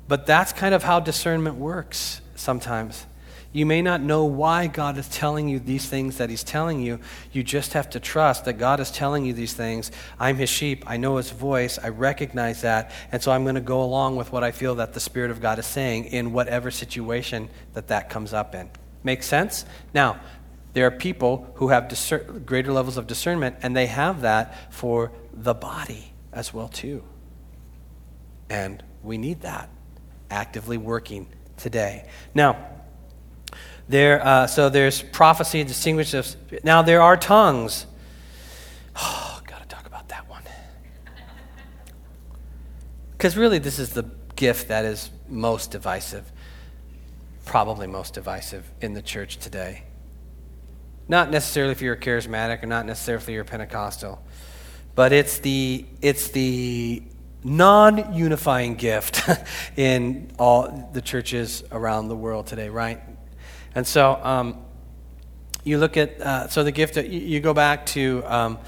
But 0.09 0.27
that's 0.27 0.53
kind 0.53 0.75
of 0.75 0.83
how 0.83 0.99
discernment 0.99 1.55
works 1.55 2.21
sometimes. 2.35 3.07
You 3.53 3.65
may 3.65 3.81
not 3.81 4.01
know 4.01 4.25
why 4.25 4.67
God 4.67 4.99
is 4.99 5.09
telling 5.09 5.49
you 5.49 5.61
these 5.61 5.89
things 5.89 6.17
that 6.17 6.31
He's 6.31 6.43
telling 6.43 6.81
you. 6.81 6.99
You 7.31 7.45
just 7.45 7.75
have 7.75 7.89
to 7.91 8.01
trust 8.01 8.47
that 8.47 8.55
God 8.55 8.81
is 8.81 8.91
telling 8.91 9.25
you 9.25 9.35
these 9.35 9.53
things. 9.53 9.93
I'm 10.19 10.35
His 10.35 10.51
sheep. 10.51 10.83
I 10.85 10.97
know 10.97 11.19
His 11.19 11.31
voice. 11.31 11.79
I 11.81 11.91
recognize 11.91 12.63
that. 12.63 12.91
And 13.13 13.23
so 13.23 13.31
I'm 13.31 13.45
going 13.45 13.55
to 13.55 13.61
go 13.61 13.85
along 13.85 14.17
with 14.17 14.33
what 14.33 14.43
I 14.43 14.51
feel 14.51 14.75
that 14.75 14.93
the 14.93 14.99
Spirit 14.99 15.31
of 15.31 15.41
God 15.41 15.61
is 15.61 15.67
saying 15.67 16.07
in 16.07 16.33
whatever 16.33 16.73
situation 16.73 17.49
that 17.75 17.87
that 17.87 18.11
comes 18.11 18.33
up 18.33 18.53
in. 18.57 18.69
Make 19.05 19.23
sense? 19.23 19.65
Now, 19.95 20.19
there 20.73 20.89
are 20.89 20.91
people 20.91 21.53
who 21.55 21.69
have 21.69 21.85
discer- 21.85 22.45
greater 22.45 22.73
levels 22.73 22.97
of 22.97 23.07
discernment, 23.07 23.59
and 23.63 23.77
they 23.77 23.87
have 23.87 24.23
that 24.23 24.73
for 24.73 25.13
the 25.33 25.55
body 25.55 26.13
as 26.37 26.55
well 26.55 26.69
too. 26.69 27.03
And 28.49 28.85
we 29.03 29.19
need 29.19 29.41
that 29.41 29.71
actively 30.31 30.77
working 30.77 31.27
today. 31.57 32.07
Now, 32.35 32.59
there, 33.89 34.25
uh, 34.25 34.47
so 34.47 34.69
there's 34.69 35.03
prophecy 35.03 35.65
distinguishes. 35.65 36.37
Now 36.63 36.83
there 36.83 37.03
are 37.03 37.17
tongues. 37.17 37.87
Oh, 38.99 39.43
got 39.47 39.61
to 39.61 39.69
talk 39.69 39.87
about 39.87 40.09
that 40.09 40.27
one. 40.27 40.43
Because 43.13 43.37
really, 43.37 43.59
this 43.59 43.79
is 43.79 43.91
the 43.91 44.05
gift 44.37 44.69
that 44.69 44.87
is 44.87 45.11
most 45.29 45.71
divisive, 45.71 46.33
probably 47.45 47.87
most 47.87 48.15
divisive 48.15 48.65
in 48.81 48.95
the 48.95 49.03
church 49.03 49.37
today. 49.37 49.83
Not 51.09 51.31
necessarily 51.31 51.73
if 51.73 51.83
you're 51.83 51.95
charismatic 51.95 52.63
or 52.63 52.67
not 52.67 52.87
necessarily 52.87 53.23
if 53.23 53.29
you're 53.29 53.45
Pentecostal, 53.45 54.23
but 54.97 55.13
it's 55.13 55.39
the, 55.39 55.87
it's 56.03 56.31
the 56.31 57.03
non 57.45 58.15
unifying 58.15 58.75
gift 58.75 59.23
in 59.77 60.33
all 60.39 60.91
the 60.93 61.01
churches 61.01 61.63
around 61.71 62.09
the 62.09 62.17
world 62.17 62.49
today, 62.49 62.71
right? 62.71 63.01
And 63.75 63.87
so 63.87 64.19
um, 64.23 64.65
you 65.63 65.79
look 65.79 65.97
at, 65.97 66.21
uh, 66.21 66.49
so 66.49 66.65
the 66.65 66.73
gift, 66.73 66.97
you, 66.97 67.03
you, 67.05 67.41
go 67.41 67.53
back 67.53 67.85
to 67.87 68.23
um, 68.25 68.59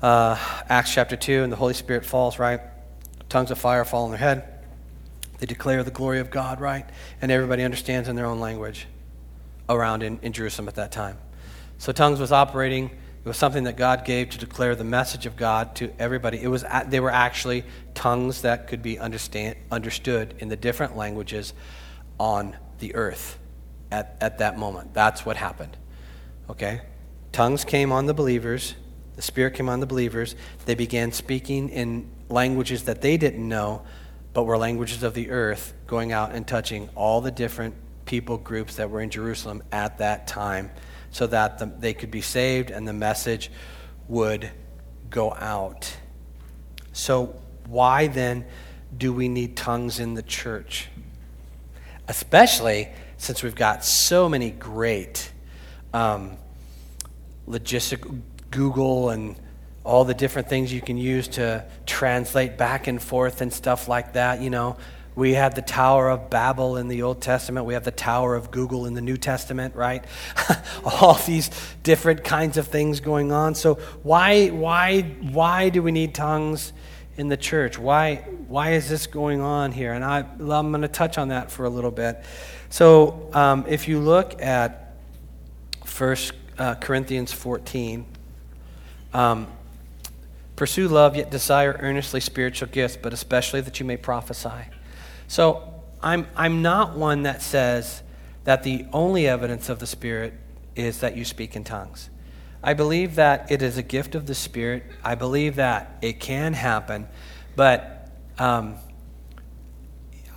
uh, 0.00 0.36
Acts 0.68 0.92
chapter 0.94 1.16
2, 1.16 1.42
and 1.42 1.52
the 1.52 1.56
Holy 1.56 1.74
Spirit 1.74 2.04
falls, 2.04 2.38
right? 2.38 2.60
Tongues 3.28 3.50
of 3.50 3.58
fire 3.58 3.84
fall 3.84 4.04
on 4.04 4.10
their 4.10 4.18
head. 4.18 4.64
They 5.38 5.46
declare 5.46 5.84
the 5.84 5.90
glory 5.90 6.18
of 6.18 6.30
God, 6.30 6.60
right? 6.60 6.88
And 7.20 7.30
everybody 7.30 7.62
understands 7.62 8.08
in 8.08 8.16
their 8.16 8.26
own 8.26 8.40
language 8.40 8.86
around 9.68 10.02
in, 10.02 10.18
in 10.22 10.32
Jerusalem 10.32 10.66
at 10.66 10.76
that 10.76 10.92
time. 10.92 11.18
So 11.76 11.92
tongues 11.92 12.20
was 12.20 12.32
operating. 12.32 12.90
It 13.28 13.32
was 13.32 13.36
something 13.36 13.64
that 13.64 13.76
God 13.76 14.06
gave 14.06 14.30
to 14.30 14.38
declare 14.38 14.74
the 14.74 14.84
message 14.84 15.26
of 15.26 15.36
God 15.36 15.74
to 15.74 15.92
everybody. 15.98 16.42
It 16.42 16.48
was, 16.48 16.64
they 16.86 16.98
were 16.98 17.10
actually 17.10 17.62
tongues 17.92 18.40
that 18.40 18.68
could 18.68 18.80
be 18.80 18.98
understand, 18.98 19.56
understood 19.70 20.34
in 20.38 20.48
the 20.48 20.56
different 20.56 20.96
languages 20.96 21.52
on 22.18 22.56
the 22.78 22.94
earth 22.94 23.38
at, 23.90 24.16
at 24.22 24.38
that 24.38 24.56
moment. 24.56 24.94
That's 24.94 25.26
what 25.26 25.36
happened. 25.36 25.76
Okay? 26.48 26.80
Tongues 27.30 27.66
came 27.66 27.92
on 27.92 28.06
the 28.06 28.14
believers, 28.14 28.76
the 29.16 29.20
Spirit 29.20 29.52
came 29.52 29.68
on 29.68 29.80
the 29.80 29.86
believers. 29.86 30.34
They 30.64 30.74
began 30.74 31.12
speaking 31.12 31.68
in 31.68 32.08
languages 32.30 32.84
that 32.84 33.02
they 33.02 33.18
didn't 33.18 33.46
know, 33.46 33.82
but 34.32 34.44
were 34.44 34.56
languages 34.56 35.02
of 35.02 35.12
the 35.12 35.28
earth, 35.28 35.74
going 35.86 36.12
out 36.12 36.34
and 36.34 36.48
touching 36.48 36.88
all 36.94 37.20
the 37.20 37.30
different 37.30 37.74
people 38.06 38.38
groups 38.38 38.76
that 38.76 38.88
were 38.88 39.02
in 39.02 39.10
Jerusalem 39.10 39.62
at 39.70 39.98
that 39.98 40.26
time 40.26 40.70
so 41.10 41.26
that 41.26 41.58
the, 41.58 41.66
they 41.66 41.94
could 41.94 42.10
be 42.10 42.20
saved 42.20 42.70
and 42.70 42.86
the 42.86 42.92
message 42.92 43.50
would 44.08 44.50
go 45.10 45.32
out. 45.34 45.96
So, 46.92 47.40
why 47.66 48.06
then 48.06 48.46
do 48.96 49.12
we 49.12 49.28
need 49.28 49.56
tongues 49.56 50.00
in 50.00 50.14
the 50.14 50.22
church? 50.22 50.88
Especially 52.08 52.88
since 53.18 53.42
we've 53.42 53.54
got 53.54 53.84
so 53.84 54.28
many 54.28 54.50
great 54.50 55.30
um, 55.92 56.36
logistic 57.48 58.22
Google 58.50 59.10
and 59.10 59.36
all 59.84 60.04
the 60.04 60.14
different 60.14 60.48
things 60.48 60.72
you 60.72 60.80
can 60.80 60.96
use 60.96 61.28
to 61.28 61.64
translate 61.86 62.58
back 62.58 62.86
and 62.86 63.02
forth 63.02 63.40
and 63.40 63.52
stuff 63.52 63.88
like 63.88 64.14
that. 64.14 64.40
You 64.40 64.50
know, 64.50 64.76
we 65.18 65.34
have 65.34 65.56
the 65.56 65.62
Tower 65.62 66.10
of 66.10 66.30
Babel 66.30 66.76
in 66.76 66.86
the 66.86 67.02
Old 67.02 67.20
Testament. 67.20 67.66
We 67.66 67.74
have 67.74 67.82
the 67.82 67.90
Tower 67.90 68.36
of 68.36 68.52
Google 68.52 68.86
in 68.86 68.94
the 68.94 69.00
New 69.00 69.16
Testament, 69.16 69.74
right? 69.74 70.04
All 70.84 71.14
these 71.14 71.50
different 71.82 72.22
kinds 72.22 72.56
of 72.56 72.68
things 72.68 73.00
going 73.00 73.32
on. 73.32 73.56
So 73.56 73.74
why, 74.04 74.50
why, 74.50 75.02
why 75.02 75.70
do 75.70 75.82
we 75.82 75.90
need 75.90 76.14
tongues 76.14 76.72
in 77.16 77.26
the 77.26 77.36
church? 77.36 77.80
Why, 77.80 78.18
why 78.46 78.74
is 78.74 78.88
this 78.88 79.08
going 79.08 79.40
on 79.40 79.72
here? 79.72 79.92
And 79.92 80.04
I, 80.04 80.18
I'm 80.20 80.70
going 80.70 80.82
to 80.82 80.88
touch 80.88 81.18
on 81.18 81.28
that 81.28 81.50
for 81.50 81.64
a 81.64 81.68
little 81.68 81.90
bit. 81.90 82.22
So 82.70 83.28
um, 83.32 83.64
if 83.66 83.88
you 83.88 83.98
look 83.98 84.40
at 84.40 84.94
1 85.98 86.16
uh, 86.58 86.76
Corinthians 86.76 87.32
14, 87.32 88.06
um, 89.12 89.48
pursue 90.54 90.86
love, 90.86 91.16
yet 91.16 91.32
desire 91.32 91.76
earnestly 91.80 92.20
spiritual 92.20 92.68
gifts, 92.68 92.96
but 92.96 93.12
especially 93.12 93.60
that 93.62 93.80
you 93.80 93.84
may 93.84 93.96
prophesy. 93.96 94.77
So 95.28 95.82
I'm, 96.02 96.26
I'm 96.34 96.62
not 96.62 96.96
one 96.96 97.22
that 97.22 97.42
says 97.42 98.02
that 98.44 98.62
the 98.62 98.86
only 98.92 99.28
evidence 99.28 99.68
of 99.68 99.78
the 99.78 99.86
Spirit 99.86 100.34
is 100.74 101.00
that 101.00 101.16
you 101.16 101.24
speak 101.24 101.54
in 101.54 101.64
tongues. 101.64 102.08
I 102.62 102.74
believe 102.74 103.14
that 103.16 103.50
it 103.52 103.62
is 103.62 103.76
a 103.76 103.82
gift 103.82 104.14
of 104.14 104.26
the 104.26 104.34
Spirit. 104.34 104.84
I 105.04 105.14
believe 105.14 105.56
that 105.56 105.98
it 106.02 106.18
can 106.18 106.54
happen, 106.54 107.06
but 107.54 108.10
um, 108.38 108.76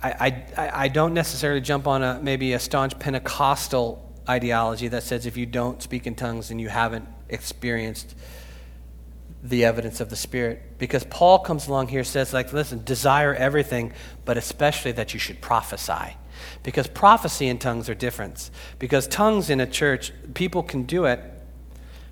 I, 0.02 0.44
I, 0.56 0.70
I 0.84 0.88
don't 0.88 1.14
necessarily 1.14 1.60
jump 1.60 1.86
on 1.86 2.02
a 2.02 2.20
maybe 2.22 2.52
a 2.52 2.58
staunch 2.58 2.98
Pentecostal 2.98 4.12
ideology 4.28 4.88
that 4.88 5.04
says 5.04 5.26
if 5.26 5.36
you 5.36 5.46
don't 5.46 5.82
speak 5.82 6.06
in 6.06 6.14
tongues 6.14 6.50
and 6.50 6.60
you 6.60 6.68
haven't 6.68 7.08
experienced 7.28 8.14
the 9.42 9.64
evidence 9.64 10.00
of 10.00 10.08
the 10.08 10.16
Spirit. 10.16 10.78
Because 10.78 11.04
Paul 11.04 11.40
comes 11.40 11.66
along 11.66 11.88
here 11.88 12.04
says, 12.04 12.32
like, 12.32 12.52
listen, 12.52 12.84
desire 12.84 13.34
everything, 13.34 13.92
but 14.24 14.36
especially 14.36 14.92
that 14.92 15.14
you 15.14 15.20
should 15.20 15.40
prophesy. 15.40 16.16
Because 16.62 16.86
prophecy 16.86 17.48
and 17.48 17.60
tongues 17.60 17.88
are 17.88 17.94
different. 17.94 18.50
Because 18.78 19.06
tongues 19.06 19.50
in 19.50 19.60
a 19.60 19.66
church, 19.66 20.12
people 20.34 20.62
can 20.62 20.84
do 20.84 21.06
it, 21.06 21.20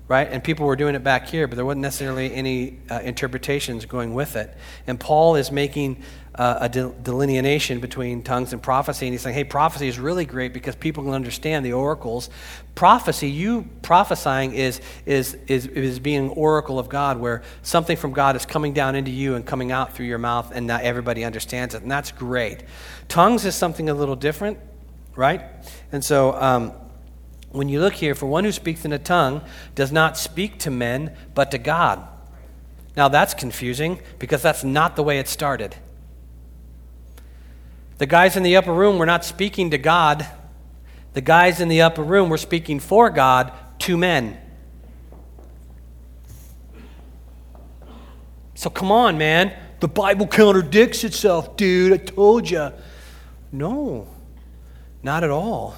right? 0.07 0.27
And 0.29 0.43
people 0.43 0.65
were 0.65 0.75
doing 0.75 0.95
it 0.95 1.03
back 1.03 1.29
here, 1.29 1.47
but 1.47 1.55
there 1.55 1.65
wasn't 1.65 1.81
necessarily 1.81 2.33
any 2.33 2.79
uh, 2.89 2.99
interpretations 2.99 3.85
going 3.85 4.13
with 4.13 4.35
it. 4.35 4.55
And 4.85 4.99
Paul 4.99 5.35
is 5.35 5.51
making 5.51 6.03
uh, 6.35 6.59
a 6.61 6.69
de- 6.69 6.93
delineation 7.03 7.79
between 7.79 8.23
tongues 8.23 8.53
and 8.53 8.63
prophecy. 8.63 9.05
And 9.05 9.13
he's 9.13 9.21
saying, 9.21 9.35
hey, 9.35 9.43
prophecy 9.43 9.87
is 9.87 9.99
really 9.99 10.25
great 10.25 10.53
because 10.53 10.75
people 10.75 11.03
can 11.03 11.13
understand 11.13 11.65
the 11.65 11.73
oracles. 11.73 12.29
Prophecy, 12.73 13.29
you 13.29 13.67
prophesying 13.81 14.53
is, 14.53 14.79
is, 15.05 15.35
is, 15.47 15.67
is 15.67 15.99
being 15.99 16.25
an 16.25 16.29
oracle 16.29 16.79
of 16.79 16.87
God, 16.87 17.19
where 17.19 17.43
something 17.63 17.97
from 17.97 18.13
God 18.13 18.35
is 18.35 18.45
coming 18.45 18.73
down 18.73 18.95
into 18.95 19.11
you 19.11 19.35
and 19.35 19.45
coming 19.45 19.71
out 19.71 19.93
through 19.93 20.05
your 20.05 20.17
mouth, 20.17 20.51
and 20.53 20.67
not 20.67 20.83
everybody 20.83 21.25
understands 21.25 21.75
it. 21.75 21.81
And 21.81 21.91
that's 21.91 22.11
great. 22.11 22.63
Tongues 23.07 23.45
is 23.45 23.55
something 23.55 23.89
a 23.89 23.93
little 23.93 24.15
different, 24.15 24.57
right? 25.15 25.43
And 25.91 26.03
so, 26.03 26.33
um, 26.33 26.73
when 27.51 27.67
you 27.67 27.81
look 27.81 27.95
here, 27.95 28.15
for 28.15 28.27
one 28.27 28.45
who 28.45 28.51
speaks 28.53 28.85
in 28.85 28.93
a 28.93 28.97
tongue 28.97 29.41
does 29.75 29.91
not 29.91 30.17
speak 30.17 30.57
to 30.59 30.71
men, 30.71 31.13
but 31.35 31.51
to 31.51 31.57
God. 31.57 32.07
Now 32.95 33.07
that's 33.07 33.33
confusing 33.33 33.99
because 34.19 34.41
that's 34.41 34.63
not 34.63 34.95
the 34.95 35.03
way 35.03 35.19
it 35.19 35.27
started. 35.27 35.75
The 38.01 38.07
guys 38.07 38.35
in 38.35 38.41
the 38.41 38.55
upper 38.55 38.73
room 38.73 38.97
were 38.97 39.05
not 39.05 39.23
speaking 39.23 39.69
to 39.69 39.77
God. 39.77 40.25
The 41.13 41.21
guys 41.21 41.61
in 41.61 41.67
the 41.67 41.83
upper 41.83 42.01
room 42.01 42.29
were 42.29 42.37
speaking 42.37 42.79
for 42.79 43.11
God 43.11 43.53
to 43.77 43.95
men. 43.95 44.39
So 48.55 48.71
come 48.71 48.91
on, 48.91 49.19
man. 49.19 49.55
The 49.81 49.87
Bible 49.87 50.25
contradicts 50.25 51.03
itself, 51.03 51.55
dude. 51.57 51.93
I 51.93 51.97
told 51.97 52.49
you. 52.49 52.71
No, 53.51 54.07
not 55.03 55.23
at 55.23 55.29
all. 55.29 55.75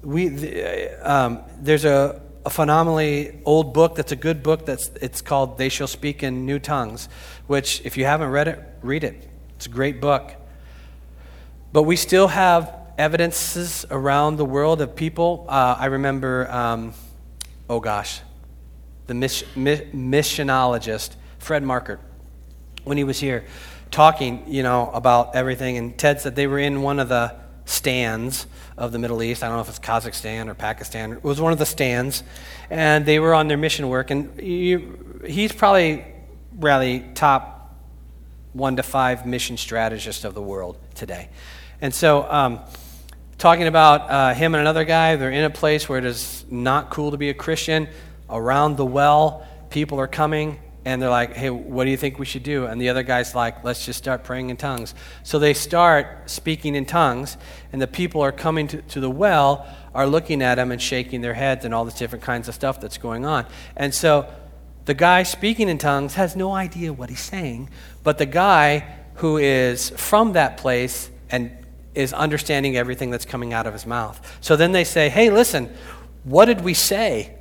We, 0.00 0.28
the, 0.28 0.96
um, 1.02 1.42
there's 1.60 1.84
a, 1.84 2.22
a 2.46 2.50
phenomenally 2.50 3.42
old 3.44 3.74
book 3.74 3.94
that's 3.94 4.12
a 4.12 4.16
good 4.16 4.42
book 4.42 4.64
that's 4.64 4.88
it's 5.02 5.20
called 5.20 5.58
They 5.58 5.68
Shall 5.68 5.86
Speak 5.86 6.22
in 6.22 6.46
New 6.46 6.58
Tongues, 6.58 7.10
which 7.46 7.82
if 7.84 7.98
you 7.98 8.06
haven't 8.06 8.30
read 8.30 8.48
it, 8.48 8.58
read 8.80 9.04
it. 9.04 9.28
It's 9.56 9.66
a 9.66 9.68
great 9.68 10.00
book. 10.00 10.36
But 11.74 11.82
we 11.82 11.96
still 11.96 12.28
have 12.28 12.72
evidences 12.96 13.84
around 13.90 14.36
the 14.36 14.44
world 14.44 14.80
of 14.80 14.94
people. 14.94 15.44
Uh, 15.48 15.74
I 15.76 15.86
remember, 15.86 16.48
um, 16.48 16.94
oh 17.68 17.80
gosh, 17.80 18.20
the 19.08 19.14
mi- 19.14 19.26
missionologist, 19.26 21.16
Fred 21.40 21.64
Markert, 21.64 21.98
when 22.84 22.96
he 22.96 23.02
was 23.02 23.18
here 23.18 23.44
talking, 23.90 24.44
you 24.46 24.62
know, 24.62 24.88
about 24.94 25.34
everything. 25.34 25.76
And 25.76 25.98
Ted 25.98 26.20
said 26.20 26.36
they 26.36 26.46
were 26.46 26.60
in 26.60 26.80
one 26.80 27.00
of 27.00 27.08
the 27.08 27.34
stands 27.64 28.46
of 28.78 28.92
the 28.92 29.00
Middle 29.00 29.20
East. 29.20 29.42
I 29.42 29.48
don't 29.48 29.56
know 29.56 29.62
if 29.62 29.68
it's 29.68 29.80
Kazakhstan 29.80 30.46
or 30.46 30.54
Pakistan. 30.54 31.14
It 31.14 31.24
was 31.24 31.40
one 31.40 31.52
of 31.52 31.58
the 31.58 31.66
stands. 31.66 32.22
And 32.70 33.04
they 33.04 33.18
were 33.18 33.34
on 33.34 33.48
their 33.48 33.58
mission 33.58 33.88
work. 33.88 34.12
And 34.12 34.38
he's 34.38 35.50
probably 35.50 36.04
really 36.56 37.00
top 37.16 37.74
one 38.52 38.76
to 38.76 38.84
five 38.84 39.26
mission 39.26 39.56
strategist 39.56 40.24
of 40.24 40.34
the 40.34 40.42
world 40.42 40.78
today. 40.94 41.30
And 41.80 41.94
so, 41.94 42.30
um, 42.30 42.60
talking 43.38 43.66
about 43.66 44.10
uh, 44.10 44.34
him 44.34 44.54
and 44.54 44.60
another 44.60 44.84
guy, 44.84 45.16
they're 45.16 45.30
in 45.30 45.44
a 45.44 45.50
place 45.50 45.88
where 45.88 45.98
it 45.98 46.04
is 46.04 46.44
not 46.50 46.90
cool 46.90 47.10
to 47.10 47.16
be 47.16 47.30
a 47.30 47.34
Christian. 47.34 47.88
Around 48.30 48.76
the 48.76 48.86
well, 48.86 49.46
people 49.70 50.00
are 50.00 50.06
coming 50.06 50.58
and 50.84 51.00
they're 51.00 51.10
like, 51.10 51.34
hey, 51.34 51.50
what 51.50 51.84
do 51.84 51.90
you 51.90 51.96
think 51.96 52.18
we 52.18 52.26
should 52.26 52.42
do? 52.42 52.66
And 52.66 52.80
the 52.80 52.90
other 52.90 53.02
guy's 53.02 53.34
like, 53.34 53.64
let's 53.64 53.86
just 53.86 53.98
start 53.98 54.22
praying 54.22 54.50
in 54.50 54.56
tongues. 54.56 54.94
So 55.22 55.38
they 55.38 55.54
start 55.54 56.28
speaking 56.30 56.74
in 56.74 56.84
tongues, 56.84 57.38
and 57.72 57.80
the 57.80 57.86
people 57.86 58.20
are 58.20 58.32
coming 58.32 58.68
to, 58.68 58.82
to 58.82 59.00
the 59.00 59.10
well, 59.10 59.66
are 59.94 60.06
looking 60.06 60.42
at 60.42 60.58
him 60.58 60.70
and 60.72 60.80
shaking 60.80 61.22
their 61.22 61.34
heads 61.34 61.64
and 61.64 61.72
all 61.72 61.84
this 61.84 61.94
different 61.94 62.22
kinds 62.22 62.48
of 62.48 62.54
stuff 62.54 62.80
that's 62.80 62.98
going 62.98 63.24
on. 63.24 63.46
And 63.76 63.94
so 63.94 64.28
the 64.84 64.94
guy 64.94 65.22
speaking 65.22 65.68
in 65.70 65.78
tongues 65.78 66.14
has 66.14 66.36
no 66.36 66.52
idea 66.52 66.92
what 66.92 67.08
he's 67.08 67.20
saying, 67.20 67.70
but 68.02 68.18
the 68.18 68.26
guy 68.26 68.96
who 69.16 69.38
is 69.38 69.90
from 69.90 70.34
that 70.34 70.58
place 70.58 71.10
and 71.30 71.50
is 71.94 72.12
understanding 72.12 72.76
everything 72.76 73.10
that's 73.10 73.24
coming 73.24 73.52
out 73.52 73.66
of 73.66 73.72
his 73.72 73.86
mouth. 73.86 74.38
So 74.40 74.56
then 74.56 74.72
they 74.72 74.84
say, 74.84 75.08
hey, 75.08 75.30
listen, 75.30 75.74
what 76.24 76.46
did 76.46 76.62
we 76.62 76.74
say? 76.74 77.34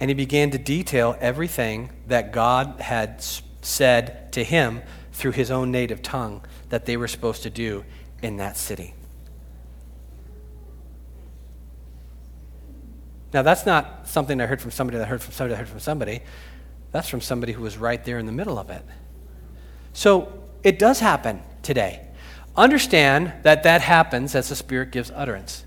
And 0.00 0.10
he 0.10 0.14
began 0.14 0.50
to 0.50 0.58
detail 0.58 1.16
everything 1.20 1.90
that 2.06 2.32
God 2.32 2.80
had 2.80 3.22
said 3.62 4.30
to 4.32 4.44
him 4.44 4.82
through 5.12 5.32
his 5.32 5.50
own 5.50 5.72
native 5.72 6.02
tongue 6.02 6.44
that 6.68 6.86
they 6.86 6.96
were 6.96 7.08
supposed 7.08 7.42
to 7.42 7.50
do 7.50 7.84
in 8.22 8.36
that 8.36 8.56
city. 8.56 8.94
Now, 13.32 13.42
that's 13.42 13.66
not 13.66 14.08
something 14.08 14.40
I 14.40 14.46
heard 14.46 14.60
from 14.60 14.70
somebody 14.70 14.98
that 14.98 15.06
heard 15.06 15.20
from 15.20 15.32
somebody 15.32 15.54
that 15.54 15.58
heard 15.58 15.68
from 15.68 15.80
somebody. 15.80 16.20
That's 16.92 17.08
from 17.08 17.20
somebody 17.20 17.52
who 17.52 17.62
was 17.62 17.76
right 17.76 18.02
there 18.04 18.18
in 18.18 18.26
the 18.26 18.32
middle 18.32 18.58
of 18.58 18.70
it. 18.70 18.82
So, 19.92 20.32
it 20.62 20.78
does 20.78 21.00
happen 21.00 21.42
today. 21.62 22.02
Understand 22.56 23.32
that 23.42 23.62
that 23.62 23.80
happens 23.82 24.34
as 24.34 24.48
the 24.48 24.56
Spirit 24.56 24.90
gives 24.90 25.12
utterance. 25.14 25.64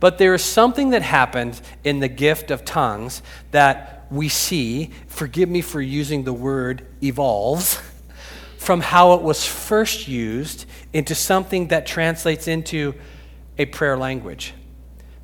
But 0.00 0.18
there 0.18 0.34
is 0.34 0.44
something 0.44 0.90
that 0.90 1.02
happens 1.02 1.60
in 1.82 1.98
the 1.98 2.08
gift 2.08 2.50
of 2.50 2.64
tongues 2.64 3.22
that 3.50 4.06
we 4.10 4.28
see, 4.28 4.90
forgive 5.08 5.48
me 5.48 5.60
for 5.60 5.80
using 5.80 6.24
the 6.24 6.32
word 6.32 6.86
evolves, 7.02 7.80
from 8.58 8.80
how 8.80 9.14
it 9.14 9.22
was 9.22 9.44
first 9.44 10.06
used 10.06 10.66
into 10.92 11.14
something 11.14 11.68
that 11.68 11.86
translates 11.86 12.46
into 12.46 12.94
a 13.58 13.64
prayer 13.64 13.96
language. 13.96 14.54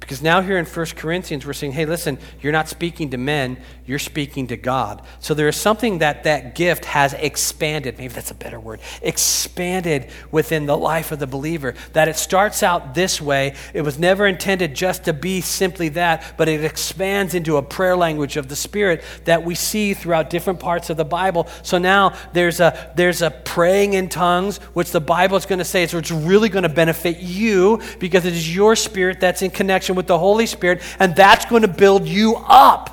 Because 0.05 0.21
now, 0.21 0.43
here 0.43 0.59
in 0.59 0.67
1 0.67 0.87
Corinthians, 0.97 1.47
we're 1.47 1.55
saying, 1.55 1.73
hey, 1.73 1.87
listen, 1.87 2.19
you're 2.43 2.53
not 2.53 2.69
speaking 2.69 3.09
to 3.09 3.17
men, 3.17 3.57
you're 3.87 3.99
speaking 3.99 4.47
to 4.49 4.57
God. 4.59 5.01
So 5.19 5.33
there 5.33 5.49
is 5.49 5.57
something 5.57 6.01
that 6.01 6.25
that 6.25 6.55
gift 6.55 6.85
has 6.85 7.15
expanded. 7.15 7.97
Maybe 7.97 8.13
that's 8.13 8.31
a 8.31 8.35
better 8.35 8.61
word 8.61 8.81
expanded 9.01 10.11
within 10.31 10.67
the 10.67 10.77
life 10.77 11.11
of 11.11 11.21
the 11.21 11.27
believer. 11.27 11.73
That 11.95 12.09
it 12.09 12.17
starts 12.17 12.63
out 12.63 12.95
this 12.95 13.19
way. 13.19 13.55
It 13.73 13.81
was 13.81 13.99
never 13.99 14.27
intended 14.27 14.75
just 14.75 15.05
to 15.05 15.15
be 15.15 15.41
simply 15.41 15.89
that, 15.91 16.35
but 16.37 16.51
it 16.51 16.63
expands 16.63 17.33
into 17.33 17.57
a 17.57 17.63
prayer 17.63 17.97
language 17.97 18.37
of 18.37 18.49
the 18.49 18.57
Spirit 18.57 19.03
that 19.25 19.43
we 19.43 19.55
see 19.55 19.95
throughout 19.95 20.29
different 20.29 20.61
parts 20.61 20.91
of 20.91 20.99
the 20.99 21.05
Bible. 21.07 21.49
So 21.63 21.79
now 21.79 22.15
there's 22.35 22.61
a, 22.61 22.93
there's 22.95 23.23
a 23.23 23.31
praying 23.31 23.95
in 23.95 24.11
tongues, 24.11 24.59
which 24.75 24.91
the 24.91 25.01
Bible 25.01 25.39
is 25.39 25.47
going 25.47 25.61
to 25.61 25.65
say, 25.65 25.87
so 25.87 25.97
it's 25.97 26.11
really 26.11 26.51
going 26.51 26.65
to 26.65 26.69
benefit 26.69 27.21
you 27.21 27.81
because 27.99 28.27
it 28.27 28.35
is 28.35 28.55
your 28.55 28.77
spirit 28.77 29.19
that's 29.19 29.41
in 29.41 29.51
connection 29.51 29.94
with 29.95 30.07
the 30.07 30.19
Holy 30.19 30.47
Spirit, 30.47 30.83
and 30.99 31.15
that's 31.15 31.45
going 31.45 31.63
to 31.63 31.69
build 31.69 32.07
you 32.07 32.37
up. 32.47 32.91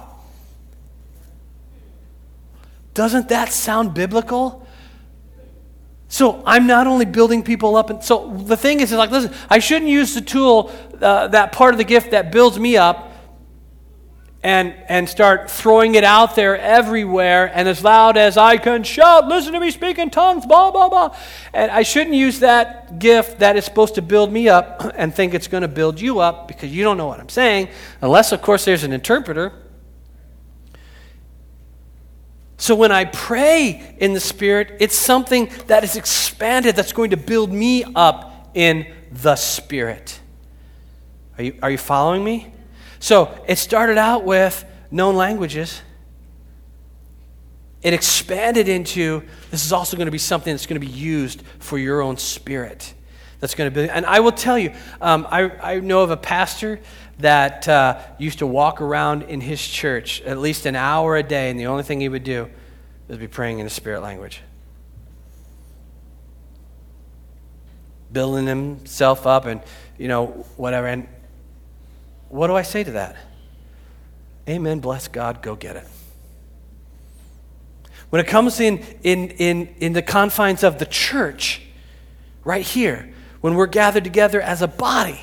Doesn't 2.93 3.29
that 3.29 3.51
sound 3.51 3.93
biblical? 3.93 4.67
So 6.07 6.43
I'm 6.45 6.67
not 6.67 6.87
only 6.87 7.05
building 7.05 7.41
people 7.41 7.77
up, 7.77 7.89
and 7.89 8.03
so 8.03 8.29
the 8.31 8.57
thing 8.57 8.81
is, 8.81 8.91
is 8.91 8.97
like, 8.97 9.11
listen, 9.11 9.33
I 9.49 9.59
shouldn't 9.59 9.89
use 9.89 10.13
the 10.13 10.21
tool, 10.21 10.71
uh, 11.01 11.29
that 11.29 11.53
part 11.53 11.73
of 11.73 11.77
the 11.77 11.85
gift 11.85 12.11
that 12.11 12.31
builds 12.33 12.59
me 12.59 12.75
up, 12.75 13.10
and, 14.43 14.73
and 14.87 15.07
start 15.07 15.51
throwing 15.51 15.93
it 15.95 16.03
out 16.03 16.35
there 16.35 16.57
everywhere 16.57 17.51
and 17.53 17.67
as 17.67 17.83
loud 17.83 18.17
as 18.17 18.37
I 18.37 18.57
can 18.57 18.83
shout, 18.83 19.27
listen 19.27 19.53
to 19.53 19.59
me 19.59 19.69
speak 19.69 19.99
in 19.99 20.09
tongues, 20.09 20.45
blah, 20.45 20.71
blah, 20.71 20.89
blah. 20.89 21.15
And 21.53 21.69
I 21.69 21.83
shouldn't 21.83 22.15
use 22.15 22.39
that 22.39 22.97
gift 22.97 23.39
that 23.39 23.55
is 23.55 23.65
supposed 23.65 23.95
to 23.95 24.01
build 24.01 24.31
me 24.31 24.49
up 24.49 24.91
and 24.95 25.13
think 25.13 25.33
it's 25.33 25.47
going 25.47 25.61
to 25.61 25.67
build 25.67 26.01
you 26.01 26.19
up 26.19 26.47
because 26.47 26.73
you 26.73 26.83
don't 26.83 26.97
know 26.97 27.07
what 27.07 27.19
I'm 27.19 27.29
saying, 27.29 27.69
unless, 28.01 28.31
of 28.31 28.41
course, 28.41 28.65
there's 28.65 28.83
an 28.83 28.93
interpreter. 28.93 29.53
So 32.57 32.75
when 32.75 32.91
I 32.91 33.05
pray 33.05 33.95
in 33.97 34.13
the 34.13 34.19
Spirit, 34.19 34.77
it's 34.79 34.95
something 34.95 35.51
that 35.67 35.83
is 35.83 35.95
expanded 35.95 36.75
that's 36.75 36.93
going 36.93 37.11
to 37.11 37.17
build 37.17 37.51
me 37.51 37.83
up 37.95 38.51
in 38.53 38.91
the 39.11 39.35
Spirit. 39.35 40.19
Are 41.37 41.43
you, 41.43 41.59
are 41.61 41.71
you 41.71 41.77
following 41.77 42.23
me? 42.23 42.53
So 43.01 43.43
it 43.47 43.57
started 43.57 43.97
out 43.97 44.23
with 44.23 44.63
known 44.91 45.15
languages. 45.15 45.81
It 47.81 47.93
expanded 47.93 48.69
into 48.69 49.23
this 49.49 49.65
is 49.65 49.73
also 49.73 49.97
going 49.97 50.05
to 50.05 50.11
be 50.11 50.19
something 50.19 50.53
that's 50.53 50.67
going 50.67 50.79
to 50.79 50.87
be 50.87 50.93
used 50.93 51.41
for 51.57 51.79
your 51.79 52.01
own 52.01 52.17
spirit. 52.17 52.93
That's 53.39 53.55
going 53.55 53.73
to 53.73 53.81
be, 53.81 53.89
and 53.89 54.05
I 54.05 54.19
will 54.19 54.31
tell 54.31 54.57
you, 54.57 54.71
um, 55.01 55.27
I, 55.31 55.49
I 55.73 55.79
know 55.79 56.03
of 56.03 56.11
a 56.11 56.17
pastor 56.17 56.79
that 57.17 57.67
uh, 57.67 57.99
used 58.19 58.39
to 58.39 58.47
walk 58.47 58.81
around 58.81 59.23
in 59.23 59.41
his 59.41 59.67
church 59.67 60.21
at 60.21 60.37
least 60.37 60.67
an 60.67 60.75
hour 60.75 61.17
a 61.17 61.23
day, 61.23 61.49
and 61.49 61.59
the 61.59 61.65
only 61.65 61.81
thing 61.81 62.01
he 62.01 62.09
would 62.09 62.23
do 62.23 62.47
was 63.07 63.17
be 63.17 63.27
praying 63.27 63.57
in 63.57 63.65
a 63.65 63.69
spirit 63.69 64.01
language. 64.01 64.41
Building 68.11 68.45
himself 68.45 69.25
up 69.25 69.47
and, 69.47 69.59
you 69.97 70.07
know, 70.07 70.27
whatever. 70.55 70.85
And 70.85 71.07
what 72.31 72.47
do 72.47 72.55
I 72.55 72.61
say 72.61 72.83
to 72.83 72.91
that? 72.91 73.15
Amen. 74.47 74.79
Bless 74.79 75.07
God. 75.07 75.41
Go 75.41 75.55
get 75.55 75.75
it. 75.75 75.87
When 78.09 78.19
it 78.19 78.27
comes 78.27 78.59
in, 78.59 78.79
in, 79.03 79.29
in, 79.31 79.67
in 79.79 79.93
the 79.93 80.01
confines 80.01 80.63
of 80.63 80.79
the 80.79 80.85
church, 80.85 81.61
right 82.43 82.65
here, 82.65 83.13
when 83.39 83.55
we're 83.55 83.67
gathered 83.67 84.03
together 84.03 84.41
as 84.41 84.61
a 84.61 84.67
body, 84.67 85.19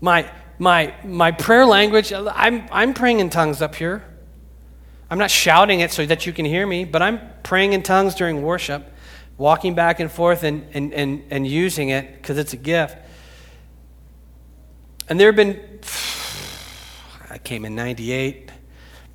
my, 0.00 0.30
my, 0.58 0.94
my 1.04 1.30
prayer 1.30 1.64
language, 1.64 2.12
I'm, 2.12 2.66
I'm 2.70 2.92
praying 2.92 3.20
in 3.20 3.30
tongues 3.30 3.62
up 3.62 3.74
here. 3.74 4.04
I'm 5.10 5.18
not 5.18 5.30
shouting 5.30 5.80
it 5.80 5.92
so 5.92 6.04
that 6.04 6.26
you 6.26 6.32
can 6.32 6.44
hear 6.44 6.66
me, 6.66 6.84
but 6.84 7.00
I'm 7.00 7.20
praying 7.42 7.72
in 7.72 7.82
tongues 7.82 8.14
during 8.14 8.42
worship, 8.42 8.92
walking 9.38 9.74
back 9.74 10.00
and 10.00 10.10
forth 10.10 10.42
and, 10.42 10.66
and, 10.72 10.92
and, 10.92 11.22
and 11.30 11.46
using 11.46 11.90
it 11.90 12.16
because 12.16 12.38
it's 12.38 12.52
a 12.52 12.58
gift. 12.58 12.98
And 15.08 15.20
there 15.20 15.28
have 15.28 15.36
been, 15.36 15.80
I 17.30 17.38
came 17.38 17.64
in 17.64 17.74
98, 17.74 18.50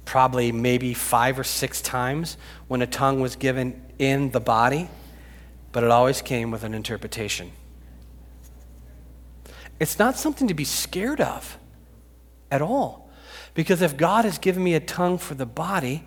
probably 0.05 0.51
maybe 0.51 0.93
five 0.93 1.37
or 1.37 1.43
six 1.43 1.81
times 1.81 2.37
when 2.67 2.81
a 2.81 2.87
tongue 2.87 3.19
was 3.19 3.35
given 3.35 3.81
in 3.99 4.31
the 4.31 4.39
body, 4.39 4.89
but 5.71 5.83
it 5.83 5.91
always 5.91 6.21
came 6.21 6.49
with 6.51 6.63
an 6.63 6.73
interpretation. 6.73 7.51
It's 9.79 9.99
not 9.99 10.17
something 10.17 10.47
to 10.47 10.53
be 10.53 10.63
scared 10.63 11.19
of 11.19 11.57
at 12.49 12.61
all. 12.61 13.09
Because 13.53 13.81
if 13.81 13.97
God 13.97 14.25
has 14.25 14.37
given 14.37 14.63
me 14.63 14.75
a 14.75 14.79
tongue 14.79 15.17
for 15.17 15.33
the 15.33 15.45
body, 15.45 16.03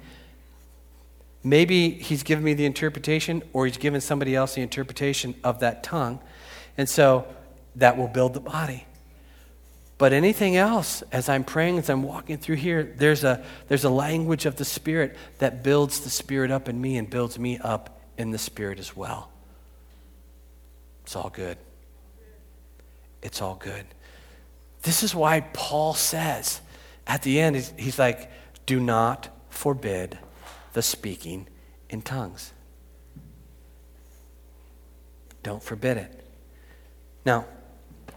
maybe 1.43 1.91
He's 1.91 2.23
given 2.23 2.45
me 2.45 2.55
the 2.55 2.65
interpretation 2.65 3.43
or 3.53 3.67
He's 3.67 3.77
given 3.77 4.01
somebody 4.01 4.35
else 4.35 4.55
the 4.55 4.63
interpretation 4.63 5.35
of 5.45 5.61
that 5.61 5.83
tongue. 5.83 6.21
And 6.79 6.89
so 6.89 7.27
that 7.77 7.99
will 7.99 8.09
build 8.09 8.33
the 8.33 8.41
body. 8.41 8.87
But 9.97 10.13
anything 10.13 10.57
else, 10.57 11.03
as 11.13 11.29
I'm 11.29 11.45
praying, 11.45 11.79
as 11.79 11.89
I'm 11.89 12.03
walking 12.03 12.37
through 12.37 12.57
here, 12.57 12.83
there's 12.83 13.23
a, 13.23 13.45
there's 13.69 13.85
a 13.85 13.91
language 13.91 14.45
of 14.45 14.57
the 14.57 14.65
Spirit 14.65 15.17
that 15.39 15.63
builds 15.63 16.01
the 16.01 16.11
Spirit 16.11 16.51
up 16.51 16.69
in 16.69 16.81
me 16.81 16.97
and 16.97 17.09
builds 17.09 17.39
me 17.39 17.59
up 17.59 18.01
in 18.19 18.33
the 18.33 18.39
Spirit 18.39 18.79
as 18.79 18.97
well. 18.97 19.31
It's 21.05 21.15
all 21.15 21.31
good. 21.31 21.59
It's 23.23 23.41
all 23.41 23.55
good. 23.55 23.85
This 24.83 25.03
is 25.03 25.15
why 25.15 25.41
Paul 25.41 25.95
says 25.95 26.61
at 27.07 27.23
the 27.23 27.41
end, 27.41 27.57
he's, 27.57 27.73
he's 27.77 27.99
like, 27.99 28.31
do 28.67 28.81
not 28.81 29.29
forbid 29.49 30.19
the 30.73 30.83
speaking 30.83 31.47
in 31.91 32.03
tongues. 32.03 32.53
Don't 35.43 35.63
forbid 35.63 35.99
it. 35.99 36.25
Now, 37.27 37.45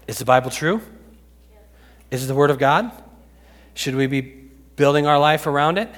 is 0.06 0.18
the 0.18 0.24
Bible 0.24 0.50
true? 0.50 0.80
Is 2.10 2.24
it 2.24 2.26
the 2.26 2.34
Word 2.34 2.50
of 2.50 2.58
God? 2.58 2.90
Should 3.74 3.94
we 3.94 4.06
be 4.06 4.20
building 4.76 5.06
our 5.06 5.18
life 5.18 5.46
around 5.46 5.78
it? 5.78 5.88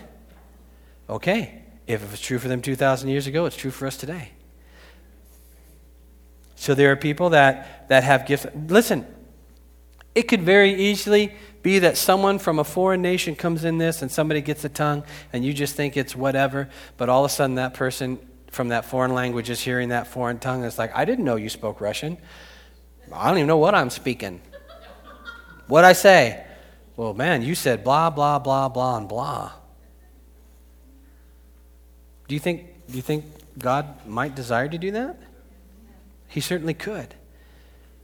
Okay. 1.08 1.62
If 1.86 2.02
it 2.02 2.10
was 2.10 2.20
true 2.20 2.38
for 2.38 2.48
them 2.48 2.62
2,000 2.62 3.08
years 3.08 3.26
ago, 3.26 3.46
it's 3.46 3.56
true 3.56 3.70
for 3.70 3.86
us 3.86 3.96
today. 3.96 4.30
So 6.54 6.74
there 6.74 6.92
are 6.92 6.96
people 6.96 7.30
that, 7.30 7.88
that 7.88 8.04
have 8.04 8.26
gifts. 8.26 8.46
Listen, 8.68 9.06
it 10.14 10.22
could 10.28 10.42
very 10.42 10.74
easily 10.74 11.34
be 11.62 11.78
that 11.80 11.96
someone 11.96 12.38
from 12.38 12.58
a 12.58 12.64
foreign 12.64 13.02
nation 13.02 13.34
comes 13.34 13.64
in 13.64 13.78
this 13.78 14.02
and 14.02 14.10
somebody 14.10 14.40
gets 14.40 14.64
a 14.64 14.68
tongue 14.68 15.04
and 15.32 15.44
you 15.44 15.52
just 15.52 15.74
think 15.74 15.96
it's 15.96 16.14
whatever, 16.14 16.68
but 16.96 17.08
all 17.08 17.24
of 17.24 17.30
a 17.30 17.34
sudden 17.34 17.56
that 17.56 17.74
person 17.74 18.18
from 18.50 18.68
that 18.68 18.84
foreign 18.84 19.14
language 19.14 19.50
is 19.50 19.60
hearing 19.60 19.90
that 19.90 20.06
foreign 20.06 20.38
tongue. 20.38 20.58
and 20.58 20.66
It's 20.66 20.78
like, 20.78 20.94
I 20.94 21.04
didn't 21.04 21.24
know 21.24 21.36
you 21.36 21.48
spoke 21.48 21.80
Russian. 21.80 22.18
I 23.12 23.28
don't 23.28 23.38
even 23.38 23.46
know 23.46 23.56
what 23.56 23.74
I'm 23.74 23.90
speaking. 23.90 24.40
What'd 25.70 25.88
I 25.88 25.92
say? 25.92 26.44
Well, 26.96 27.14
man, 27.14 27.42
you 27.42 27.54
said 27.54 27.84
blah, 27.84 28.10
blah, 28.10 28.40
blah, 28.40 28.68
blah, 28.68 28.96
and 28.96 29.08
blah. 29.08 29.52
Do 32.26 32.34
you 32.34 32.40
think, 32.40 32.66
do 32.88 32.96
you 32.96 33.02
think 33.02 33.24
God 33.56 34.04
might 34.04 34.34
desire 34.34 34.68
to 34.68 34.78
do 34.78 34.90
that? 34.90 35.16
He 36.26 36.40
certainly 36.40 36.74
could. 36.74 37.14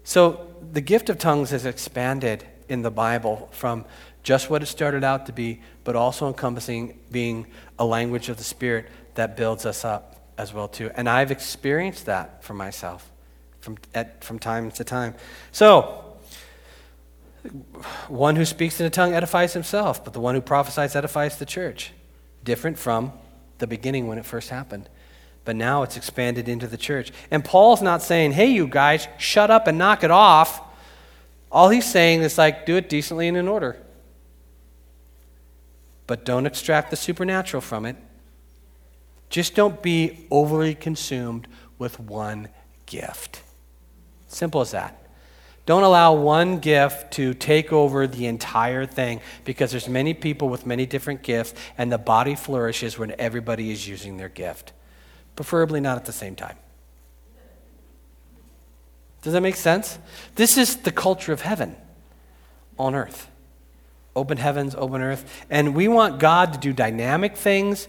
So 0.04 0.46
the 0.72 0.80
gift 0.80 1.10
of 1.10 1.18
tongues 1.18 1.50
has 1.50 1.66
expanded 1.66 2.44
in 2.68 2.82
the 2.82 2.90
Bible 2.92 3.48
from 3.50 3.84
just 4.22 4.48
what 4.48 4.62
it 4.62 4.66
started 4.66 5.02
out 5.02 5.26
to 5.26 5.32
be, 5.32 5.60
but 5.82 5.96
also 5.96 6.28
encompassing 6.28 6.96
being 7.10 7.48
a 7.80 7.84
language 7.84 8.28
of 8.28 8.36
the 8.36 8.44
Spirit 8.44 8.86
that 9.16 9.36
builds 9.36 9.66
us 9.66 9.84
up 9.84 10.30
as 10.38 10.54
well 10.54 10.68
too. 10.68 10.92
And 10.94 11.08
I've 11.08 11.32
experienced 11.32 12.06
that 12.06 12.44
for 12.44 12.54
myself 12.54 13.10
from, 13.60 13.76
at, 13.92 14.22
from 14.22 14.38
time 14.38 14.70
to 14.70 14.84
time. 14.84 15.14
So 15.50 16.05
one 18.09 18.36
who 18.36 18.44
speaks 18.44 18.80
in 18.80 18.86
a 18.86 18.90
tongue 18.90 19.14
edifies 19.14 19.53
himself, 19.53 20.05
but 20.05 20.12
the 20.12 20.20
one 20.20 20.34
who 20.34 20.40
prophesies 20.40 20.97
edifies 20.97 21.38
the 21.38 21.47
church. 21.47 21.92
Different 22.44 22.78
from 22.78 23.12
the 23.59 23.66
beginning 23.66 24.07
when 24.07 24.18
it 24.18 24.24
first 24.24 24.51
happened. 24.51 24.88
But 25.44 25.57
now 25.57 25.82
it's 25.82 25.97
expanded 25.97 26.49
into 26.49 26.66
the 26.66 26.76
church. 26.76 27.12
And 27.30 27.44
Paul's 27.44 27.80
not 27.82 28.03
saying, 28.03 28.32
hey, 28.32 28.51
you 28.51 28.66
guys, 28.66 29.09
shut 29.18 29.51
up 29.51 29.66
and 29.66 29.78
knock 29.78 30.03
it 30.03 30.11
off. 30.11 30.61
All 31.51 31.68
he's 31.68 31.88
saying 31.88 32.22
is 32.22 32.36
like, 32.36 32.66
do 32.66 32.76
it 32.76 32.88
decently 32.88 33.28
and 33.28 33.36
in 33.36 33.49
order. 33.49 33.76
But 36.07 36.24
don't 36.24 36.47
extract 36.47 36.90
the 36.90 36.97
supernatural 36.97 37.61
from 37.61 37.86
it. 37.86 37.97
Just 39.30 39.55
don't 39.55 39.82
be 39.82 40.26
overly 40.30 40.74
consumed 40.74 41.49
with 41.78 41.99
one 41.99 42.49
gift. 42.86 43.42
Simple 44.28 44.61
as 44.61 44.72
that. 44.72 45.05
Don't 45.66 45.82
allow 45.82 46.14
one 46.14 46.60
gift 46.60 47.12
to 47.14 47.34
take 47.34 47.72
over 47.72 48.06
the 48.06 48.26
entire 48.26 48.86
thing 48.86 49.20
because 49.44 49.72
there's 49.72 49.88
many 49.88 50.14
people 50.14 50.48
with 50.48 50.64
many 50.64 50.86
different 50.86 51.22
gifts 51.22 51.54
and 51.76 51.90
the 51.90 51.98
body 51.98 52.36
flourishes 52.36 52.98
when 52.98 53.14
everybody 53.18 53.72
is 53.72 53.86
using 53.86 54.16
their 54.16 54.28
gift. 54.28 54.72
Preferably 55.34 55.80
not 55.80 55.96
at 55.96 56.04
the 56.04 56.12
same 56.12 56.36
time. 56.36 56.56
Does 59.22 59.32
that 59.32 59.40
make 59.40 59.56
sense? 59.56 59.98
This 60.36 60.56
is 60.56 60.76
the 60.76 60.92
culture 60.92 61.32
of 61.32 61.40
heaven. 61.42 61.76
on 62.78 62.94
earth. 62.94 63.30
Open 64.14 64.38
heavens, 64.38 64.74
open 64.74 65.00
earth. 65.02 65.44
And 65.50 65.74
we 65.74 65.88
want 65.88 66.18
God 66.18 66.52
to 66.52 66.58
do 66.58 66.72
dynamic 66.72 67.36
things 67.36 67.88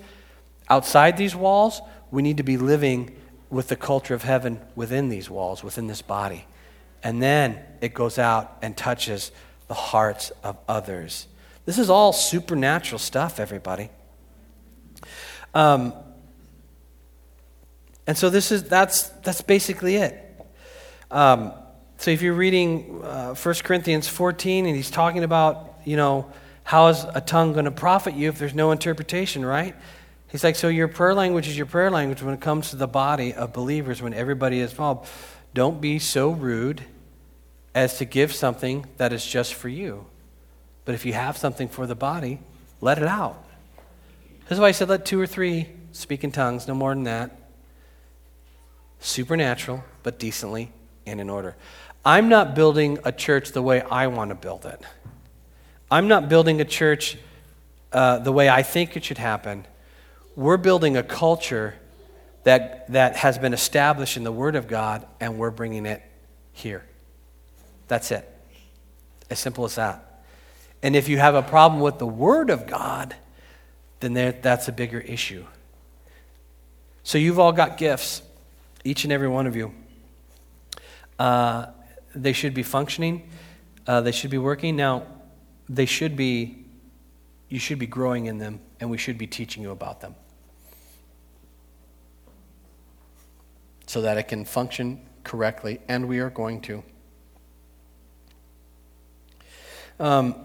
outside 0.70 1.18
these 1.18 1.36
walls. 1.36 1.82
We 2.12 2.22
need 2.22 2.38
to 2.38 2.44
be 2.44 2.58
living 2.58 3.16
with 3.50 3.70
the 3.70 3.76
culture 3.76 4.14
of 4.14 4.24
heaven 4.24 4.60
within 4.76 5.10
these 5.10 5.30
walls, 5.30 5.64
within 5.64 5.88
this 5.88 6.02
body. 6.02 6.46
And 7.08 7.24
then 7.24 7.58
it 7.80 7.94
goes 7.94 8.20
out 8.20 8.58
and 8.62 8.76
touches 8.76 9.32
the 9.70 9.74
hearts 9.74 10.34
of 10.44 10.58
others. 10.68 11.28
This 11.64 11.80
is 11.80 11.90
all 11.90 12.12
supernatural 12.12 13.00
stuff, 13.00 13.40
everybody. 13.40 13.90
Um, 15.54 15.94
and 18.08 18.18
so 18.18 18.30
this 18.30 18.52
is 18.52 18.64
that's 18.64 19.04
that's 19.24 19.40
basically 19.40 19.96
it. 19.96 20.22
Um, 21.10 21.54
so 21.96 22.12
if 22.12 22.22
you're 22.22 22.34
reading 22.34 23.00
uh, 23.06 23.36
1 23.36 23.56
Corinthians 23.64 24.10
14 24.10 24.66
and 24.66 24.76
he's 24.76 24.92
talking 24.92 25.24
about, 25.24 25.76
you 25.86 25.96
know, 25.96 26.30
how 26.66 26.88
is 26.88 27.06
a 27.16 27.22
tongue 27.22 27.54
going 27.54 27.64
to 27.64 27.72
profit 27.72 28.16
you 28.16 28.28
if 28.28 28.38
there's 28.38 28.54
no 28.54 28.72
interpretation, 28.72 29.46
right? 29.46 29.78
He's 30.28 30.44
like, 30.44 30.58
so 30.58 30.68
your 30.68 30.90
prayer 30.90 31.14
language 31.14 31.48
is 31.48 31.56
your 31.56 31.68
prayer 31.68 31.90
language 31.90 32.22
when 32.22 32.34
it 32.34 32.42
comes 32.42 32.72
to 32.72 32.76
the 32.76 32.86
body 32.86 33.34
of 33.34 33.54
believers, 33.54 34.02
when 34.02 34.14
everybody 34.14 34.60
is 34.60 34.72
involved. 34.72 35.10
Don't 35.54 35.80
be 35.80 36.00
so 36.00 36.32
rude 36.32 36.84
as 37.78 38.00
to 38.00 38.06
give 38.06 38.34
something 38.34 38.84
that 38.98 39.14
is 39.14 39.24
just 39.24 39.54
for 39.54 39.70
you. 39.70 40.04
But 40.84 40.96
if 40.96 41.06
you 41.06 41.14
have 41.14 41.38
something 41.38 41.68
for 41.68 41.86
the 41.86 41.94
body, 41.94 42.40
let 42.82 42.98
it 42.98 43.04
out. 43.04 43.46
This 44.46 44.54
is 44.54 44.60
why 44.60 44.70
I 44.70 44.72
said 44.72 44.90
let 44.90 45.06
two 45.06 45.22
or 45.22 45.28
three 45.28 45.70
speak 45.92 46.24
in 46.24 46.32
tongues, 46.32 46.68
no 46.68 46.74
more 46.74 46.96
than 46.96 47.04
that. 47.04 47.38
Supernatural, 49.00 49.84
but 50.02 50.18
decently 50.18 50.72
and 51.06 51.22
in 51.22 51.30
order. 51.30 51.56
I'm 52.04 52.30
not 52.30 52.56
building 52.56 52.98
a 53.04 53.12
church 53.12 53.52
the 53.52 53.62
way 53.62 53.82
I 53.82 54.08
want 54.08 54.30
to 54.30 54.36
build 54.36 54.66
it. 54.66 54.82
I'm 55.92 56.08
not 56.08 56.30
building 56.30 56.60
a 56.60 56.66
church 56.66 57.16
uh, 57.94 58.18
the 58.18 58.32
way 58.32 58.50
I 58.50 58.64
think 58.64 58.98
it 58.98 59.06
should 59.06 59.20
happen. 59.20 59.68
We're 60.36 60.58
building 60.58 60.98
a 60.98 61.04
culture 61.04 61.76
that, 62.44 62.92
that 62.92 63.18
has 63.18 63.38
been 63.38 63.54
established 63.54 64.18
in 64.18 64.24
the 64.24 64.32
Word 64.32 64.56
of 64.56 64.68
God, 64.68 65.06
and 65.20 65.38
we're 65.38 65.52
bringing 65.52 65.86
it 65.86 66.02
here. 66.54 66.84
That's 67.88 68.12
it. 68.12 68.30
As 69.30 69.40
simple 69.40 69.66
as 69.66 69.76
that. 69.76 70.24
And 70.84 70.96
if 70.96 71.10
you 71.10 71.18
have 71.18 71.36
a 71.36 71.42
problem 71.42 71.82
with 71.82 71.98
the 71.98 72.08
Word 72.08 72.50
of 72.50 72.68
God, 72.68 73.16
then 74.00 74.14
there, 74.14 74.32
that's 74.32 74.68
a 74.68 74.72
bigger 74.72 75.00
issue. 75.00 75.46
So 77.04 77.18
you've 77.18 77.40
all 77.40 77.52
got 77.52 77.78
gifts, 77.78 78.22
each 78.84 79.04
and 79.04 79.14
every 79.14 79.28
one 79.28 79.48
of 79.48 79.56
you. 79.56 79.74
Uh, 81.18 81.68
they 82.14 82.34
should 82.34 82.54
be 82.54 82.64
functioning, 82.64 83.30
uh, 83.88 84.02
they 84.02 84.12
should 84.12 84.30
be 84.30 84.38
working. 84.38 84.76
Now, 84.76 85.04
they 85.70 85.86
should 85.86 86.16
be, 86.16 86.66
you 87.50 87.60
should 87.60 87.80
be 87.80 87.88
growing 87.88 88.26
in 88.26 88.38
them, 88.38 88.60
and 88.80 88.90
we 88.90 88.98
should 88.98 89.18
be 89.18 89.28
teaching 89.28 89.64
you 89.64 89.72
about 89.72 90.02
them. 90.02 90.16
So 93.88 94.02
that 94.02 94.18
it 94.18 94.28
can 94.28 94.46
function 94.46 95.02
correctly, 95.24 95.80
and 95.88 96.08
we 96.08 96.20
are 96.20 96.30
going 96.30 96.62
to. 96.62 96.84
Um, 100.00 100.36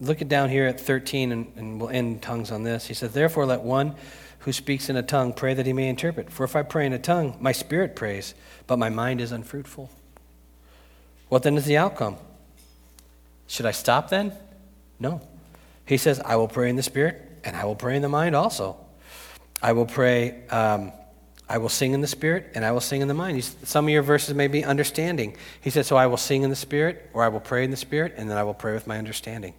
look 0.00 0.22
at 0.22 0.28
down 0.28 0.50
here 0.50 0.66
at 0.66 0.80
13, 0.80 1.32
and, 1.32 1.52
and 1.56 1.80
we'll 1.80 1.90
end 1.90 2.22
tongues 2.22 2.50
on 2.50 2.62
this. 2.62 2.86
He 2.86 2.94
says, 2.94 3.12
Therefore, 3.12 3.46
let 3.46 3.62
one 3.62 3.94
who 4.40 4.52
speaks 4.52 4.88
in 4.88 4.96
a 4.96 5.02
tongue 5.02 5.32
pray 5.32 5.54
that 5.54 5.66
he 5.66 5.72
may 5.72 5.88
interpret. 5.88 6.30
For 6.30 6.44
if 6.44 6.54
I 6.54 6.62
pray 6.62 6.86
in 6.86 6.92
a 6.92 6.98
tongue, 6.98 7.36
my 7.40 7.52
spirit 7.52 7.96
prays, 7.96 8.34
but 8.66 8.78
my 8.78 8.88
mind 8.88 9.20
is 9.20 9.32
unfruitful. 9.32 9.90
What 11.28 11.42
then 11.42 11.56
is 11.56 11.64
the 11.64 11.76
outcome? 11.76 12.16
Should 13.46 13.66
I 13.66 13.72
stop 13.72 14.10
then? 14.10 14.32
No. 15.00 15.20
He 15.84 15.96
says, 15.96 16.20
I 16.20 16.36
will 16.36 16.48
pray 16.48 16.70
in 16.70 16.76
the 16.76 16.82
spirit, 16.82 17.40
and 17.44 17.56
I 17.56 17.64
will 17.64 17.74
pray 17.74 17.96
in 17.96 18.02
the 18.02 18.08
mind 18.08 18.36
also. 18.36 18.76
I 19.62 19.72
will 19.72 19.86
pray. 19.86 20.46
Um, 20.48 20.92
I 21.48 21.58
will 21.58 21.68
sing 21.70 21.92
in 21.92 22.00
the 22.00 22.06
spirit 22.06 22.52
and 22.54 22.64
I 22.64 22.72
will 22.72 22.80
sing 22.80 23.00
in 23.00 23.08
the 23.08 23.14
mind. 23.14 23.42
Some 23.42 23.86
of 23.86 23.90
your 23.90 24.02
verses 24.02 24.34
may 24.34 24.48
be 24.48 24.64
understanding. 24.64 25.36
He 25.60 25.70
said, 25.70 25.86
So 25.86 25.96
I 25.96 26.06
will 26.06 26.18
sing 26.18 26.42
in 26.42 26.50
the 26.50 26.56
spirit, 26.56 27.08
or 27.14 27.24
I 27.24 27.28
will 27.28 27.40
pray 27.40 27.64
in 27.64 27.70
the 27.70 27.76
spirit, 27.76 28.14
and 28.16 28.30
then 28.30 28.36
I 28.36 28.42
will 28.42 28.54
pray 28.54 28.74
with 28.74 28.86
my 28.86 28.98
understanding. 28.98 29.54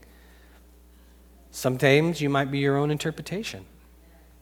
Sometimes 1.51 2.21
you 2.21 2.29
might 2.29 2.51
be 2.51 2.59
your 2.59 2.77
own 2.77 2.91
interpretation. 2.91 3.65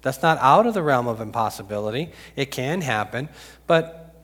That's 0.01 0.21
not 0.21 0.37
out 0.39 0.67
of 0.67 0.73
the 0.73 0.83
realm 0.83 1.07
of 1.07 1.21
impossibility. 1.21 2.11
It 2.35 2.51
can 2.51 2.81
happen. 2.81 3.29
But 3.65 4.15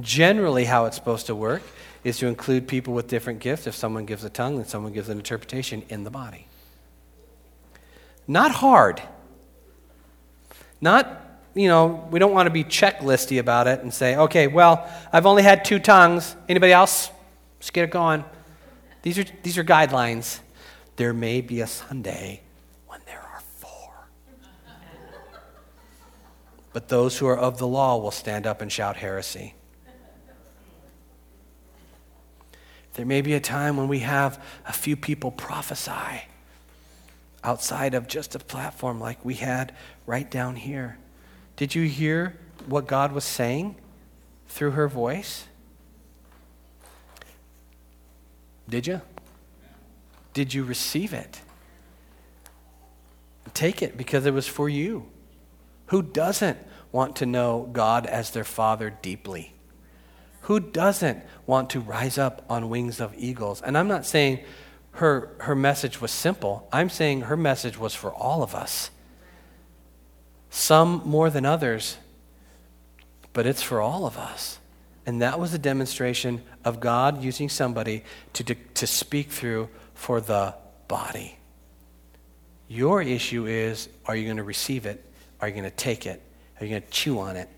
generally, 0.00 0.64
how 0.64 0.84
it's 0.86 0.96
supposed 0.96 1.26
to 1.26 1.34
work 1.34 1.62
is 2.04 2.18
to 2.18 2.26
include 2.26 2.68
people 2.68 2.94
with 2.94 3.08
different 3.08 3.40
gifts. 3.40 3.66
If 3.66 3.74
someone 3.74 4.06
gives 4.06 4.22
a 4.24 4.30
tongue, 4.30 4.56
then 4.56 4.66
someone 4.66 4.92
gives 4.92 5.08
an 5.08 5.18
interpretation 5.18 5.82
in 5.88 6.04
the 6.04 6.10
body. 6.10 6.46
Not 8.26 8.52
hard. 8.52 9.02
Not 10.80 11.27
you 11.58 11.66
know, 11.66 12.06
we 12.12 12.20
don't 12.20 12.32
want 12.32 12.46
to 12.46 12.52
be 12.52 12.62
checklisty 12.62 13.40
about 13.40 13.66
it 13.66 13.80
and 13.80 13.92
say, 13.92 14.16
okay, 14.16 14.46
well, 14.46 14.88
I've 15.12 15.26
only 15.26 15.42
had 15.42 15.64
two 15.64 15.80
tongues. 15.80 16.36
Anybody 16.48 16.72
else? 16.72 17.10
Just 17.58 17.72
get 17.72 17.82
it 17.82 17.90
going. 17.90 18.24
These 19.02 19.18
are, 19.18 19.24
these 19.42 19.58
are 19.58 19.64
guidelines. 19.64 20.38
There 20.94 21.12
may 21.12 21.40
be 21.40 21.60
a 21.60 21.66
Sunday 21.66 22.42
when 22.86 23.00
there 23.06 23.20
are 23.20 23.40
four. 23.40 24.08
But 26.72 26.88
those 26.88 27.18
who 27.18 27.26
are 27.26 27.36
of 27.36 27.58
the 27.58 27.66
law 27.66 27.98
will 27.98 28.12
stand 28.12 28.46
up 28.46 28.62
and 28.62 28.70
shout 28.70 28.96
heresy. 28.96 29.54
There 32.94 33.06
may 33.06 33.20
be 33.20 33.34
a 33.34 33.40
time 33.40 33.76
when 33.76 33.88
we 33.88 34.00
have 34.00 34.40
a 34.64 34.72
few 34.72 34.96
people 34.96 35.32
prophesy 35.32 36.22
outside 37.42 37.94
of 37.94 38.06
just 38.06 38.36
a 38.36 38.38
platform 38.38 39.00
like 39.00 39.24
we 39.24 39.34
had 39.34 39.74
right 40.06 40.28
down 40.30 40.54
here. 40.54 40.98
Did 41.58 41.74
you 41.74 41.88
hear 41.88 42.36
what 42.66 42.86
God 42.86 43.10
was 43.10 43.24
saying 43.24 43.74
through 44.46 44.70
her 44.70 44.86
voice? 44.86 45.48
Did 48.68 48.86
you? 48.86 49.00
Did 50.34 50.54
you 50.54 50.62
receive 50.62 51.12
it? 51.12 51.40
Take 53.54 53.82
it 53.82 53.96
because 53.96 54.24
it 54.24 54.32
was 54.32 54.46
for 54.46 54.68
you. 54.68 55.08
Who 55.86 56.00
doesn't 56.00 56.58
want 56.92 57.16
to 57.16 57.26
know 57.26 57.68
God 57.72 58.06
as 58.06 58.30
their 58.30 58.44
Father 58.44 58.90
deeply? 58.90 59.52
Who 60.42 60.60
doesn't 60.60 61.24
want 61.44 61.70
to 61.70 61.80
rise 61.80 62.18
up 62.18 62.44
on 62.48 62.68
wings 62.68 63.00
of 63.00 63.12
eagles? 63.18 63.62
And 63.62 63.76
I'm 63.76 63.88
not 63.88 64.06
saying 64.06 64.44
her, 64.92 65.34
her 65.40 65.56
message 65.56 66.00
was 66.00 66.12
simple, 66.12 66.68
I'm 66.72 66.88
saying 66.88 67.22
her 67.22 67.36
message 67.36 67.76
was 67.76 67.96
for 67.96 68.14
all 68.14 68.44
of 68.44 68.54
us 68.54 68.92
some 70.50 71.02
more 71.04 71.30
than 71.30 71.44
others, 71.44 71.96
but 73.32 73.46
it's 73.46 73.62
for 73.62 73.80
all 73.80 74.06
of 74.06 74.16
us. 74.16 74.58
And 75.06 75.22
that 75.22 75.40
was 75.40 75.54
a 75.54 75.58
demonstration 75.58 76.42
of 76.64 76.80
God 76.80 77.22
using 77.22 77.48
somebody 77.48 78.04
to, 78.34 78.44
to, 78.44 78.54
to 78.54 78.86
speak 78.86 79.30
through 79.30 79.68
for 79.94 80.20
the 80.20 80.54
body. 80.86 81.38
Your 82.68 83.00
issue 83.00 83.46
is 83.46 83.88
are 84.04 84.14
you 84.14 84.24
going 84.24 84.36
to 84.36 84.42
receive 84.42 84.84
it? 84.84 85.04
Are 85.40 85.48
you 85.48 85.54
going 85.54 85.64
to 85.64 85.70
take 85.70 86.04
it? 86.04 86.20
Are 86.60 86.64
you 86.64 86.70
going 86.70 86.82
to 86.82 86.90
chew 86.90 87.20
on 87.20 87.36
it? 87.36 87.48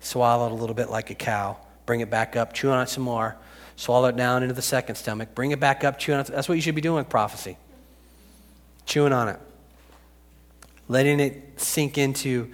Swallow 0.00 0.46
it 0.46 0.52
a 0.52 0.54
little 0.54 0.74
bit 0.74 0.90
like 0.90 1.10
a 1.10 1.14
cow. 1.14 1.56
Bring 1.86 2.00
it 2.00 2.10
back 2.10 2.36
up. 2.36 2.52
Chew 2.52 2.70
on 2.70 2.82
it 2.82 2.88
some 2.88 3.04
more. 3.04 3.36
Swallow 3.76 4.08
it 4.08 4.16
down 4.16 4.42
into 4.42 4.54
the 4.54 4.62
second 4.62 4.96
stomach. 4.96 5.34
Bring 5.34 5.52
it 5.52 5.60
back 5.60 5.84
up. 5.84 5.98
Chew 5.98 6.12
on 6.12 6.20
it. 6.20 6.26
That's 6.26 6.48
what 6.48 6.54
you 6.54 6.60
should 6.60 6.74
be 6.74 6.80
doing 6.80 6.96
with 6.96 7.08
prophecy. 7.08 7.56
Chewing 8.84 9.12
on 9.12 9.28
it 9.28 9.40
letting 10.88 11.20
it 11.20 11.60
sink 11.60 11.98
into 11.98 12.50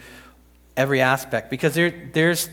every 0.76 1.00
aspect. 1.00 1.50
Because 1.50 1.74
there, 1.74 2.10
there's, 2.12 2.48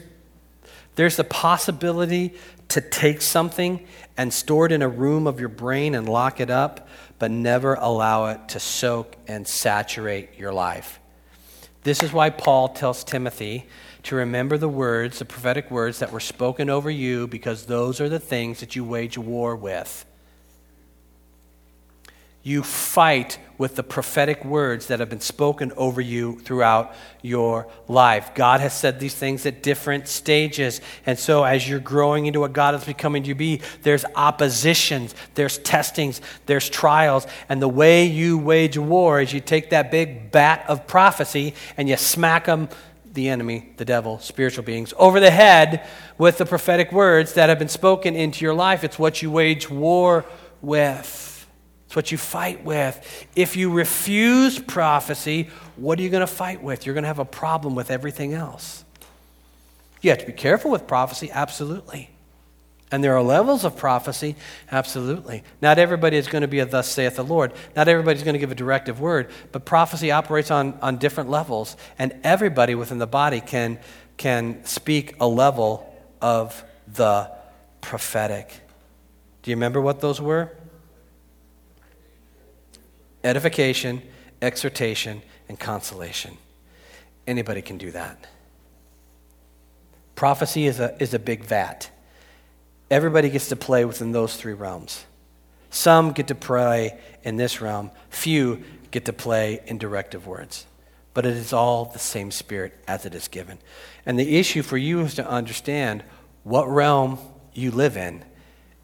there's 0.95 1.15
the 1.15 1.23
possibility 1.23 2.33
to 2.69 2.81
take 2.81 3.21
something 3.21 3.85
and 4.17 4.33
store 4.33 4.65
it 4.65 4.71
in 4.71 4.81
a 4.81 4.89
room 4.89 5.27
of 5.27 5.39
your 5.39 5.49
brain 5.49 5.95
and 5.95 6.09
lock 6.09 6.39
it 6.39 6.49
up, 6.49 6.87
but 7.19 7.31
never 7.31 7.75
allow 7.75 8.25
it 8.27 8.49
to 8.49 8.59
soak 8.59 9.15
and 9.27 9.47
saturate 9.47 10.37
your 10.37 10.51
life. 10.51 10.99
This 11.83 12.03
is 12.03 12.11
why 12.11 12.29
Paul 12.29 12.69
tells 12.69 13.03
Timothy 13.03 13.65
to 14.03 14.15
remember 14.15 14.57
the 14.57 14.69
words, 14.69 15.19
the 15.19 15.25
prophetic 15.25 15.69
words 15.71 15.99
that 15.99 16.11
were 16.11 16.19
spoken 16.19 16.69
over 16.69 16.89
you, 16.89 17.27
because 17.27 17.65
those 17.65 18.01
are 18.01 18.09
the 18.09 18.19
things 18.19 18.59
that 18.59 18.75
you 18.75 18.83
wage 18.83 19.17
war 19.17 19.55
with. 19.55 20.05
You 22.47 22.63
fight 22.63 23.39
with 23.57 23.75
the 23.75 23.83
prophetic 23.83 24.45
words 24.45 24.87
that 24.87 25.01
have 25.01 25.09
been 25.09 25.19
spoken 25.19 25.73
over 25.75 25.99
you 25.99 26.39
throughout 26.39 26.95
your 27.21 27.67
life. 27.89 28.33
God 28.35 28.61
has 28.61 28.73
said 28.73 29.01
these 29.01 29.13
things 29.13 29.45
at 29.45 29.61
different 29.61 30.07
stages. 30.07 30.79
And 31.05 31.19
so, 31.19 31.43
as 31.43 31.67
you're 31.67 31.81
growing 31.81 32.25
into 32.25 32.39
what 32.39 32.53
God 32.53 32.73
is 32.73 32.85
becoming 32.85 33.23
to 33.23 33.35
be, 33.35 33.59
there's 33.81 34.05
oppositions, 34.15 35.13
there's 35.35 35.57
testings, 35.57 36.21
there's 36.45 36.69
trials. 36.69 37.27
And 37.49 37.61
the 37.61 37.67
way 37.67 38.05
you 38.05 38.37
wage 38.37 38.77
war 38.77 39.19
is 39.19 39.33
you 39.33 39.41
take 39.41 39.71
that 39.71 39.91
big 39.91 40.31
bat 40.31 40.63
of 40.69 40.87
prophecy 40.87 41.53
and 41.75 41.89
you 41.89 41.97
smack 41.97 42.45
them, 42.45 42.69
the 43.11 43.27
enemy, 43.27 43.73
the 43.75 43.83
devil, 43.83 44.19
spiritual 44.19 44.63
beings, 44.63 44.93
over 44.97 45.19
the 45.19 45.31
head 45.31 45.85
with 46.17 46.37
the 46.37 46.45
prophetic 46.45 46.93
words 46.93 47.33
that 47.33 47.49
have 47.49 47.59
been 47.59 47.67
spoken 47.67 48.15
into 48.15 48.45
your 48.45 48.53
life. 48.53 48.85
It's 48.85 48.97
what 48.97 49.21
you 49.21 49.31
wage 49.31 49.69
war 49.69 50.23
with. 50.61 51.36
It's 51.87 51.95
what 51.95 52.11
you 52.11 52.17
fight 52.17 52.65
with. 52.65 53.27
If 53.35 53.55
you 53.55 53.71
refuse 53.71 54.59
prophecy, 54.59 55.49
what 55.77 55.97
are 55.97 56.01
you 56.01 56.09
going 56.09 56.21
to 56.21 56.27
fight 56.27 56.61
with? 56.61 56.85
You're 56.85 56.93
going 56.93 57.05
to 57.05 57.07
have 57.07 57.19
a 57.19 57.25
problem 57.25 57.75
with 57.75 57.89
everything 57.89 58.33
else. 58.33 58.83
You 60.01 60.09
have 60.09 60.19
to 60.19 60.25
be 60.25 60.33
careful 60.33 60.69
with 60.69 60.85
prophecy, 60.85 61.31
absolutely. 61.31 62.09
And 62.91 63.03
there 63.03 63.15
are 63.15 63.23
levels 63.23 63.63
of 63.63 63.77
prophecy, 63.77 64.35
absolutely. 64.69 65.43
Not 65.61 65.77
everybody 65.77 66.17
is 66.17 66.27
going 66.27 66.41
to 66.41 66.47
be 66.47 66.59
a 66.59 66.65
thus 66.65 66.89
saith 66.89 67.15
the 67.15 67.23
Lord. 67.23 67.53
Not 67.75 67.87
everybody 67.87 68.17
is 68.17 68.23
going 68.23 68.33
to 68.33 68.39
give 68.39 68.51
a 68.51 68.55
directive 68.55 68.99
word, 68.99 69.29
but 69.53 69.65
prophecy 69.65 70.11
operates 70.11 70.51
on, 70.51 70.77
on 70.81 70.97
different 70.97 71.29
levels. 71.29 71.77
And 71.97 72.15
everybody 72.23 72.75
within 72.75 72.97
the 72.97 73.07
body 73.07 73.39
can, 73.39 73.79
can 74.17 74.63
speak 74.65 75.15
a 75.21 75.27
level 75.27 75.93
of 76.21 76.63
the 76.87 77.31
prophetic. 77.79 78.51
Do 79.43 79.51
you 79.51 79.55
remember 79.55 79.79
what 79.79 80.01
those 80.01 80.19
were? 80.19 80.51
Edification, 83.23 84.01
exhortation, 84.41 85.21
and 85.49 85.59
consolation. 85.59 86.37
Anybody 87.25 87.61
can 87.61 87.77
do 87.77 87.91
that. 87.91 88.27
Prophecy 90.15 90.65
is 90.65 90.79
a, 90.79 90.95
is 91.01 91.13
a 91.13 91.19
big 91.19 91.43
vat. 91.43 91.89
Everybody 92.89 93.29
gets 93.29 93.49
to 93.49 93.55
play 93.55 93.85
within 93.85 94.13
those 94.13 94.35
three 94.35 94.53
realms. 94.53 95.05
Some 95.69 96.11
get 96.13 96.27
to 96.27 96.35
play 96.35 96.97
in 97.23 97.35
this 97.35 97.61
realm, 97.61 97.91
few 98.09 98.63
get 98.91 99.05
to 99.05 99.13
play 99.13 99.59
in 99.65 99.77
directive 99.77 100.25
words. 100.25 100.65
But 101.13 101.25
it 101.25 101.35
is 101.35 101.51
all 101.51 101.85
the 101.85 101.99
same 101.99 102.31
spirit 102.31 102.73
as 102.87 103.05
it 103.05 103.13
is 103.13 103.27
given. 103.27 103.59
And 104.05 104.17
the 104.17 104.37
issue 104.37 104.61
for 104.61 104.77
you 104.77 105.01
is 105.01 105.15
to 105.15 105.27
understand 105.27 106.03
what 106.43 106.69
realm 106.69 107.19
you 107.53 107.71
live 107.71 107.97
in 107.97 108.23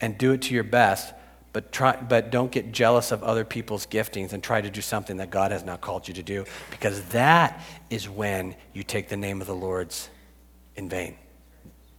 and 0.01 0.17
do 0.17 0.33
it 0.33 0.41
to 0.43 0.53
your 0.53 0.63
best, 0.63 1.13
but, 1.53 1.71
try, 1.71 1.95
but 1.95 2.31
don't 2.31 2.51
get 2.51 2.71
jealous 2.71 3.11
of 3.11 3.23
other 3.23 3.45
people's 3.45 3.85
giftings 3.85 4.33
and 4.33 4.43
try 4.43 4.59
to 4.59 4.69
do 4.69 4.81
something 4.81 5.17
that 5.17 5.29
God 5.29 5.51
has 5.51 5.63
not 5.63 5.79
called 5.79 6.07
you 6.07 6.13
to 6.15 6.23
do, 6.23 6.45
because 6.71 7.01
that 7.09 7.61
is 7.89 8.09
when 8.09 8.55
you 8.73 8.83
take 8.83 9.07
the 9.07 9.17
name 9.17 9.39
of 9.39 9.47
the 9.47 9.55
Lord's 9.55 10.09
in 10.75 10.89
vain 10.89 11.15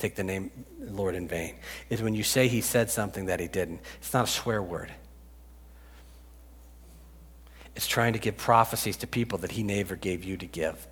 take 0.04 0.16
the 0.16 0.24
name 0.24 0.50
Lord 0.80 1.14
in 1.14 1.26
vain, 1.26 1.54
is 1.88 2.02
when 2.02 2.14
you 2.14 2.22
say 2.22 2.46
he 2.46 2.60
said 2.60 2.90
something 2.90 3.26
that 3.26 3.40
he 3.40 3.48
didn't. 3.48 3.80
It's 4.00 4.12
not 4.12 4.24
a 4.24 4.30
swear 4.30 4.62
word. 4.62 4.92
It's 7.74 7.86
trying 7.86 8.12
to 8.12 8.18
give 8.18 8.36
prophecies 8.36 8.98
to 8.98 9.06
people 9.06 9.38
that 9.38 9.52
he 9.52 9.62
never 9.62 9.96
gave 9.96 10.22
you 10.22 10.36
to 10.36 10.46
give, 10.46 10.86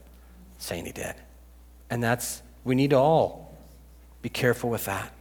saying 0.56 0.86
he 0.86 0.92
did. 0.92 1.14
And 1.90 2.02
that's, 2.02 2.42
we 2.64 2.74
need 2.74 2.90
to 2.90 2.96
all 2.96 3.54
be 4.22 4.30
careful 4.30 4.70
with 4.70 4.86
that. 4.86 5.12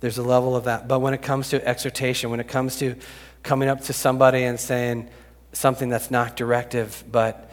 There's 0.00 0.18
a 0.18 0.22
level 0.22 0.54
of 0.54 0.64
that. 0.64 0.88
But 0.88 1.00
when 1.00 1.14
it 1.14 1.22
comes 1.22 1.50
to 1.50 1.66
exhortation, 1.66 2.30
when 2.30 2.40
it 2.40 2.48
comes 2.48 2.76
to 2.78 2.96
coming 3.42 3.68
up 3.68 3.82
to 3.84 3.92
somebody 3.92 4.44
and 4.44 4.58
saying 4.58 5.08
something 5.52 5.88
that's 5.88 6.10
not 6.10 6.36
directive, 6.36 7.04
but 7.10 7.48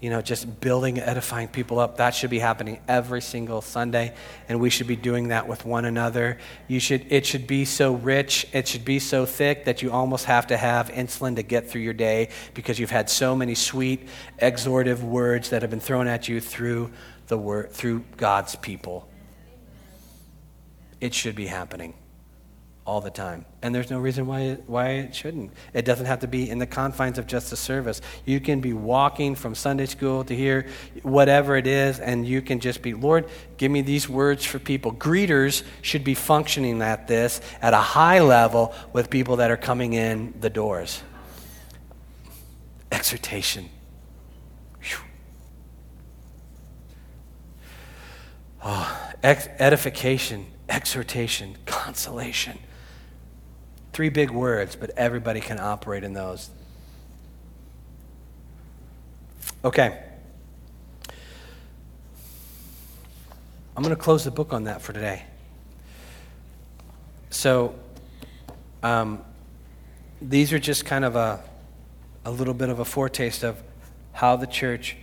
you 0.00 0.10
know, 0.10 0.22
just 0.22 0.60
building, 0.60 1.00
edifying 1.00 1.48
people 1.48 1.80
up. 1.80 1.96
That 1.96 2.14
should 2.14 2.30
be 2.30 2.38
happening 2.38 2.80
every 2.86 3.20
single 3.20 3.60
Sunday, 3.60 4.14
and 4.48 4.60
we 4.60 4.70
should 4.70 4.86
be 4.86 4.94
doing 4.94 5.28
that 5.28 5.48
with 5.48 5.64
one 5.64 5.84
another. 5.84 6.38
You 6.68 6.78
should, 6.78 7.10
it 7.10 7.26
should 7.26 7.48
be 7.48 7.64
so 7.64 7.94
rich, 7.94 8.46
it 8.52 8.68
should 8.68 8.84
be 8.84 9.00
so 9.00 9.26
thick 9.26 9.64
that 9.64 9.82
you 9.82 9.90
almost 9.90 10.26
have 10.26 10.46
to 10.48 10.56
have 10.56 10.90
insulin 10.90 11.34
to 11.36 11.42
get 11.42 11.68
through 11.68 11.80
your 11.80 11.94
day 11.94 12.28
because 12.54 12.78
you've 12.78 12.92
had 12.92 13.10
so 13.10 13.34
many 13.34 13.56
sweet, 13.56 14.08
exhortive 14.38 15.02
words 15.02 15.50
that 15.50 15.62
have 15.62 15.70
been 15.70 15.80
thrown 15.80 16.06
at 16.06 16.28
you 16.28 16.40
through 16.40 16.92
the 17.26 17.36
word, 17.36 17.72
through 17.72 18.04
God's 18.16 18.54
people. 18.54 19.08
It 21.00 21.14
should 21.14 21.34
be 21.34 21.46
happening 21.46 21.94
all 22.84 23.02
the 23.02 23.10
time. 23.10 23.44
And 23.60 23.74
there's 23.74 23.90
no 23.90 23.98
reason 23.98 24.26
why 24.26 24.40
it, 24.40 24.64
why 24.66 24.88
it 24.92 25.14
shouldn't. 25.14 25.52
It 25.74 25.84
doesn't 25.84 26.06
have 26.06 26.20
to 26.20 26.26
be 26.26 26.48
in 26.48 26.58
the 26.58 26.66
confines 26.66 27.18
of 27.18 27.26
just 27.26 27.52
a 27.52 27.56
service. 27.56 28.00
You 28.24 28.40
can 28.40 28.60
be 28.60 28.72
walking 28.72 29.34
from 29.34 29.54
Sunday 29.54 29.84
school 29.84 30.24
to 30.24 30.34
here, 30.34 30.66
whatever 31.02 31.56
it 31.56 31.66
is, 31.66 32.00
and 32.00 32.26
you 32.26 32.40
can 32.40 32.60
just 32.60 32.80
be, 32.80 32.94
Lord, 32.94 33.26
give 33.58 33.70
me 33.70 33.82
these 33.82 34.08
words 34.08 34.44
for 34.44 34.58
people. 34.58 34.92
Greeters 34.94 35.64
should 35.82 36.02
be 36.02 36.14
functioning 36.14 36.80
at 36.80 37.06
this 37.06 37.42
at 37.60 37.74
a 37.74 37.78
high 37.78 38.20
level 38.20 38.74
with 38.94 39.10
people 39.10 39.36
that 39.36 39.50
are 39.50 39.58
coming 39.58 39.92
in 39.92 40.32
the 40.40 40.50
doors. 40.50 41.02
Exhortation. 42.90 43.68
Oh, 48.62 49.12
ex- 49.22 49.48
edification, 49.58 50.46
exhortation, 50.68 51.56
consolation. 51.66 52.58
Three 53.92 54.08
big 54.08 54.30
words, 54.30 54.76
but 54.76 54.90
everybody 54.90 55.40
can 55.40 55.58
operate 55.58 56.04
in 56.04 56.12
those. 56.12 56.50
Okay. 59.64 60.02
I'm 63.76 63.82
going 63.82 63.94
to 63.94 64.00
close 64.00 64.24
the 64.24 64.30
book 64.30 64.52
on 64.52 64.64
that 64.64 64.82
for 64.82 64.92
today. 64.92 65.24
So, 67.30 67.74
um, 68.82 69.22
these 70.20 70.52
are 70.52 70.58
just 70.58 70.84
kind 70.84 71.04
of 71.04 71.16
a, 71.16 71.40
a 72.24 72.30
little 72.30 72.54
bit 72.54 72.68
of 72.68 72.80
a 72.80 72.84
foretaste 72.84 73.44
of 73.44 73.62
how 74.12 74.36
the 74.36 74.46
church 74.46 74.96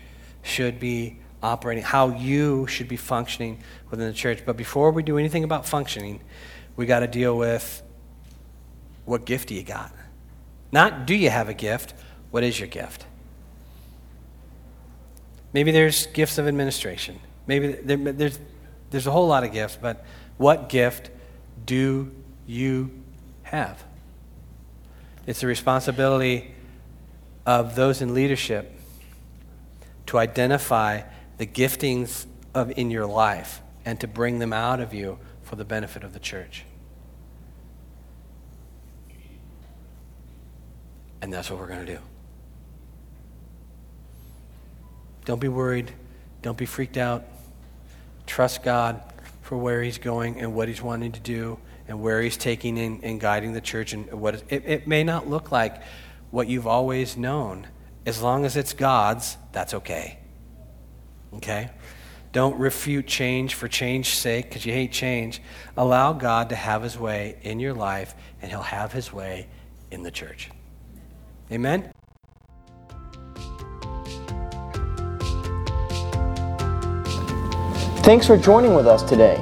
should 0.44 0.80
be 0.80 1.18
operating, 1.42 1.84
how 1.84 2.10
you 2.10 2.68
should 2.68 2.88
be 2.88 2.98
functioning 2.98 3.60
within 3.90 4.08
the 4.08 4.14
church. 4.14 4.44
But 4.46 4.58
before 4.58 4.92
we 4.92 5.04
do 5.04 5.18
anything 5.18 5.44
about 5.44 5.66
functioning, 5.66 6.22
we 6.76 6.86
got 6.86 7.00
to 7.00 7.08
deal 7.08 7.38
with 7.38 7.82
what 9.06 9.26
gift 9.26 9.50
do 9.50 9.56
you 9.56 9.64
got? 9.64 9.92
Not 10.72 11.06
do 11.06 11.16
you 11.16 11.30
have 11.30 11.48
a 11.48 11.54
gift, 11.54 11.94
what 12.32 12.44
is 12.44 12.60
your 12.60 12.68
gift? 12.68 13.06
Maybe 15.54 15.72
there's 15.72 16.08
gifts 16.08 16.38
of 16.38 16.48
administration. 16.48 17.20
Maybe 17.48 17.74
there, 17.74 17.98
there's, 17.98 18.40
there's 18.90 19.08
a 19.08 19.12
whole 19.12 19.28
lot 19.28 19.44
of 19.44 19.54
gifts, 19.54 19.78
but 19.80 20.04
what 20.38 20.68
gift 20.68 21.12
do 21.66 22.12
you 22.46 22.92
have? 23.44 23.84
It's 25.26 25.40
the 25.40 25.48
responsibility 25.48 26.54
of 27.46 27.76
those 27.76 28.02
in 28.02 28.14
leadership 28.14 28.72
to 30.08 30.18
identify 30.18 31.02
the 31.38 31.46
giftings 31.46 32.26
of 32.54 32.72
in 32.78 32.90
your 32.92 33.06
life 33.06 33.62
and 33.86 34.00
to 34.00 34.08
bring 34.08 34.40
them 34.40 34.54
out 34.54 34.80
of 34.80 34.94
you 34.94 35.20
for 35.44 35.56
the 35.56 35.66
benefit 35.66 36.04
of 36.04 36.14
the 36.14 36.20
church. 36.20 36.64
And 41.22 41.32
that's 41.32 41.50
what 41.50 41.60
we're 41.60 41.68
going 41.68 41.86
to 41.86 41.94
do. 41.94 42.00
Don't 45.26 45.42
be 45.42 45.48
worried. 45.48 45.92
Don't 46.42 46.58
be 46.58 46.66
freaked 46.66 46.98
out. 46.98 47.26
Trust 48.28 48.64
God 48.64 49.02
for 49.42 49.58
where 49.58 49.82
He's 49.82 49.98
going 49.98 50.40
and 50.40 50.54
what 50.54 50.68
He's 50.68 50.82
wanting 50.82 51.12
to 51.14 51.20
do 51.20 51.58
and 51.88 52.02
where 52.02 52.22
He's 52.22 52.38
taking 52.38 52.78
and, 52.78 53.04
and 53.04 53.20
guiding 53.20 53.54
the 53.54 53.62
church. 53.62 53.94
And 53.94 54.12
what 54.14 54.44
it, 54.50 54.64
it 54.66 54.88
may 54.88 55.04
not 55.04 55.28
look 55.28 55.52
like 55.52 55.82
what 56.32 56.48
you've 56.48 56.68
always 56.68 57.18
known. 57.18 57.68
As 58.06 58.22
long 58.22 58.46
as 58.46 58.56
it's 58.56 58.74
God's, 58.74 59.38
that's 59.52 59.74
okay. 59.74 60.20
Okay? 61.34 61.70
Don't 62.32 62.58
refute 62.60 63.08
change 63.08 63.54
for 63.54 63.68
change's 63.68 64.14
sake 64.14 64.50
because 64.50 64.66
you 64.66 64.74
hate 64.74 64.92
change. 64.92 65.42
Allow 65.78 66.14
God 66.14 66.50
to 66.50 66.56
have 66.56 66.84
His 66.84 67.00
way 67.00 67.38
in 67.44 67.60
your 67.60 67.74
life, 67.74 68.14
and 68.42 68.52
He'll 68.52 68.62
have 68.62 68.92
His 68.92 69.14
way 69.14 69.48
in 69.92 70.04
the 70.04 70.12
church. 70.12 70.50
Amen? 71.52 71.92
Thanks 78.04 78.28
for 78.28 78.38
joining 78.38 78.76
with 78.76 78.86
us 78.86 79.02
today. 79.02 79.38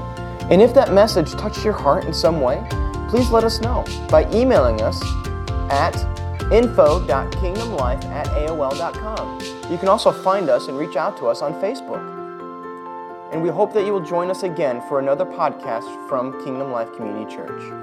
And 0.50 0.62
if 0.62 0.74
that 0.74 0.94
message 0.94 1.32
touched 1.32 1.66
your 1.66 1.74
heart 1.74 2.06
in 2.06 2.14
some 2.14 2.42
way, 2.42 2.64
please 3.10 3.30
let 3.30 3.44
us 3.44 3.60
know 3.60 3.84
by 4.10 4.32
emailing 4.32 4.82
us 4.82 5.02
at 5.72 6.13
info.kingdomlife 6.54 8.06
at 8.06 8.28
aol.com. 8.28 9.42
You 9.72 9.78
can 9.78 9.90
also 9.90 10.12
find 10.12 10.50
us 10.50 10.68
and 10.68 10.78
reach 10.78 10.96
out 10.96 11.18
to 11.18 11.28
us 11.28 11.42
on 11.42 11.54
Facebook. 11.56 12.12
And 13.32 13.42
we 13.42 13.50
hope 13.50 13.74
that 13.74 13.86
you 13.86 13.92
will 13.92 14.06
join 14.06 14.30
us 14.30 14.44
again 14.44 14.82
for 14.88 15.00
another 15.00 15.26
podcast 15.26 16.08
from 16.08 16.34
Kingdom 16.44 16.72
Life 16.72 16.94
Community 16.96 17.36
Church. 17.36 17.83